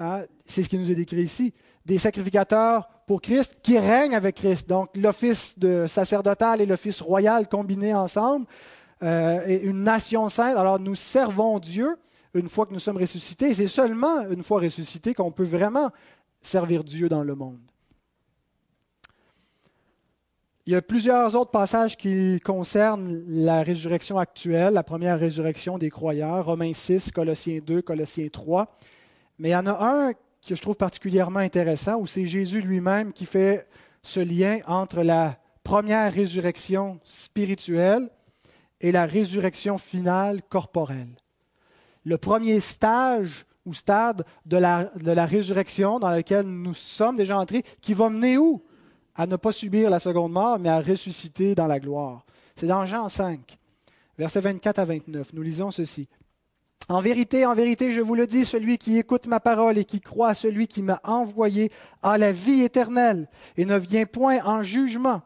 hein? 0.00 0.22
C'est 0.44 0.64
ce 0.64 0.68
qui 0.68 0.78
nous 0.78 0.90
est 0.90 0.96
décrit 0.96 1.22
ici. 1.22 1.54
Des 1.86 1.98
sacrificateurs 1.98 2.88
pour 3.06 3.22
Christ 3.22 3.58
qui 3.62 3.78
règnent 3.78 4.16
avec 4.16 4.34
Christ. 4.36 4.68
Donc 4.68 4.90
l'office 4.96 5.56
de 5.56 5.86
sacerdotal 5.86 6.60
et 6.60 6.66
l'office 6.66 7.00
royal 7.00 7.46
combinés 7.46 7.94
ensemble. 7.94 8.46
Euh, 9.02 9.60
une 9.62 9.82
nation 9.82 10.28
sainte. 10.28 10.56
Alors 10.56 10.78
nous 10.78 10.94
servons 10.94 11.58
Dieu 11.58 11.96
une 12.34 12.48
fois 12.48 12.66
que 12.66 12.72
nous 12.72 12.78
sommes 12.78 12.98
ressuscités. 12.98 13.54
C'est 13.54 13.66
seulement 13.66 14.28
une 14.28 14.42
fois 14.42 14.60
ressuscités 14.60 15.14
qu'on 15.14 15.32
peut 15.32 15.44
vraiment 15.44 15.90
servir 16.42 16.84
Dieu 16.84 17.08
dans 17.08 17.22
le 17.22 17.34
monde. 17.34 17.60
Il 20.66 20.74
y 20.74 20.76
a 20.76 20.82
plusieurs 20.82 21.34
autres 21.34 21.50
passages 21.50 21.96
qui 21.96 22.38
concernent 22.40 23.24
la 23.26 23.62
résurrection 23.62 24.18
actuelle, 24.18 24.74
la 24.74 24.82
première 24.82 25.18
résurrection 25.18 25.78
des 25.78 25.90
croyants, 25.90 26.42
Romains 26.42 26.74
6, 26.74 27.10
Colossiens 27.10 27.60
2, 27.64 27.82
Colossiens 27.82 28.28
3. 28.30 28.76
Mais 29.38 29.48
il 29.48 29.52
y 29.52 29.56
en 29.56 29.66
a 29.66 29.78
un 29.80 30.12
que 30.12 30.54
je 30.54 30.60
trouve 30.60 30.76
particulièrement 30.76 31.40
intéressant, 31.40 31.96
où 31.98 32.06
c'est 32.06 32.26
Jésus 32.26 32.60
lui-même 32.60 33.12
qui 33.12 33.24
fait 33.24 33.66
ce 34.02 34.20
lien 34.20 34.60
entre 34.66 35.02
la 35.02 35.38
première 35.64 36.12
résurrection 36.12 37.00
spirituelle 37.04 38.10
et 38.80 38.92
la 38.92 39.06
résurrection 39.06 39.78
finale 39.78 40.42
corporelle. 40.48 41.16
Le 42.04 42.16
premier 42.18 42.60
stage 42.60 43.44
ou 43.66 43.74
stade 43.74 44.24
de 44.46 44.56
la, 44.56 45.26
résurrection 45.26 45.98
dans 45.98 46.10
lequel 46.10 46.46
nous 46.46 46.74
sommes 46.74 47.16
déjà 47.16 47.38
entrés, 47.38 47.62
qui 47.80 47.94
va 47.94 48.08
mener 48.08 48.38
où? 48.38 48.62
À 49.14 49.26
ne 49.26 49.36
pas 49.36 49.52
subir 49.52 49.90
la 49.90 49.98
seconde 49.98 50.32
mort, 50.32 50.58
mais 50.58 50.70
à 50.70 50.80
ressusciter 50.80 51.54
dans 51.54 51.66
la 51.66 51.78
gloire. 51.78 52.24
C'est 52.54 52.66
dans 52.66 52.86
Jean 52.86 53.08
5, 53.08 53.58
versets 54.16 54.40
24 54.40 54.78
à 54.78 54.84
29. 54.84 55.32
Nous 55.34 55.42
lisons 55.42 55.70
ceci. 55.70 56.08
En 56.88 57.00
vérité, 57.00 57.44
en 57.44 57.54
vérité, 57.54 57.92
je 57.92 58.00
vous 58.00 58.14
le 58.14 58.26
dis, 58.26 58.44
celui 58.44 58.78
qui 58.78 58.98
écoute 58.98 59.26
ma 59.26 59.40
parole 59.40 59.78
et 59.78 59.84
qui 59.84 60.00
croit 60.00 60.28
à 60.28 60.34
celui 60.34 60.66
qui 60.66 60.82
m'a 60.82 61.00
envoyé 61.04 61.70
a 62.02 62.18
la 62.18 62.32
vie 62.32 62.62
éternelle 62.62 63.28
et 63.56 63.64
ne 63.64 63.76
vient 63.76 64.06
point 64.06 64.42
en 64.44 64.62
jugement 64.62 65.22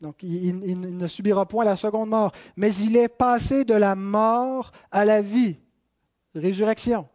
donc 0.00 0.22
il, 0.22 0.98
ne 0.98 1.06
subira 1.06 1.46
point 1.46 1.64
la 1.64 1.76
seconde 1.76 2.10
mort, 2.10 2.32
mais 2.56 2.74
il 2.74 2.96
est 2.96 3.08
passé 3.08 3.64
de 3.64 3.74
la 3.74 3.94
mort 3.94 4.70
à 4.90 5.04
la 5.04 5.22
vie. 5.22 5.56
Résurrection. 6.34 7.08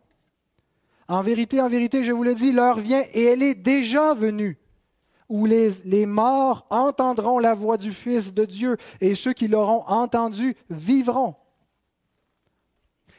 En 1.08 1.22
vérité, 1.22 1.62
en 1.62 1.70
vérité, 1.70 2.04
je 2.04 2.12
vous 2.12 2.24
le 2.24 2.36
dis, 2.36 2.52
l'heure 2.52 2.80
vient 2.80 3.04
et 3.14 3.24
elle 3.24 3.44
est 3.44 3.56
déjà 3.56 4.14
venue, 4.14 4.58
où 5.28 5.46
les, 5.46 5.70
les 5.86 6.06
morts 6.06 6.66
entendront 6.70 7.40
la 7.40 7.54
voix 7.54 7.78
du 7.78 7.92
Fils 7.92 8.34
de 8.34 8.46
Dieu, 8.46 8.78
et 9.02 9.16
ceux 9.16 9.34
qui 9.34 9.48
l'auront 9.48 9.84
entendu 9.88 10.56
vivront. 10.70 11.36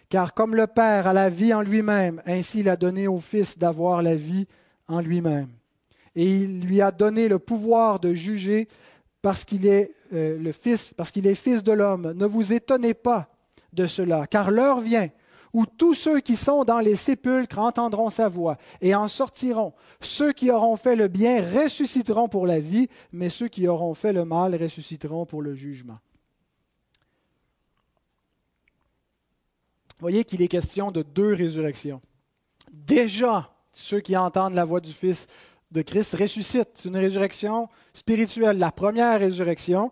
Car 0.09 0.35
comme 0.35 0.57
le 0.57 0.67
Père 0.67 1.07
a 1.07 1.13
la 1.13 1.31
vie 1.31 1.55
en 1.55 1.63
lui-même, 1.63 2.23
ainsi 2.27 2.61
il 2.61 2.69
a 2.69 2.77
donné 2.77 3.07
au 3.07 3.19
Fils 3.19 3.59
d'avoir 3.59 4.03
la 4.03 4.17
vie 4.17 4.49
en 4.89 5.01
lui-même. 5.01 5.49
Et 6.17 6.25
il 6.25 6.63
lui 6.63 6.81
a 6.81 6.91
donné 6.91 7.29
le 7.29 7.39
pouvoir 7.39 8.01
de 8.01 8.15
juger 8.15 8.69
parce 9.23 9.45
qu'il 9.45 9.67
est 9.67 9.93
euh, 10.13 10.39
le 10.39 10.53
fils, 10.53 10.95
parce 10.97 11.11
qu'il 11.11 11.27
est 11.27 11.35
fils 11.35 11.63
de 11.63 11.73
l'homme. 11.73 12.13
Ne 12.13 12.27
vous 12.27 12.53
étonnez 12.53 12.95
pas 12.95 13.29
de 13.73 13.87
cela, 13.87 14.27
car 14.27 14.51
l'heure 14.51 14.81
vient 14.81 15.09
où 15.53 15.67
tous 15.67 15.95
ceux 15.95 16.21
qui 16.21 16.37
sont 16.37 16.65
dans 16.65 16.79
les 16.79 16.97
sépulcres 16.97 17.59
entendront 17.59 18.11
sa 18.11 18.29
voix 18.29 18.57
et 18.81 18.95
en 18.95 19.09
sortiront. 19.09 19.73
Ceux 20.01 20.33
qui 20.33 20.51
auront 20.51 20.77
fait 20.77 20.97
le 20.97 21.09
bien 21.09 21.43
ressusciteront 21.43 22.29
pour 22.29 22.47
la 22.47 22.61
vie, 22.61 22.89
mais 23.13 23.29
ceux 23.29 23.49
qui 23.49 23.67
auront 23.67 23.95
fait 23.95 24.13
le 24.13 24.25
mal 24.25 24.55
ressusciteront 24.55 25.27
pour 25.27 25.43
le 25.43 25.55
jugement. 25.55 25.99
Voyez 29.99 30.25
qu'il 30.25 30.41
est 30.41 30.49
question 30.49 30.91
de 30.91 31.03
deux 31.03 31.35
résurrections. 31.35 32.01
Déjà, 32.73 33.53
ceux 33.73 34.01
qui 34.01 34.17
entendent 34.17 34.55
la 34.55 34.65
voix 34.65 34.81
du 34.81 34.93
Fils 34.93 35.27
de 35.71 35.83
Christ 35.83 36.15
ressuscite. 36.15 36.69
C'est 36.75 36.89
une 36.89 36.97
résurrection 36.97 37.69
spirituelle, 37.93 38.59
la 38.59 38.73
première 38.73 39.21
résurrection. 39.21 39.91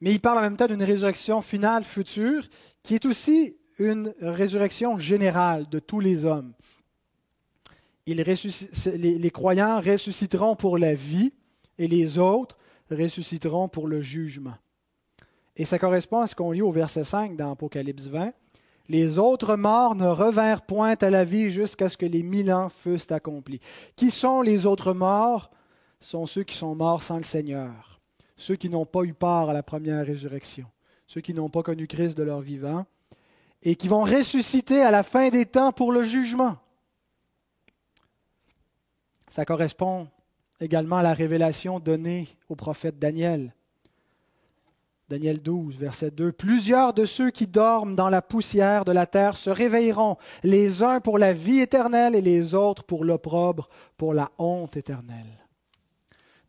Mais 0.00 0.12
il 0.12 0.20
parle 0.20 0.38
en 0.38 0.42
même 0.42 0.56
temps 0.56 0.66
d'une 0.66 0.82
résurrection 0.82 1.42
finale 1.42 1.84
future, 1.84 2.48
qui 2.82 2.94
est 2.94 3.04
aussi 3.04 3.56
une 3.78 4.14
résurrection 4.20 4.98
générale 4.98 5.68
de 5.68 5.78
tous 5.78 6.00
les 6.00 6.24
hommes. 6.24 6.52
les, 8.06 9.30
croyants 9.30 9.80
ressusciteront 9.80 10.56
pour 10.56 10.78
la 10.78 10.94
vie 10.94 11.32
et 11.78 11.88
les 11.88 12.18
autres 12.18 12.58
ressusciteront 12.90 13.68
pour 13.68 13.86
le 13.86 14.02
jugement. 14.02 14.56
Et 15.56 15.64
ça 15.64 15.78
correspond 15.78 16.20
à 16.20 16.26
ce 16.26 16.34
qu'on 16.34 16.52
lit 16.52 16.62
au 16.62 16.72
verset 16.72 17.04
5 17.04 17.36
dans 17.36 17.52
Apocalypse 17.52 18.06
20. 18.06 18.32
Les 18.90 19.18
autres 19.18 19.54
morts 19.54 19.94
ne 19.94 20.08
revinrent 20.08 20.62
point 20.62 20.96
à 21.00 21.10
la 21.10 21.24
vie 21.24 21.52
jusqu'à 21.52 21.88
ce 21.88 21.96
que 21.96 22.06
les 22.06 22.24
mille 22.24 22.52
ans 22.52 22.68
fussent 22.68 23.12
accomplis. 23.12 23.60
Qui 23.94 24.10
sont 24.10 24.42
les 24.42 24.66
autres 24.66 24.94
morts? 24.94 25.52
Sont 26.00 26.26
ceux 26.26 26.42
qui 26.42 26.56
sont 26.56 26.74
morts 26.74 27.04
sans 27.04 27.18
le 27.18 27.22
Seigneur, 27.22 28.00
ceux 28.36 28.56
qui 28.56 28.68
n'ont 28.68 28.86
pas 28.86 29.04
eu 29.04 29.14
part 29.14 29.48
à 29.48 29.52
la 29.52 29.62
première 29.62 30.04
résurrection, 30.04 30.66
ceux 31.06 31.20
qui 31.20 31.34
n'ont 31.34 31.48
pas 31.48 31.62
connu 31.62 31.86
Christ 31.86 32.18
de 32.18 32.24
leur 32.24 32.40
vivant, 32.40 32.84
et 33.62 33.76
qui 33.76 33.86
vont 33.86 34.02
ressusciter 34.02 34.82
à 34.82 34.90
la 34.90 35.04
fin 35.04 35.28
des 35.28 35.46
temps 35.46 35.70
pour 35.70 35.92
le 35.92 36.02
jugement. 36.02 36.56
Ça 39.28 39.44
correspond 39.44 40.08
également 40.58 40.96
à 40.96 41.04
la 41.04 41.14
révélation 41.14 41.78
donnée 41.78 42.26
au 42.48 42.56
prophète 42.56 42.98
Daniel. 42.98 43.54
Daniel 45.10 45.42
12, 45.42 45.76
verset 45.76 46.12
2. 46.12 46.30
Plusieurs 46.30 46.94
de 46.94 47.04
ceux 47.04 47.30
qui 47.30 47.48
dorment 47.48 47.96
dans 47.96 48.10
la 48.10 48.22
poussière 48.22 48.84
de 48.84 48.92
la 48.92 49.06
terre 49.06 49.36
se 49.36 49.50
réveilleront, 49.50 50.16
les 50.44 50.84
uns 50.84 51.00
pour 51.00 51.18
la 51.18 51.32
vie 51.32 51.58
éternelle 51.58 52.14
et 52.14 52.20
les 52.20 52.54
autres 52.54 52.84
pour 52.84 53.04
l'opprobre, 53.04 53.68
pour 53.96 54.14
la 54.14 54.30
honte 54.38 54.76
éternelle. 54.76 55.26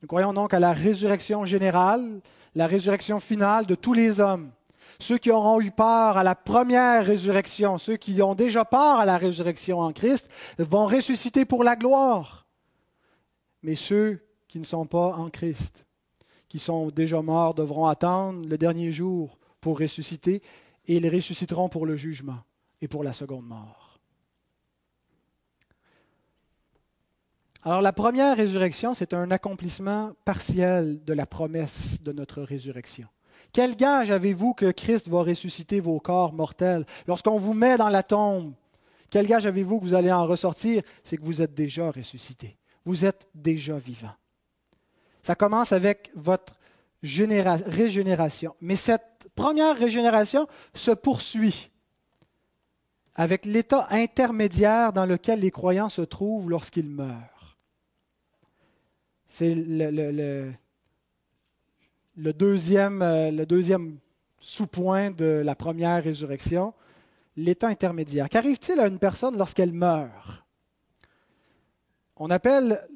Nous 0.04 0.08
croyons 0.08 0.32
donc 0.32 0.54
à 0.54 0.60
la 0.60 0.74
résurrection 0.74 1.44
générale, 1.44 2.22
la 2.54 2.68
résurrection 2.68 3.20
finale 3.20 3.66
de 3.66 3.74
tous 3.74 3.94
les 3.94 4.20
hommes. 4.20 4.52
Ceux 5.00 5.18
qui 5.18 5.32
auront 5.32 5.60
eu 5.60 5.72
part 5.72 6.18
à 6.18 6.24
la 6.24 6.36
première 6.36 7.04
résurrection, 7.04 7.80
ceux 7.80 7.98
qui 7.98 8.22
ont 8.22 8.36
déjà 8.36 8.64
part 8.64 9.00
à 9.00 9.06
la 9.06 9.18
résurrection 9.18 9.80
en 9.80 9.92
Christ, 9.92 10.30
vont 10.60 10.86
ressusciter 10.86 11.46
pour 11.46 11.64
la 11.64 11.76
gloire. 11.76 12.46
Mais 13.64 13.74
ceux 13.74 14.24
qui 14.48 14.60
ne 14.60 14.66
sont 14.66 14.86
pas 14.86 15.16
en 15.16 15.32
Christ, 15.32 15.84
qui 16.52 16.60
sont 16.60 16.90
déjà 16.90 17.22
morts 17.22 17.54
devront 17.54 17.86
attendre 17.86 18.46
le 18.46 18.58
dernier 18.58 18.92
jour 18.92 19.40
pour 19.62 19.80
ressusciter, 19.80 20.42
et 20.86 20.98
ils 20.98 21.10
ressusciteront 21.10 21.70
pour 21.70 21.86
le 21.86 21.96
jugement 21.96 22.40
et 22.82 22.90
pour 22.90 23.06
la 23.06 23.14
seconde 23.14 23.46
mort. 23.46 23.98
Alors 27.64 27.82
la 27.82 27.94
première 27.94 28.36
résurrection, 28.36 28.94
c'est 28.94 29.14
un 29.14 29.32
accomplissement 29.32 30.12
partiel 30.26 31.02
de 31.06 31.14
la 31.14 31.26
promesse 31.26 32.04
de 32.04 32.12
notre 32.12 32.42
résurrection. 32.42 33.08
Quel 33.54 33.78
gage 33.78 34.12
avez-vous 34.12 34.54
que 34.54 34.72
Christ 34.72 35.08
va 35.08 35.24
ressusciter 35.24 35.80
vos 35.80 36.02
corps 36.02 36.34
mortels? 36.34 36.86
Lorsqu'on 37.08 37.38
vous 37.38 37.54
met 37.54 37.78
dans 37.78 37.88
la 37.88 38.04
tombe, 38.04 38.56
quel 39.10 39.26
gage 39.26 39.46
avez-vous 39.46 39.80
que 39.80 39.86
vous 39.86 39.94
allez 39.94 40.12
en 40.12 40.26
ressortir? 40.26 40.84
C'est 41.06 41.16
que 41.16 41.24
vous 41.24 41.42
êtes 41.42 41.54
déjà 41.54 41.92
ressuscité. 41.92 42.58
Vous 42.84 43.06
êtes 43.06 43.30
déjà 43.34 43.78
vivant. 43.78 44.12
Ça 45.22 45.36
commence 45.36 45.72
avec 45.72 46.12
votre 46.16 46.54
régénération. 47.04 48.56
Mais 48.62 48.76
cette 48.76 49.30
première 49.36 49.78
régénération 49.78 50.48
se 50.74 50.92
poursuit 50.92 51.72
avec 53.16 53.46
l'état 53.46 53.88
intermédiaire 53.90 54.94
dans 54.94 55.06
lequel 55.06 55.42
les 55.42 55.52
croyants 55.52 55.90
se 55.90 56.02
trouvent 56.02 56.50
lorsqu'ils 56.50 56.90
meurent. 56.90 57.58
C'est 59.28 59.54
le, 59.56 60.52
euh, 62.20 62.34
deuxième 62.34 63.98
sous-point 64.40 65.12
de 65.12 65.42
la 65.46 65.56
première 65.56 66.04
résurrection, 66.04 66.74
l'état 67.38 67.68
intermédiaire. 67.68 68.28
Qu'arrive-t-il 68.30 68.80
à 68.80 68.88
une 68.88 69.00
personne 69.00 69.38
lorsqu'elle 69.38 69.72
meurt? 69.72 70.44
On 72.18 72.30
appelle 72.30 72.88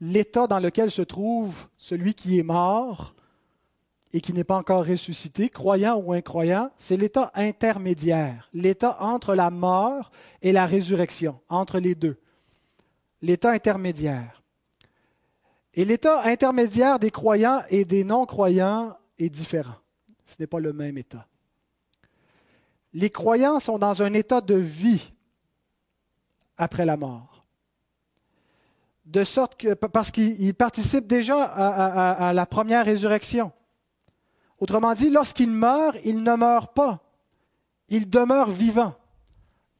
l'état 0.00 0.46
dans 0.46 0.58
lequel 0.58 0.90
se 0.90 1.02
trouve 1.02 1.68
celui 1.76 2.14
qui 2.14 2.38
est 2.38 2.42
mort 2.42 3.14
et 4.12 4.20
qui 4.20 4.32
n'est 4.32 4.44
pas 4.44 4.56
encore 4.56 4.86
ressuscité, 4.86 5.48
croyant 5.48 5.96
ou 5.96 6.12
incroyant, 6.12 6.70
c'est 6.78 6.96
l'état 6.96 7.30
intermédiaire, 7.34 8.48
l'état 8.52 8.96
entre 9.00 9.34
la 9.34 9.50
mort 9.50 10.10
et 10.42 10.52
la 10.52 10.66
résurrection, 10.66 11.38
entre 11.48 11.78
les 11.78 11.94
deux. 11.94 12.18
L'état 13.22 13.50
intermédiaire. 13.50 14.42
Et 15.74 15.84
l'état 15.84 16.22
intermédiaire 16.24 16.98
des 16.98 17.12
croyants 17.12 17.62
et 17.68 17.84
des 17.84 18.02
non-croyants 18.02 18.96
est 19.18 19.28
différent. 19.28 19.76
Ce 20.24 20.34
n'est 20.40 20.48
pas 20.48 20.58
le 20.58 20.72
même 20.72 20.98
état. 20.98 21.26
Les 22.92 23.10
croyants 23.10 23.60
sont 23.60 23.78
dans 23.78 24.02
un 24.02 24.14
état 24.14 24.40
de 24.40 24.54
vie 24.54 25.12
après 26.56 26.84
la 26.84 26.96
mort. 26.96 27.29
De 29.10 29.24
sorte 29.24 29.56
que, 29.56 29.74
parce 29.74 30.12
qu'ils 30.12 30.54
participent 30.54 31.08
déjà 31.08 31.42
à, 31.42 32.32
la 32.32 32.46
première 32.46 32.84
résurrection. 32.84 33.50
Autrement 34.60 34.94
dit, 34.94 35.10
lorsqu'ils 35.10 35.50
meurent, 35.50 35.96
ils 36.04 36.22
ne 36.22 36.36
meurent 36.36 36.72
pas. 36.72 37.00
Ils 37.88 38.08
demeurent 38.08 38.50
vivants. 38.50 38.94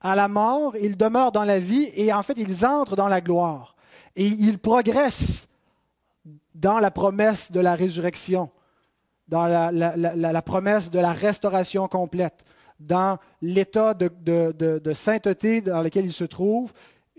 À 0.01 0.17
la 0.17 0.27
mort, 0.27 0.77
ils 0.77 0.97
demeurent 0.97 1.31
dans 1.31 1.45
la 1.45 1.61
vie 1.61 1.91
et 1.95 2.13
en 2.13 2.25
fait, 2.25 2.39
ils 2.39 2.67
entrent 2.67 2.97
dans 2.97 3.07
la 3.07 3.21
gloire. 3.21 3.77
Et 4.17 4.27
ils 4.27 4.59
progressent 4.59 5.47
dans 6.57 6.81
la 6.81 6.91
promesse 6.91 7.53
de 7.53 7.61
la 7.61 7.77
résurrection, 7.77 8.51
dans 9.29 9.47
la, 9.47 10.43
promesse 10.43 10.91
de 10.91 10.99
la 10.99 11.13
restauration 11.13 11.87
complète, 11.87 12.45
dans 12.81 13.19
l'état 13.43 13.95
de, 13.95 14.93
sainteté 14.93 15.61
dans 15.61 15.83
lequel 15.83 16.07
ils 16.07 16.13
se 16.13 16.25
trouvent 16.25 16.73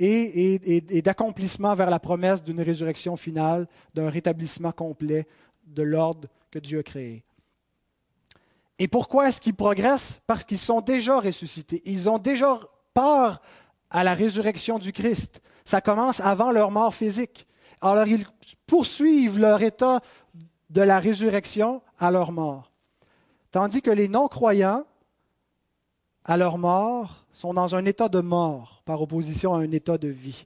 et 0.03 1.01
d'accomplissement 1.01 1.75
vers 1.75 1.89
la 1.89 1.99
promesse 1.99 2.41
d'une 2.43 2.61
résurrection 2.61 3.15
finale, 3.17 3.67
d'un 3.93 4.09
rétablissement 4.09 4.71
complet 4.71 5.27
de 5.65 5.83
l'ordre 5.83 6.27
que 6.49 6.59
Dieu 6.59 6.79
a 6.79 6.83
créé. 6.83 7.23
Et 8.79 8.87
pourquoi 8.87 9.29
est-ce 9.29 9.39
qu'ils 9.39 9.53
progressent? 9.53 10.19
Parce 10.25 10.43
qu'ils 10.43 10.57
sont 10.57 10.81
déjà 10.81 11.19
ressuscités. 11.19 11.83
Ils 11.85 12.09
ont 12.09 12.17
déjà 12.17 12.59
part 12.95 13.41
à 13.91 14.03
la 14.03 14.15
résurrection 14.15 14.79
du 14.79 14.91
Christ. 14.91 15.39
Ça 15.65 15.81
commence 15.81 16.19
avant 16.19 16.51
leur 16.51 16.71
mort 16.71 16.95
physique. 16.95 17.45
Alors 17.79 18.07
ils 18.07 18.25
poursuivent 18.65 19.37
leur 19.37 19.61
état 19.61 19.99
de 20.71 20.81
la 20.81 20.99
résurrection 20.99 21.83
à 21.99 22.09
leur 22.09 22.31
mort. 22.31 22.71
Tandis 23.51 23.81
que 23.81 23.91
les 23.91 24.07
non-croyants, 24.07 24.85
à 26.23 26.37
leur 26.37 26.57
mort, 26.57 27.20
sont 27.33 27.53
dans 27.53 27.75
un 27.75 27.85
état 27.85 28.09
de 28.09 28.19
mort 28.19 28.81
par 28.85 29.01
opposition 29.01 29.53
à 29.53 29.59
un 29.59 29.71
état 29.71 29.97
de 29.97 30.07
vie. 30.07 30.45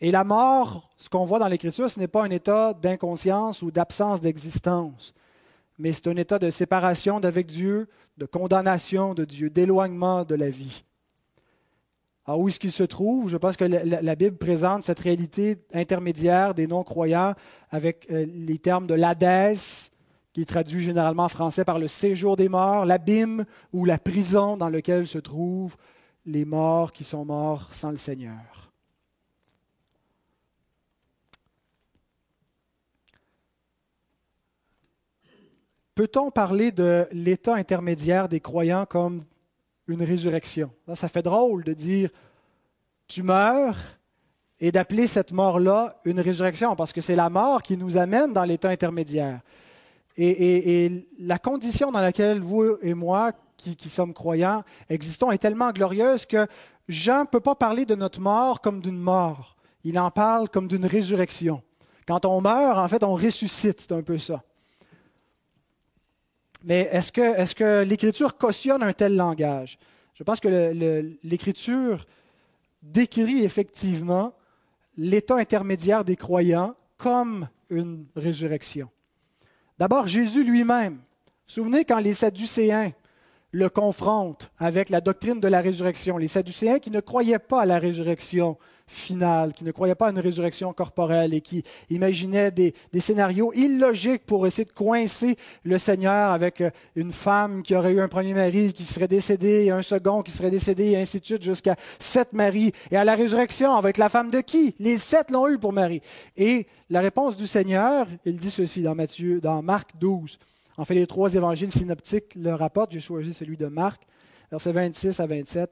Et 0.00 0.10
la 0.10 0.24
mort, 0.24 0.90
ce 0.96 1.08
qu'on 1.08 1.24
voit 1.24 1.38
dans 1.38 1.48
l'Écriture, 1.48 1.90
ce 1.90 1.98
n'est 1.98 2.08
pas 2.08 2.24
un 2.24 2.30
état 2.30 2.72
d'inconscience 2.74 3.62
ou 3.62 3.70
d'absence 3.70 4.20
d'existence 4.20 5.14
mais 5.78 5.92
c'est 5.92 6.08
un 6.08 6.16
état 6.16 6.38
de 6.38 6.50
séparation 6.50 7.20
d'avec 7.20 7.46
Dieu, 7.46 7.88
de 8.18 8.26
condamnation 8.26 9.14
de 9.14 9.24
Dieu, 9.24 9.48
d'éloignement 9.48 10.24
de 10.24 10.34
la 10.34 10.50
vie. 10.50 10.84
Alors, 12.26 12.40
où 12.40 12.48
est-ce 12.48 12.60
qu'il 12.60 12.72
se 12.72 12.82
trouve? 12.82 13.30
Je 13.30 13.36
pense 13.36 13.56
que 13.56 13.64
la, 13.64 14.16
Bible 14.16 14.36
présente 14.36 14.82
cette 14.82 14.98
réalité 14.98 15.56
intermédiaire 15.72 16.52
des 16.52 16.66
non-croyants 16.66 17.34
avec 17.70 18.06
euh, 18.10 18.26
les 18.26 18.58
termes 18.58 18.86
de 18.86 18.94
l'Hadès, 18.94 19.90
qui 20.32 20.42
est 20.42 20.46
traduit 20.46 20.82
généralement 20.82 21.24
en 21.24 21.28
français 21.28 21.64
par 21.64 21.78
le 21.78 21.88
séjour 21.88 22.36
des 22.36 22.48
morts, 22.48 22.84
l'abîme 22.84 23.44
ou 23.72 23.84
la 23.84 23.98
prison 23.98 24.56
dans 24.56 24.68
laquelle 24.68 25.06
se 25.06 25.18
trouvent 25.18 25.76
les 26.26 26.44
morts 26.44 26.92
qui 26.92 27.04
sont 27.04 27.24
morts 27.24 27.68
sans 27.72 27.90
le 27.90 27.96
Seigneur. 27.96 28.70
Peut-on 35.94 36.30
parler 36.30 36.70
de 36.70 37.08
l'état 37.10 37.56
intermédiaire 37.56 38.28
des 38.28 38.38
croyants 38.38 38.86
comme 38.86 39.24
une 39.88 40.04
résurrection? 40.04 40.70
Ça 40.94 41.08
fait 41.08 41.22
drôle 41.22 41.64
de 41.64 41.72
dire 41.72 42.10
tu 43.08 43.24
meurs 43.24 43.76
et 44.60 44.70
d'appeler 44.70 45.08
cette 45.08 45.32
mort-là 45.32 46.00
une 46.04 46.20
résurrection, 46.20 46.76
parce 46.76 46.92
que 46.92 47.00
c'est 47.00 47.16
la 47.16 47.30
mort 47.30 47.62
qui 47.62 47.76
nous 47.76 47.96
amène 47.96 48.32
dans 48.32 48.44
l'état 48.44 48.68
intermédiaire. 48.68 49.40
Et, 50.20 51.06
la 51.20 51.38
condition 51.38 51.92
dans 51.92 52.00
laquelle 52.00 52.40
vous 52.40 52.76
et 52.82 52.94
moi, 52.94 53.32
qui, 53.56 53.88
sommes 53.88 54.12
croyants, 54.12 54.64
existons, 54.88 55.30
est 55.30 55.38
tellement 55.38 55.70
glorieuse 55.70 56.26
que 56.26 56.46
Jean 56.88 57.20
ne 57.20 57.26
peut 57.26 57.40
pas 57.40 57.54
parler 57.54 57.86
de 57.86 57.94
notre 57.94 58.20
mort 58.20 58.60
comme 58.60 58.80
d'une 58.80 58.98
mort. 58.98 59.56
Il 59.84 59.98
en 59.98 60.10
parle 60.10 60.48
comme 60.48 60.66
d'une 60.66 60.86
résurrection. 60.86 61.62
Quand 62.06 62.24
on 62.24 62.40
meurt, 62.40 62.78
en 62.78 62.88
fait, 62.88 63.04
on 63.04 63.14
ressuscite, 63.14 63.92
un 63.92 64.02
peu 64.02 64.18
ça. 64.18 64.42
Mais 66.64 66.88
est-ce 66.90 67.12
que, 67.54 67.82
l'Écriture 67.82 68.36
cautionne 68.36 68.82
un 68.82 68.92
tel 68.92 69.14
langage? 69.14 69.78
Je 70.14 70.24
pense 70.24 70.40
que 70.40 71.18
l'Écriture 71.22 72.06
décrit 72.82 73.44
effectivement 73.44 74.32
l'état 74.96 75.36
intermédiaire 75.36 76.04
des 76.04 76.16
croyants 76.16 76.74
comme 76.96 77.48
une 77.70 78.06
résurrection. 78.16 78.88
D'abord, 79.78 80.06
Jésus 80.06 80.44
lui-même. 80.44 80.98
Souvenez 81.46 81.84
quand 81.84 81.98
les 81.98 82.14
Sadducéens 82.14 82.92
le 83.52 83.68
confrontent 83.68 84.50
avec 84.58 84.90
la 84.90 85.00
doctrine 85.00 85.40
de 85.40 85.48
la 85.48 85.60
résurrection, 85.60 86.18
les 86.18 86.28
Sadducéens 86.28 86.78
qui 86.78 86.90
ne 86.90 87.00
croyaient 87.00 87.38
pas 87.38 87.62
à 87.62 87.66
la 87.66 87.78
résurrection 87.78 88.58
finale, 88.88 89.52
qui 89.52 89.64
ne 89.64 89.70
croyaient 89.70 89.94
pas 89.94 90.08
à 90.08 90.10
une 90.10 90.18
résurrection 90.18 90.72
corporelle 90.72 91.34
et 91.34 91.40
qui 91.40 91.62
imaginaient 91.90 92.50
des, 92.50 92.74
scénarios 92.98 93.52
illogiques 93.54 94.26
pour 94.26 94.46
essayer 94.46 94.64
de 94.64 94.72
coincer 94.72 95.36
le 95.62 95.78
Seigneur 95.78 96.32
avec 96.32 96.60
euh, 96.60 96.70
une 96.96 97.12
femme 97.12 97.62
qui 97.62 97.76
aurait 97.76 97.92
eu 97.92 98.00
un 98.00 98.08
premier 98.08 98.34
mari 98.34 98.72
qui 98.72 98.84
serait 98.84 99.08
décédé, 99.08 99.70
un 99.70 99.82
second 99.82 100.22
qui 100.22 100.32
serait 100.32 100.50
décédé, 100.50 100.90
et 100.90 100.96
ainsi 100.96 101.20
de 101.20 101.24
suite 101.24 101.42
jusqu'à 101.42 101.76
sept 101.98 102.32
maris. 102.32 102.72
Et 102.90 102.96
à 102.96 103.04
la 103.04 103.14
résurrection, 103.14 103.74
avec 103.74 103.98
la 103.98 104.08
femme 104.08 104.30
de 104.30 104.40
qui? 104.40 104.74
Les 104.78 104.98
sept 104.98 105.30
l'ont 105.30 105.48
eu 105.48 105.58
pour 105.58 105.72
mari. 105.72 106.02
Et 106.36 106.66
la 106.90 107.00
réponse 107.00 107.36
du 107.36 107.46
Seigneur, 107.46 108.06
il 108.24 108.36
dit 108.36 108.50
ceci 108.50 108.82
dans 108.82 108.94
Matthieu, 108.94 109.40
dans 109.40 109.62
Marc 109.62 109.90
12. 109.98 110.38
En 110.78 110.84
fait, 110.84 110.94
les 110.94 111.06
trois 111.06 111.34
évangiles 111.34 111.72
synoptiques 111.72 112.34
le 112.36 112.54
rapportent. 112.54 112.92
J'ai 112.92 113.00
choisi 113.00 113.34
celui 113.34 113.56
de 113.56 113.66
Marc, 113.66 114.00
versets 114.50 114.72
26 114.72 115.20
à 115.20 115.26
27. 115.26 115.70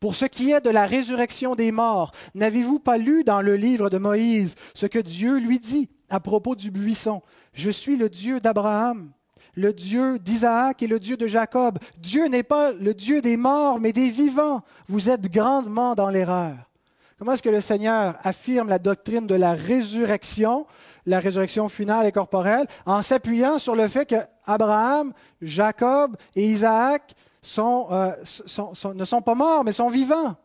Pour 0.00 0.14
ce 0.14 0.24
qui 0.24 0.50
est 0.50 0.62
de 0.62 0.70
la 0.70 0.86
résurrection 0.86 1.54
des 1.54 1.72
morts, 1.72 2.12
n'avez-vous 2.34 2.78
pas 2.78 2.96
lu 2.96 3.22
dans 3.22 3.42
le 3.42 3.54
livre 3.54 3.90
de 3.90 3.98
Moïse 3.98 4.54
ce 4.72 4.86
que 4.86 4.98
Dieu 4.98 5.38
lui 5.38 5.60
dit 5.60 5.90
à 6.08 6.20
propos 6.20 6.54
du 6.54 6.70
buisson? 6.70 7.20
Je 7.52 7.68
suis 7.68 7.96
le 7.98 8.08
Dieu 8.08 8.40
d'Abraham, 8.40 9.10
le 9.54 9.74
Dieu 9.74 10.18
d'Isaac 10.18 10.82
et 10.82 10.86
le 10.86 10.98
Dieu 10.98 11.18
de 11.18 11.26
Jacob. 11.26 11.78
Dieu 11.98 12.28
n'est 12.28 12.42
pas 12.42 12.72
le 12.72 12.94
Dieu 12.94 13.20
des 13.20 13.36
morts, 13.36 13.78
mais 13.78 13.92
des 13.92 14.08
vivants. 14.08 14.62
Vous 14.88 15.10
êtes 15.10 15.30
grandement 15.30 15.94
dans 15.94 16.08
l'erreur. 16.08 16.56
Comment 17.18 17.32
est-ce 17.32 17.42
que 17.42 17.50
le 17.50 17.60
Seigneur 17.60 18.16
affirme 18.22 18.70
la 18.70 18.78
doctrine 18.78 19.26
de 19.26 19.34
la 19.34 19.52
résurrection, 19.52 20.66
la 21.04 21.20
résurrection 21.20 21.68
finale 21.68 22.06
et 22.06 22.12
corporelle, 22.12 22.66
en 22.86 23.02
s'appuyant 23.02 23.58
sur 23.58 23.76
le 23.76 23.86
fait 23.86 24.06
que 24.06 24.16
Abraham, 24.46 25.12
Jacob 25.42 26.16
et 26.34 26.46
Isaac 26.46 27.14
euh, 27.42 28.12
ne 28.94 29.04
sont 29.04 29.22
pas 29.22 29.34
morts, 29.34 29.64
mais 29.64 29.72
sont 29.72 29.90
vivants. 29.90 30.36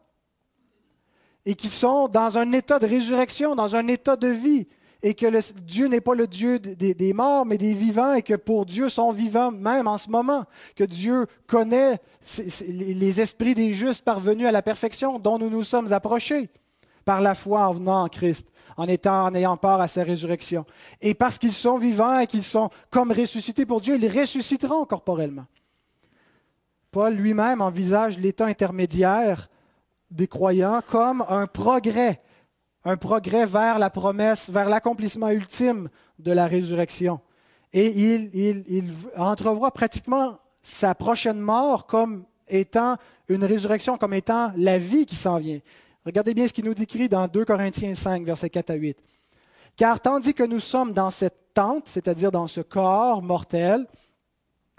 Et 1.45 1.55
qui 1.55 1.67
sont 1.67 2.07
dans 2.07 2.37
un 2.37 2.51
état 2.53 2.79
de 2.79 2.87
résurrection, 2.87 3.55
dans 3.55 3.75
un 3.75 3.87
état 3.87 4.15
de 4.15 4.27
vie. 4.27 4.67
Et 5.03 5.13
que 5.13 5.27
Dieu 5.61 5.87
n'est 5.87 6.01
pas 6.01 6.15
le 6.15 6.25
Dieu 6.25 6.57
des, 6.57 7.13
morts, 7.13 7.45
mais 7.45 7.59
des 7.59 7.73
vivants, 7.73 8.15
et 8.15 8.23
que 8.23 8.33
pour 8.33 8.65
Dieu 8.65 8.89
sont 8.89 9.11
vivants 9.11 9.51
même 9.51 9.87
en 9.87 9.99
ce 9.99 10.09
moment. 10.09 10.45
Que 10.75 10.83
Dieu 10.83 11.27
connaît 11.45 11.99
les 12.67 13.21
esprits 13.21 13.53
des 13.53 13.73
justes 13.73 14.03
parvenus 14.03 14.47
à 14.47 14.51
la 14.51 14.63
perfection 14.63 15.19
dont 15.19 15.37
nous 15.37 15.49
nous 15.49 15.63
sommes 15.63 15.93
approchés 15.93 16.49
par 17.03 17.21
la 17.21 17.35
foi 17.35 17.67
en 17.67 17.71
venant 17.73 18.03
en 18.03 18.07
Christ, 18.07 18.47
en, 18.77 18.87
étant, 18.87 19.25
en 19.25 19.35
ayant 19.35 19.57
part 19.57 19.79
à 19.79 19.87
sa 19.87 20.03
résurrection. 20.03 20.65
Et 21.01 21.13
parce 21.13 21.37
qu'ils 21.37 21.51
sont 21.51 21.77
vivants 21.77 22.17
et 22.17 22.25
qu'ils 22.25 22.43
sont 22.43 22.71
comme 22.89 23.11
ressuscités 23.11 23.67
pour 23.67 23.81
Dieu, 23.81 23.99
ils 24.01 24.19
ressusciteront 24.19 24.85
corporellement. 24.85 25.45
Paul 26.95 27.13
lui-même 27.13 27.59
envisage 27.59 28.17
l'état 28.19 28.45
intermédiaire 28.45 29.49
des 30.11 30.27
croyants 30.27 30.79
comme 30.89 31.25
un 31.27 31.45
progrès, 31.45 32.21
un 32.85 32.95
progrès 32.95 33.45
vers 33.45 33.79
la 33.79 33.89
promesse, 33.89 34.49
vers 34.49 34.69
l'accomplissement 34.69 35.27
ultime 35.27 35.89
de 36.19 36.31
la 36.31 36.47
résurrection. 36.47 37.19
Et 37.73 37.87
il, 37.89 38.93
entrevoit 39.17 39.71
pratiquement 39.71 40.37
sa 40.61 40.95
prochaine 40.95 41.41
mort 41.41 41.85
comme 41.85 42.23
étant 42.47 42.95
une 43.27 43.43
résurrection, 43.43 43.97
comme 43.97 44.13
étant 44.13 44.53
la 44.55 44.79
vie 44.79 45.05
qui 45.05 45.17
s'en 45.17 45.37
vient. 45.37 45.59
Regardez 46.05 46.33
bien 46.33 46.47
ce 46.47 46.53
qu'il 46.53 46.63
nous 46.63 46.73
décrit 46.73 47.09
dans 47.09 47.27
2 47.27 47.43
Corinthiens 47.43 47.93
5, 47.93 48.23
versets 48.23 48.49
4 48.49 48.69
à 48.69 48.75
8. 48.75 48.97
Car 49.75 49.99
tandis 49.99 50.33
que 50.33 50.43
nous 50.43 50.61
sommes 50.61 50.93
dans 50.93 51.09
cette 51.09 51.53
tente, 51.53 51.89
c'est-à-dire 51.89 52.31
dans 52.31 52.47
ce 52.47 52.61
corps 52.61 53.21
mortel, 53.21 53.85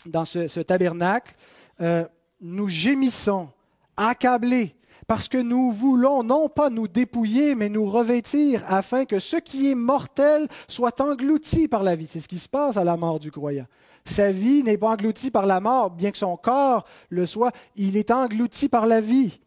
dans 0.06 0.24
ce 0.24 0.60
tabernacle, 0.60 1.34
euh, 1.80 2.04
nous 2.40 2.68
gémissons, 2.68 3.48
accablés, 3.96 4.74
parce 5.06 5.28
que 5.28 5.38
nous 5.38 5.70
voulons 5.70 6.22
non 6.22 6.48
pas 6.48 6.68
nous 6.70 6.88
dépouiller, 6.88 7.54
mais 7.54 7.68
nous 7.68 7.86
revêtir, 7.86 8.64
afin 8.66 9.04
que 9.04 9.18
ce 9.18 9.36
qui 9.36 9.70
est 9.70 9.74
mortel 9.74 10.48
soit 10.66 11.00
englouti 11.00 11.68
par 11.68 11.82
la 11.82 11.94
vie. 11.94 12.06
C'est 12.06 12.20
ce 12.20 12.28
qui 12.28 12.38
se 12.38 12.48
passe 12.48 12.76
à 12.76 12.84
la 12.84 12.96
mort 12.96 13.20
du 13.20 13.30
croyant. 13.30 13.66
Sa 14.04 14.32
vie 14.32 14.62
n'est 14.62 14.78
pas 14.78 14.90
engloutie 14.90 15.30
par 15.30 15.46
la 15.46 15.60
mort, 15.60 15.90
bien 15.90 16.10
que 16.10 16.18
son 16.18 16.36
corps 16.36 16.84
le 17.08 17.26
soit, 17.26 17.52
il 17.74 17.96
est 17.96 18.10
englouti 18.10 18.68
par 18.68 18.86
la 18.86 19.00
vie. 19.00 19.40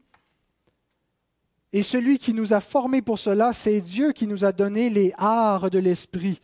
Et 1.71 1.83
celui 1.83 2.17
qui 2.17 2.33
nous 2.33 2.53
a 2.53 2.61
formés 2.61 3.01
pour 3.01 3.19
cela, 3.19 3.53
c'est 3.53 3.79
Dieu 3.81 4.11
qui 4.11 4.27
nous 4.27 4.43
a 4.43 4.51
donné 4.51 4.89
les 4.89 5.13
arts 5.17 5.69
de 5.69 5.79
l'esprit. 5.79 6.41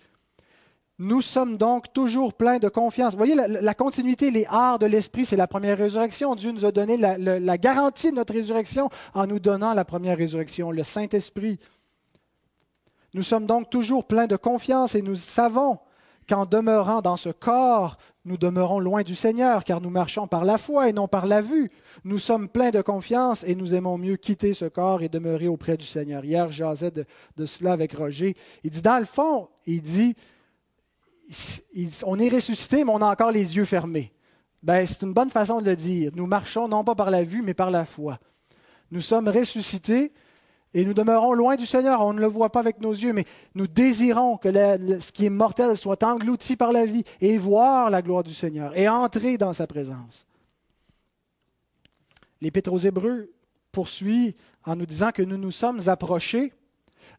Nous 0.98 1.22
sommes 1.22 1.58
donc 1.58 1.92
toujours 1.92 2.34
pleins 2.34 2.58
de 2.58 2.70
confiance. 2.70 3.12
Vous 3.12 3.18
voyez, 3.18 3.36
la, 3.36 3.74
continuité, 3.74 4.32
les 4.32 4.46
arts 4.50 4.80
de 4.80 4.86
l'esprit, 4.86 5.26
c'est 5.26 5.36
la 5.36 5.48
première 5.48 5.78
résurrection. 5.78 6.36
Dieu 6.36 6.52
nous 6.52 6.64
a 6.64 6.72
donné 6.72 6.96
la, 6.96 7.58
garantie 7.58 8.12
de 8.12 8.16
notre 8.16 8.34
résurrection 8.34 8.90
en 9.14 9.28
nous 9.28 9.40
donnant 9.40 9.74
la 9.74 9.84
première 9.84 10.18
résurrection, 10.18 10.72
le 10.72 10.84
Saint-Esprit. 10.84 11.60
Nous 13.14 13.24
sommes 13.24 13.46
donc 13.46 13.70
toujours 13.70 14.06
pleins 14.06 14.28
de 14.28 14.38
confiance 14.38 14.96
et 14.96 15.02
nous 15.02 15.18
savons 15.18 15.80
qu'en 16.30 16.46
demeurant 16.46 17.02
dans 17.02 17.18
ce 17.18 17.30
corps, 17.30 17.98
nous 18.24 18.38
demeurons 18.38 18.80
loin 18.80 19.04
du 19.04 19.16
Seigneur, 19.16 19.64
car 19.64 19.82
nous 19.82 19.92
marchons 19.92 20.28
par 20.28 20.46
la 20.46 20.58
foi 20.58 20.90
et 20.90 20.94
non 20.94 21.08
par 21.08 21.28
la 21.28 21.42
vue. 21.42 21.72
Nous 22.06 22.20
sommes 22.20 22.48
pleins 22.48 22.72
de 22.72 22.82
confiance 22.82 23.44
et 23.44 23.54
nous 23.54 23.76
aimons 23.76 23.98
mieux 23.98 24.16
quitter 24.16 24.54
ce 24.54 24.66
corps 24.66 25.04
et 25.04 25.10
demeurer 25.10 25.48
auprès 25.48 25.78
du 25.78 25.86
Seigneur. 25.86 26.24
Hier, 26.24 26.52
j'asais 26.52 26.90
de, 26.90 27.06
de 27.36 27.46
cela 27.46 27.74
avec 27.74 27.94
Roger. 27.94 28.36
Il 28.64 28.72
dit, 28.72 28.82
dans 28.82 28.98
le 28.98 29.06
fond, 29.06 29.50
il 29.68 29.82
dit, 29.82 30.16
on 32.04 32.20
est 32.20 32.30
ressuscité, 32.30 32.84
mais 32.84 32.92
on 32.92 33.02
a 33.02 33.12
encore 33.12 33.32
les 33.32 33.56
yeux 33.56 33.66
fermés. 33.66 34.12
Ben, 34.64 34.86
c'est 34.86 35.04
une 35.04 35.14
bonne 35.14 35.30
façon 35.30 35.62
de 35.62 35.66
le 35.66 35.76
dire. 35.76 36.12
Nous 36.16 36.28
marchons 36.28 36.68
non 36.68 36.84
pas 36.84 36.96
par 36.96 37.12
la 37.12 37.24
vue, 37.24 37.42
mais 37.42 37.54
par 37.54 37.72
la 37.72 37.86
foi. 37.86 38.20
Nous 38.92 39.02
sommes 39.02 39.28
ressuscités, 39.28 40.12
et 40.76 40.84
nous 40.84 40.94
demeurons 40.94 41.34
loin 41.34 41.56
du 41.56 41.66
Seigneur. 41.66 42.02
On 42.02 42.14
ne 42.14 42.20
le 42.20 42.28
voit 42.28 42.52
pas 42.52 42.60
avec 42.60 42.82
nos 42.82 42.92
yeux, 42.92 43.14
mais 43.14 43.26
nous 43.56 43.66
désirons 43.66 44.38
que 44.38 44.52
ce 44.52 45.12
qui 45.14 45.26
est 45.26 45.30
mortel 45.30 45.78
soit 45.78 46.04
englouti 46.04 46.58
par 46.58 46.74
la 46.74 46.86
vie 46.86 47.04
et 47.22 47.38
voir 47.38 47.90
la 47.90 48.02
gloire 48.02 48.24
du 48.24 48.34
Seigneur 48.34 48.78
et 48.78 48.90
entrer 48.90 49.38
dans 49.38 49.54
sa 49.54 49.68
présence. 49.68 50.28
L'Épître 52.42 52.74
aux 52.74 52.78
Hébreux 52.78 53.32
poursuit 53.72 54.36
en 54.66 54.76
nous 54.76 54.86
disant 54.86 55.12
que 55.12 55.22
nous 55.22 55.38
nous 55.38 55.52
sommes 55.52 55.88
approchés 55.88 56.54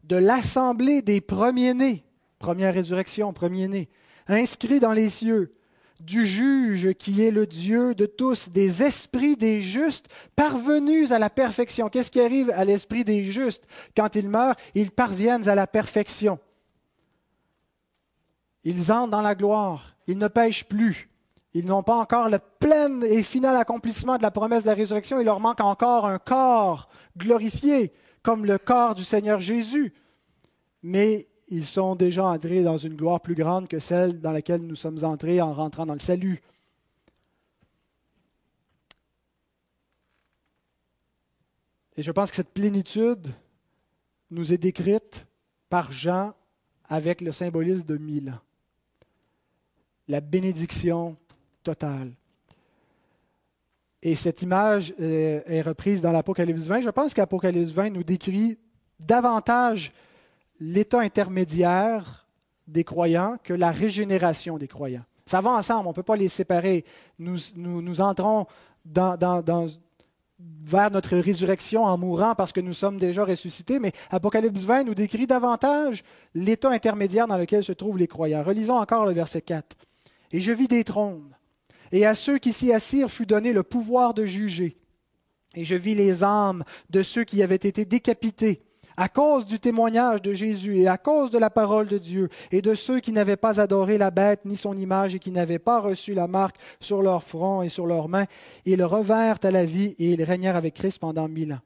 de 0.03 0.15
l'assemblée 0.15 1.01
des 1.01 1.19
premiers-nés, 1.19 2.05
première 2.39 2.73
résurrection, 2.73 3.33
premier-né, 3.33 3.89
inscrits 4.27 4.79
dans 4.79 4.93
les 4.93 5.09
cieux, 5.09 5.51
du 5.99 6.25
juge 6.25 6.93
qui 6.93 7.23
est 7.23 7.31
le 7.31 7.47
Dieu 7.47 7.95
de 7.95 8.05
tous, 8.05 8.49
des 8.49 8.83
esprits 8.83 9.35
des 9.35 9.61
justes 9.61 10.07
parvenus 10.35 11.11
à 11.11 11.19
la 11.19 11.29
perfection. 11.29 11.89
Qu'est-ce 11.89 12.11
qui 12.11 12.21
arrive 12.21 12.51
à 12.51 12.65
l'esprit 12.65 13.03
des 13.03 13.23
justes? 13.25 13.67
Quand 13.95 14.15
ils 14.15 14.29
meurent 14.29 14.55
Ils 14.75 14.91
parviennent 14.91 15.49
à 15.49 15.55
la 15.55 15.65
perfection. 15.65 16.39
Ils 18.63 18.91
entrent 18.91 19.11
dans 19.11 19.21
la 19.21 19.33
gloire. 19.33 19.95
Ils 20.07 20.17
ne 20.17 20.27
pêchent 20.27 20.65
plus. 20.65 21.09
Ils 21.53 21.65
n'ont 21.65 21.83
pas 21.83 21.95
encore 21.95 22.29
le 22.29 22.39
plein 22.59 23.01
et 23.01 23.23
final 23.23 23.55
accomplissement 23.55 24.17
de 24.17 24.21
la 24.21 24.31
promesse 24.31 24.63
de 24.63 24.69
la 24.69 24.75
résurrection. 24.75 25.19
Il 25.19 25.25
leur 25.25 25.39
manque 25.39 25.61
encore 25.61 26.05
un 26.05 26.19
corps 26.19 26.89
glorifié, 27.17 27.93
comme 28.21 28.45
le 28.45 28.57
corps 28.57 28.93
du 28.93 29.03
Seigneur 29.03 29.39
Jésus. 29.39 29.93
Mais 30.83 31.27
ils 31.49 31.65
sont 31.65 31.95
déjà 31.95 32.25
entrés 32.25 32.63
dans 32.63 32.77
une 32.77 32.95
gloire 32.95 33.21
plus 33.21 33.35
grande 33.35 33.67
que 33.67 33.79
celle 33.79 34.19
dans 34.19 34.31
laquelle 34.31 34.61
nous 34.61 34.75
sommes 34.75 35.03
entrés 35.03 35.41
en 35.41 35.53
rentrant 35.53 35.85
dans 35.85 35.93
le 35.93 35.99
salut. 35.99 36.41
Et 41.95 42.03
je 42.03 42.11
pense 42.11 42.29
que 42.29 42.35
cette 42.35 42.53
plénitude 42.53 43.33
nous 44.29 44.53
est 44.53 44.57
décrite 44.57 45.25
par 45.69 45.91
Jean 45.91 46.33
avec 46.89 47.21
le 47.21 47.31
symbolisme 47.31 47.83
de 47.83 47.97
mille 47.97 48.29
ans. 48.29 48.41
La 50.07 50.21
bénédiction 50.21 51.17
totale. 51.63 52.13
Et 54.03 54.15
cette 54.15 54.41
image 54.41 54.93
euh, 55.01 55.41
est 55.45 55.61
reprise 55.61 56.01
dans 56.01 56.11
l'Apocalypse 56.11 56.65
20. 56.65 56.81
Je 56.81 56.89
pense 56.89 57.13
qu'Apocalypse 57.13 57.71
20 57.71 57.89
nous 57.89 58.03
décrit 58.03 58.57
davantage 58.99 59.91
l'état 60.59 60.99
intermédiaire 60.99 62.27
des 62.67 62.83
croyants 62.83 63.37
que 63.43 63.53
la 63.53 63.71
régénération 63.71 64.57
des 64.57 64.67
croyants. 64.67 65.05
Ça 65.25 65.41
va 65.41 65.51
ensemble, 65.51 65.87
on 65.87 65.91
ne 65.91 65.95
peut 65.95 66.03
pas 66.03 66.15
les 66.15 66.29
séparer. 66.29 66.85
Nous, 67.19 67.37
nous, 67.55 68.01
entrons 68.01 68.45
vers 68.85 70.91
notre 70.91 71.17
résurrection 71.17 71.83
en 71.83 71.97
mourant 71.97 72.35
parce 72.35 72.51
que 72.51 72.61
nous 72.61 72.73
sommes 72.73 72.97
déjà 72.97 73.25
ressuscités, 73.25 73.79
mais 73.79 73.91
Apocalypse 74.09 74.63
20 74.63 74.85
nous 74.85 74.95
décrit 74.95 75.27
davantage 75.27 76.03
l'état 76.33 76.69
intermédiaire 76.69 77.27
dans 77.27 77.37
lequel 77.37 77.63
se 77.63 77.73
trouvent 77.73 77.97
les 77.97 78.07
croyants. 78.07 78.43
Relisons 78.43 78.77
encore 78.77 79.05
le 79.05 79.11
verset 79.11 79.41
4. 79.41 79.75
Et 80.31 80.39
je 80.39 80.51
vis 80.51 80.67
des 80.67 80.83
trônes, 80.83 81.35
et 81.91 82.05
à 82.05 82.15
ceux 82.15 82.37
qui 82.37 82.53
s'y 82.53 82.73
assirent 82.73 83.09
fut 83.09 83.25
donné 83.25 83.53
le 83.53 83.63
pouvoir 83.63 84.13
de 84.13 84.25
juger. 84.25 84.77
Et 85.55 85.63
je 85.63 85.75
vis 85.75 85.95
les 85.95 86.23
âmes 86.23 86.63
de 86.89 87.01
ceux 87.01 87.23
qui 87.23 87.41
avaient 87.41 87.55
été 87.55 87.85
décapités 87.85 88.61
à 88.97 89.09
cause 89.09 89.45
du 89.45 89.59
témoignage 89.59 90.23
de 90.23 90.33
Jésus 90.33 90.79
et 90.79 90.87
à 90.87 90.97
cause 90.97 91.29
de 91.29 91.37
la 91.37 91.51
parole 91.51 91.85
de 91.85 91.99
Dieu 91.99 92.29
et 92.51 92.63
de 92.63 92.73
ceux 92.73 92.99
qui 92.99 93.11
n'avaient 93.11 93.37
pas 93.37 93.61
adoré 93.61 93.99
la 93.99 94.09
bête 94.09 94.41
ni 94.43 94.57
son 94.57 94.75
image 94.75 95.13
et 95.13 95.19
qui 95.19 95.31
n'avaient 95.31 95.59
pas 95.59 95.79
reçu 95.79 96.15
la 96.15 96.27
marque 96.27 96.57
sur 96.79 97.03
leur 97.03 97.23
front 97.23 97.61
et 97.61 97.69
sur 97.69 97.85
leurs 97.85 98.09
mains, 98.09 98.25
ils 98.65 98.83
revinrent 98.83 99.37
à 99.43 99.51
la 99.51 99.65
vie 99.65 99.95
et 99.99 100.13
ils 100.13 100.23
régnèrent 100.23 100.55
avec 100.55 100.73
Christ 100.73 100.97
pendant 100.97 101.27
mille 101.27 101.53
ans. 101.53 101.59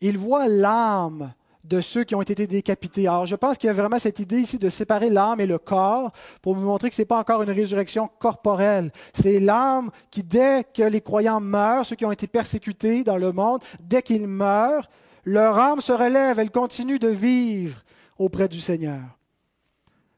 Ils 0.00 0.18
voient 0.18 0.48
l'âme 0.48 1.32
de 1.62 1.80
ceux 1.80 2.04
qui 2.04 2.14
ont 2.14 2.22
été 2.22 2.46
décapités. 2.46 3.06
Alors, 3.06 3.26
je 3.26 3.36
pense 3.36 3.58
qu'il 3.58 3.68
y 3.68 3.70
a 3.70 3.74
vraiment 3.74 3.98
cette 3.98 4.18
idée 4.18 4.38
ici 4.38 4.58
de 4.58 4.70
séparer 4.70 5.10
l'âme 5.10 5.40
et 5.40 5.46
le 5.46 5.58
corps 5.58 6.10
pour 6.40 6.56
nous 6.56 6.62
montrer 6.62 6.88
que 6.88 6.96
ce 6.96 7.02
n'est 7.02 7.06
pas 7.06 7.18
encore 7.18 7.42
une 7.42 7.50
résurrection 7.50 8.08
corporelle. 8.18 8.90
C'est 9.12 9.38
l'âme 9.38 9.90
qui, 10.10 10.22
dès 10.22 10.64
que 10.64 10.82
les 10.82 11.02
croyants 11.02 11.40
meurent, 11.40 11.84
ceux 11.84 11.96
qui 11.96 12.06
ont 12.06 12.12
été 12.12 12.26
persécutés 12.26 13.04
dans 13.04 13.18
le 13.18 13.32
monde, 13.32 13.62
dès 13.78 14.02
qu'ils 14.02 14.26
meurent, 14.26 14.88
leur 15.24 15.58
âme 15.58 15.80
se 15.80 15.92
relève, 15.92 16.38
elle 16.38 16.50
continue 16.50 16.98
de 16.98 17.08
vivre 17.08 17.82
auprès 18.18 18.48
du 18.48 18.60
Seigneur. 18.60 19.02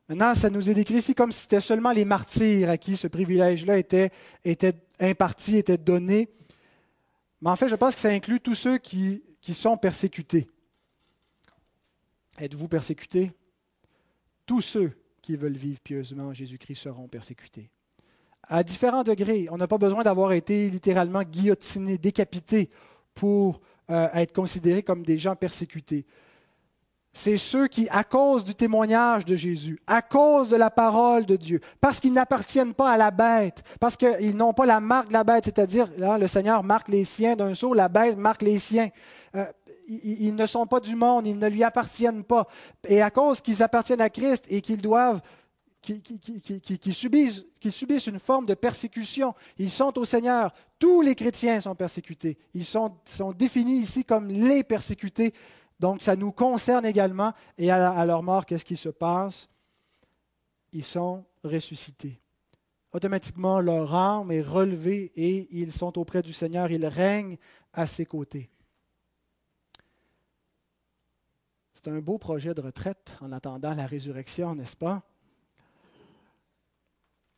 Maintenant, 0.09 0.35
ça 0.35 0.51
nous 0.51 0.69
est 0.69 0.75
décrit 0.75 0.97
ici 0.97 1.15
comme 1.15 1.33
si 1.33 1.41
c'était 1.41 1.61
seulement 1.61 1.93
les 1.93 2.05
martyrs 2.05 2.69
à 2.69 2.77
qui 2.77 2.97
ce 2.97 3.07
privilège-là 3.07 3.79
était, 3.79 4.11
imparti, 5.01 5.57
était 5.57 5.79
donné. 5.79 6.29
Mais 7.41 7.51
en 7.51 7.57
fait, 7.57 7.69
je 7.69 7.77
pense 7.77 7.95
que 7.95 8.01
ça 8.01 8.11
inclut 8.11 8.41
tous 8.41 8.55
ceux 8.55 8.79
qui, 8.79 9.23
qui 9.41 9.55
sont 9.55 9.77
persécutés. 9.77 10.49
Êtes-vous 12.39 12.69
persécutés? 12.69 13.33
Tous 14.47 14.61
ceux 14.61 14.93
qui 15.23 15.37
veulent 15.37 15.57
vivre 15.57 15.81
pieusement 15.81 16.25
en 16.25 16.33
Jésus-Christ 16.33 16.77
seront 16.83 17.09
persécutés. 17.09 17.71
À 18.43 18.65
différents 18.65 19.05
degrés. 19.05 19.47
On 19.51 19.57
n'a 19.57 19.69
pas 19.69 19.79
besoin 19.79 20.03
d'avoir 20.03 20.33
été 20.33 20.69
littéralement 20.69 21.23
guillotiné, 21.23 21.97
décapité 21.97 22.69
pour 23.15 23.61
euh, 23.91 24.09
être 24.15 24.33
considérés 24.33 24.83
comme 24.83 25.03
des 25.05 25.19
gens 25.19 25.37
persécutés. 25.37 26.05
C'est 27.15 27.37
ceux 27.37 27.69
qui, 27.69 27.89
à 27.91 28.05
cause 28.05 28.43
du 28.43 28.55
témoignage 28.55 29.27
de 29.27 29.37
Jésus, 29.37 29.79
à 29.87 30.01
cause 30.01 30.49
de 30.49 30.57
la 30.57 30.71
parole 30.71 31.27
de 31.27 31.37
Dieu, 31.37 31.61
parce 31.79 32.01
qu'ils 32.01 32.13
n'appartiennent 32.13 32.73
pas 32.73 32.91
à 32.91 32.97
la 32.97 33.11
bête, 33.11 33.63
parce 33.79 33.99
qu'ils 33.99 34.35
n'ont 34.35 34.55
pas 34.55 34.65
la 34.65 34.81
marque 34.81 35.09
de 35.09 35.13
la 35.13 35.25
bête, 35.25 35.45
c'est-à-dire, 35.45 35.91
le 35.99 36.27
Seigneur 36.27 36.65
marque 36.65 36.89
les 36.89 37.05
siens 37.05 37.37
d'un 37.37 37.55
saut, 37.55 37.75
la 37.75 37.89
bête 37.89 38.17
marque 38.17 38.41
les 38.41 38.59
siens. 38.59 38.89
Euh, 39.35 39.45
ils, 39.89 40.35
ne 40.35 40.47
sont 40.47 40.67
pas 40.67 40.81
du 40.81 40.97
monde, 40.97 41.27
ils 41.27 41.39
ne 41.39 41.49
lui 41.49 41.63
appartiennent 41.63 42.25
pas. 42.25 42.47
Et 42.89 43.03
à 43.03 43.11
cause 43.11 43.43
qu'ils 43.43 43.63
appartiennent 43.63 44.01
à 44.01 44.09
Christ 44.09 44.47
et 44.49 44.63
qu'ils 44.63 44.81
doivent 44.81 45.21
qui, 45.83 46.93
subissent, 46.93 48.07
une 48.07 48.19
forme 48.21 48.47
de 48.47 48.55
persécution. 48.55 49.35
Ils 49.59 49.71
sont 49.71 49.99
au 49.99 50.05
Seigneur. 50.05 50.55
Tous 50.79 51.03
les 51.03 51.15
chrétiens 51.15 51.61
sont 51.61 51.75
persécutés. 51.75 52.39
Ils 52.55 52.65
sont, 52.65 52.97
sont 53.05 53.33
définis 53.33 53.81
ici 53.81 54.05
comme 54.05 54.29
les 54.29 54.63
persécutés. 54.63 55.35
Donc 55.81 56.01
ça 56.03 56.15
nous 56.15 56.31
concerne 56.31 56.87
également. 56.87 57.33
Et 57.59 57.71
à, 57.71 57.91
à 57.91 58.07
leur 58.07 58.23
mort, 58.23 58.47
qu'est-ce 58.47 58.65
qui 58.65 58.77
se 58.77 58.89
passe? 58.89 59.49
Ils 60.73 60.85
sont 60.85 61.25
ressuscités. 61.43 62.21
Automatiquement, 62.93 63.59
leur 63.59 63.95
âme 63.95 64.31
est 64.31 64.43
relevée 64.43 65.13
et 65.17 65.49
ils 65.51 65.73
sont 65.73 65.99
auprès 65.99 66.23
du 66.23 66.33
Seigneur. 66.33 66.71
Ils 66.71 66.87
règnent 66.87 67.39
à 67.73 67.87
ses 67.87 68.07
côtés. 68.07 68.51
C'est 71.75 71.89
un 71.89 71.99
beau 72.01 72.19
projet 72.19 72.55
de 72.55 72.61
retraite 72.61 73.17
en 73.21 73.33
attendant 73.33 73.75
la 73.75 73.87
résurrection, 73.87 74.55
n'est-ce 74.55 74.77
pas? 74.77 75.03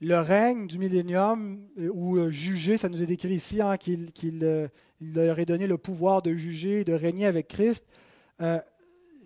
Le 0.01 0.19
règne 0.19 0.67
du 0.67 0.79
millénium, 0.79 1.61
euh, 1.79 1.91
ou 1.93 2.17
euh, 2.17 2.31
juger, 2.31 2.77
ça 2.77 2.89
nous 2.89 3.03
est 3.03 3.07
décrit 3.07 3.35
ici, 3.35 3.61
hein, 3.61 3.77
qu'il 3.77 4.11
euh, 4.43 4.69
leur 5.01 5.39
ait 5.39 5.47
donné 5.47 5.67
le 5.67 5.79
pouvoir 5.79 6.23
de 6.23 6.35
juger, 6.35 6.85
de 6.85 6.93
régner 6.93 7.27
avec 7.27 7.49
Christ. 7.49 7.85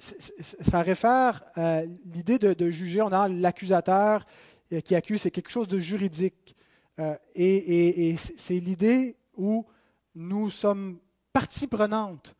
ça 0.00 0.82
réfère 0.82 1.44
à 1.54 1.82
l'idée 1.82 2.38
de, 2.38 2.70
juger. 2.70 3.02
On 3.02 3.12
a 3.12 3.28
l'accusateur 3.28 4.26
qui 4.84 4.94
accuse, 4.94 5.22
c'est 5.22 5.30
quelque 5.30 5.50
chose 5.50 5.68
de 5.68 5.78
juridique. 5.78 6.54
et, 7.34 8.10
et 8.10 8.16
c'est 8.16 8.60
l'idée 8.60 9.16
où 9.36 9.66
nous 10.14 10.50
sommes 10.50 10.98
partie 11.32 11.66
prenante 11.66 12.34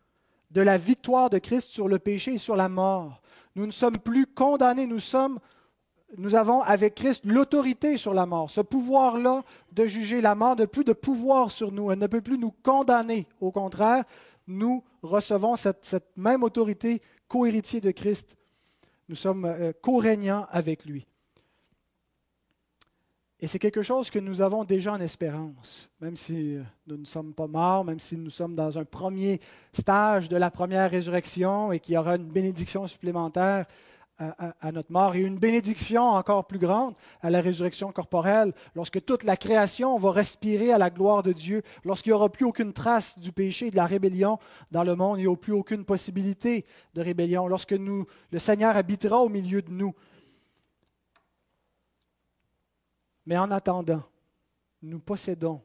de 0.51 0.61
la 0.61 0.79
victoire 0.79 1.31
de 1.31 1.39
Christ 1.39 1.71
sur 1.71 1.89
le 1.89 1.99
péché 1.99 2.35
et 2.35 2.39
sur 2.39 2.57
la 2.57 2.69
mort. 2.69 3.23
Nous 3.55 3.67
ne 3.67 3.73
sommes 3.73 3.99
plus 3.99 4.27
condamnés, 4.27 4.87
nous 4.87 5.01
sommes 5.01 5.39
nous 6.17 6.35
avons 6.35 6.63
avec 6.63 6.95
Christ 6.95 7.25
l'autorité 7.27 7.97
sur 7.97 8.15
la 8.15 8.25
mort, 8.25 8.51
ce 8.51 8.61
pouvoir-là 8.61 9.43
de 9.73 9.87
juger 9.87 10.21
la 10.21 10.35
mort, 10.35 10.57
de 10.57 10.65
plus 10.65 10.85
de 10.85 10.93
pouvoir 10.93 11.51
sur 11.51 11.71
nous. 11.71 11.91
Elle 11.91 11.99
ne 11.99 12.07
peut 12.07 12.23
plus 12.23 12.39
nous 12.39 12.53
condamner. 12.63 13.27
Au 13.41 13.51
contraire, 13.51 14.05
nous 14.47 14.83
recevons 15.03 15.57
cette, 15.57 16.07
même 16.17 16.43
autorité 16.43 17.03
co-héritier 17.29 17.81
de 17.81 17.91
Christ. 17.91 18.37
Nous 19.09 19.17
sommes 19.17 19.45
euh, 19.45 19.73
co-régnants 19.83 20.47
avec 20.51 20.87
lui. 20.87 21.07
Et 23.41 23.47
c'est 23.47 23.61
quelque 23.61 23.83
chose 23.83 24.11
que 24.11 24.19
nous 24.19 24.41
avons 24.41 24.65
déjà 24.65 24.95
en 24.95 25.01
espérance, 25.01 25.91
même 26.01 26.17
si 26.17 26.57
euh, 26.57 26.63
nous 26.87 26.97
ne 26.97 27.05
sommes 27.05 27.35
pas 27.35 27.47
morts, 27.47 27.85
même 27.85 28.01
si 28.01 28.17
nous 28.17 28.31
sommes 28.31 28.57
dans 28.57 28.79
un 28.79 28.85
premier 28.85 29.41
stage 29.73 30.29
de 30.29 30.37
la 30.37 30.51
première 30.51 30.91
résurrection 30.91 31.71
et 31.71 31.79
qu'il 31.79 31.95
y 31.95 31.99
aura 31.99 32.17
une 32.17 32.27
bénédiction 32.27 32.87
supplémentaire 32.87 33.67
à, 34.19 34.73
notre 34.73 34.91
mort 34.91 35.15
et 35.15 35.21
une 35.21 35.39
bénédiction 35.39 36.03
encore 36.03 36.47
plus 36.47 36.59
grande 36.59 36.95
à 37.21 37.31
la 37.31 37.41
résurrection 37.41 37.93
corporelle, 37.93 38.53
lorsque 38.75 39.05
toute 39.05 39.23
la 39.23 39.37
création 39.37 39.97
va 39.97 40.11
respirer 40.11 40.73
à 40.73 40.79
la 40.79 40.91
gloire 40.91 41.23
de 41.23 41.33
Dieu, 41.33 41.63
lorsqu'il 41.85 42.11
n'y 42.11 42.17
aura 42.17 42.29
plus 42.29 42.45
aucune 42.45 42.73
trace 42.73 43.19
du 43.19 43.31
péché 43.31 43.69
et 43.69 43.71
de 43.71 43.77
la 43.77 43.87
rébellion 43.87 44.39
dans 44.73 44.83
le 44.83 44.97
monde, 44.97 45.19
il 45.19 45.23
n'y 45.23 45.27
aura 45.29 45.41
plus 45.41 45.53
aucune 45.53 45.85
possibilité 45.85 46.67
de 46.95 47.01
rébellion, 47.01 47.47
lorsque 47.47 47.73
nous, 47.73 48.07
le 48.31 48.39
Seigneur 48.39 48.77
habitera 48.77 49.19
au 49.19 49.29
milieu 49.29 49.63
de 49.63 49.71
nous. 49.71 49.95
Mais 53.25 53.39
en 53.39 53.51
attendant, 53.51 54.03
nous 54.83 54.99
possédons 54.99 55.63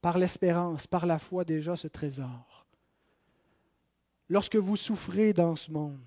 par 0.00 0.18
l'espérance, 0.18 0.86
par 0.86 1.06
la 1.06 1.18
foi 1.18 1.44
déjà 1.44 1.74
ce 1.74 1.88
trésor. 1.88 2.66
Lorsque 4.28 4.56
vous 4.56 4.76
souffrez 4.76 5.32
dans 5.32 5.56
ce 5.56 5.70
monde, 5.70 5.98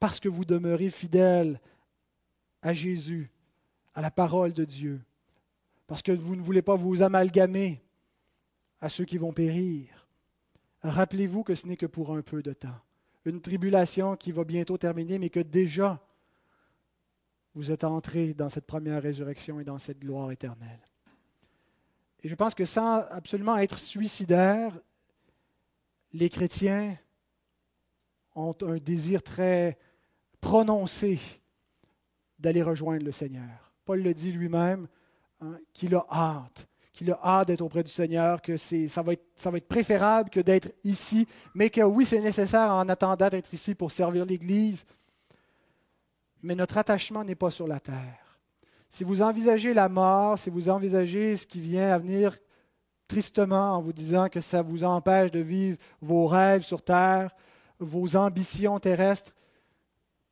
parce 0.00 0.18
que 0.18 0.28
vous 0.28 0.46
demeurez 0.46 0.90
fidèle 0.90 1.60
à 2.62 2.72
Jésus, 2.72 3.30
à 3.94 4.00
la 4.00 4.10
parole 4.10 4.52
de 4.52 4.64
Dieu, 4.64 5.00
parce 5.86 6.02
que 6.02 6.12
vous 6.12 6.34
ne 6.34 6.42
voulez 6.42 6.62
pas 6.62 6.74
vous 6.74 7.02
amalgamer 7.02 7.82
à 8.80 8.88
ceux 8.88 9.04
qui 9.04 9.18
vont 9.18 9.32
périr. 9.32 10.08
Rappelez-vous 10.82 11.44
que 11.44 11.54
ce 11.54 11.66
n'est 11.66 11.76
que 11.76 11.86
pour 11.86 12.16
un 12.16 12.22
peu 12.22 12.42
de 12.42 12.54
temps, 12.54 12.80
une 13.26 13.42
tribulation 13.42 14.16
qui 14.16 14.32
va 14.32 14.44
bientôt 14.44 14.78
terminer, 14.78 15.18
mais 15.18 15.28
que 15.28 15.40
déjà 15.40 16.02
vous 17.54 17.70
êtes 17.70 17.84
entrés 17.84 18.32
dans 18.32 18.48
cette 18.48 18.66
première 18.66 19.02
résurrection 19.02 19.60
et 19.60 19.64
dans 19.64 19.78
cette 19.78 19.98
gloire 19.98 20.30
éternelle. 20.30 20.80
Et 22.22 22.28
je 22.28 22.34
pense 22.34 22.54
que 22.54 22.64
sans 22.64 23.00
absolument 23.10 23.56
être 23.58 23.78
suicidaire, 23.78 24.78
les 26.12 26.30
chrétiens 26.30 26.96
ont 28.34 28.56
un 28.62 28.76
désir 28.78 29.22
très 29.22 29.78
prononcé 30.40 31.18
d'aller 32.38 32.62
rejoindre 32.62 33.04
le 33.04 33.12
Seigneur. 33.12 33.72
Paul 33.84 34.02
le 34.02 34.14
dit 34.14 34.32
lui-même, 34.32 34.88
hein, 35.40 35.58
qu'il 35.72 35.94
a 35.94 36.06
hâte, 36.10 36.66
qu'il 36.92 37.10
a 37.12 37.20
hâte 37.22 37.48
d'être 37.48 37.60
auprès 37.60 37.82
du 37.82 37.90
Seigneur, 37.90 38.40
que 38.42 38.56
ça 38.56 39.02
va, 39.02 39.12
être, 39.12 39.24
ça 39.36 39.50
va 39.50 39.58
être 39.58 39.68
préférable 39.68 40.30
que 40.30 40.40
d'être 40.40 40.72
ici, 40.84 41.26
mais 41.54 41.70
que 41.70 41.80
oui, 41.82 42.06
c'est 42.06 42.20
nécessaire 42.20 42.70
en 42.72 42.88
attendant 42.88 43.28
d'être 43.28 43.52
ici 43.52 43.74
pour 43.74 43.92
servir 43.92 44.24
l'Église. 44.24 44.84
Mais 46.42 46.54
notre 46.54 46.78
attachement 46.78 47.24
n'est 47.24 47.34
pas 47.34 47.50
sur 47.50 47.66
la 47.66 47.80
terre. 47.80 48.38
Si 48.88 49.04
vous 49.04 49.22
envisagez 49.22 49.72
la 49.72 49.88
mort, 49.88 50.38
si 50.38 50.50
vous 50.50 50.68
envisagez 50.68 51.36
ce 51.36 51.46
qui 51.46 51.60
vient 51.60 51.92
à 51.92 51.98
venir 51.98 52.36
tristement 53.06 53.76
en 53.76 53.82
vous 53.82 53.92
disant 53.92 54.28
que 54.28 54.40
ça 54.40 54.62
vous 54.62 54.84
empêche 54.84 55.30
de 55.30 55.40
vivre 55.40 55.78
vos 56.00 56.26
rêves 56.26 56.62
sur 56.62 56.82
terre, 56.82 57.30
vos 57.78 58.16
ambitions 58.16 58.78
terrestres, 58.78 59.32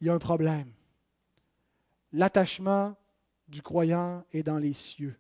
il 0.01 0.07
y 0.07 0.11
a 0.11 0.15
un 0.15 0.19
problème. 0.19 0.73
L'attachement 2.13 2.97
du 3.49 3.63
croyant 3.63 4.25
est 4.33 4.43
dans 4.43 4.59
les 4.59 4.73
cieux. 4.73 5.17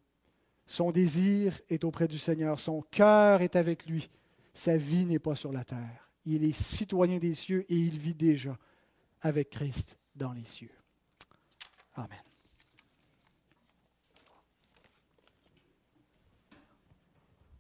Son 0.66 0.90
désir 0.90 1.60
est 1.70 1.84
auprès 1.84 2.08
du 2.08 2.18
Seigneur. 2.18 2.60
Son 2.60 2.82
cœur 2.90 3.42
est 3.42 3.56
avec 3.56 3.86
lui. 3.86 4.10
Sa 4.52 4.76
vie 4.76 5.06
n'est 5.06 5.18
pas 5.18 5.34
sur 5.34 5.52
la 5.52 5.64
terre. 5.64 6.10
Il 6.26 6.44
est 6.44 6.52
citoyen 6.52 7.18
des 7.18 7.34
cieux 7.34 7.64
et 7.68 7.76
il 7.76 7.98
vit 7.98 8.14
déjà 8.14 8.58
avec 9.22 9.50
Christ 9.50 9.98
dans 10.14 10.32
les 10.32 10.44
cieux. 10.44 10.70
Amen. 11.94 12.27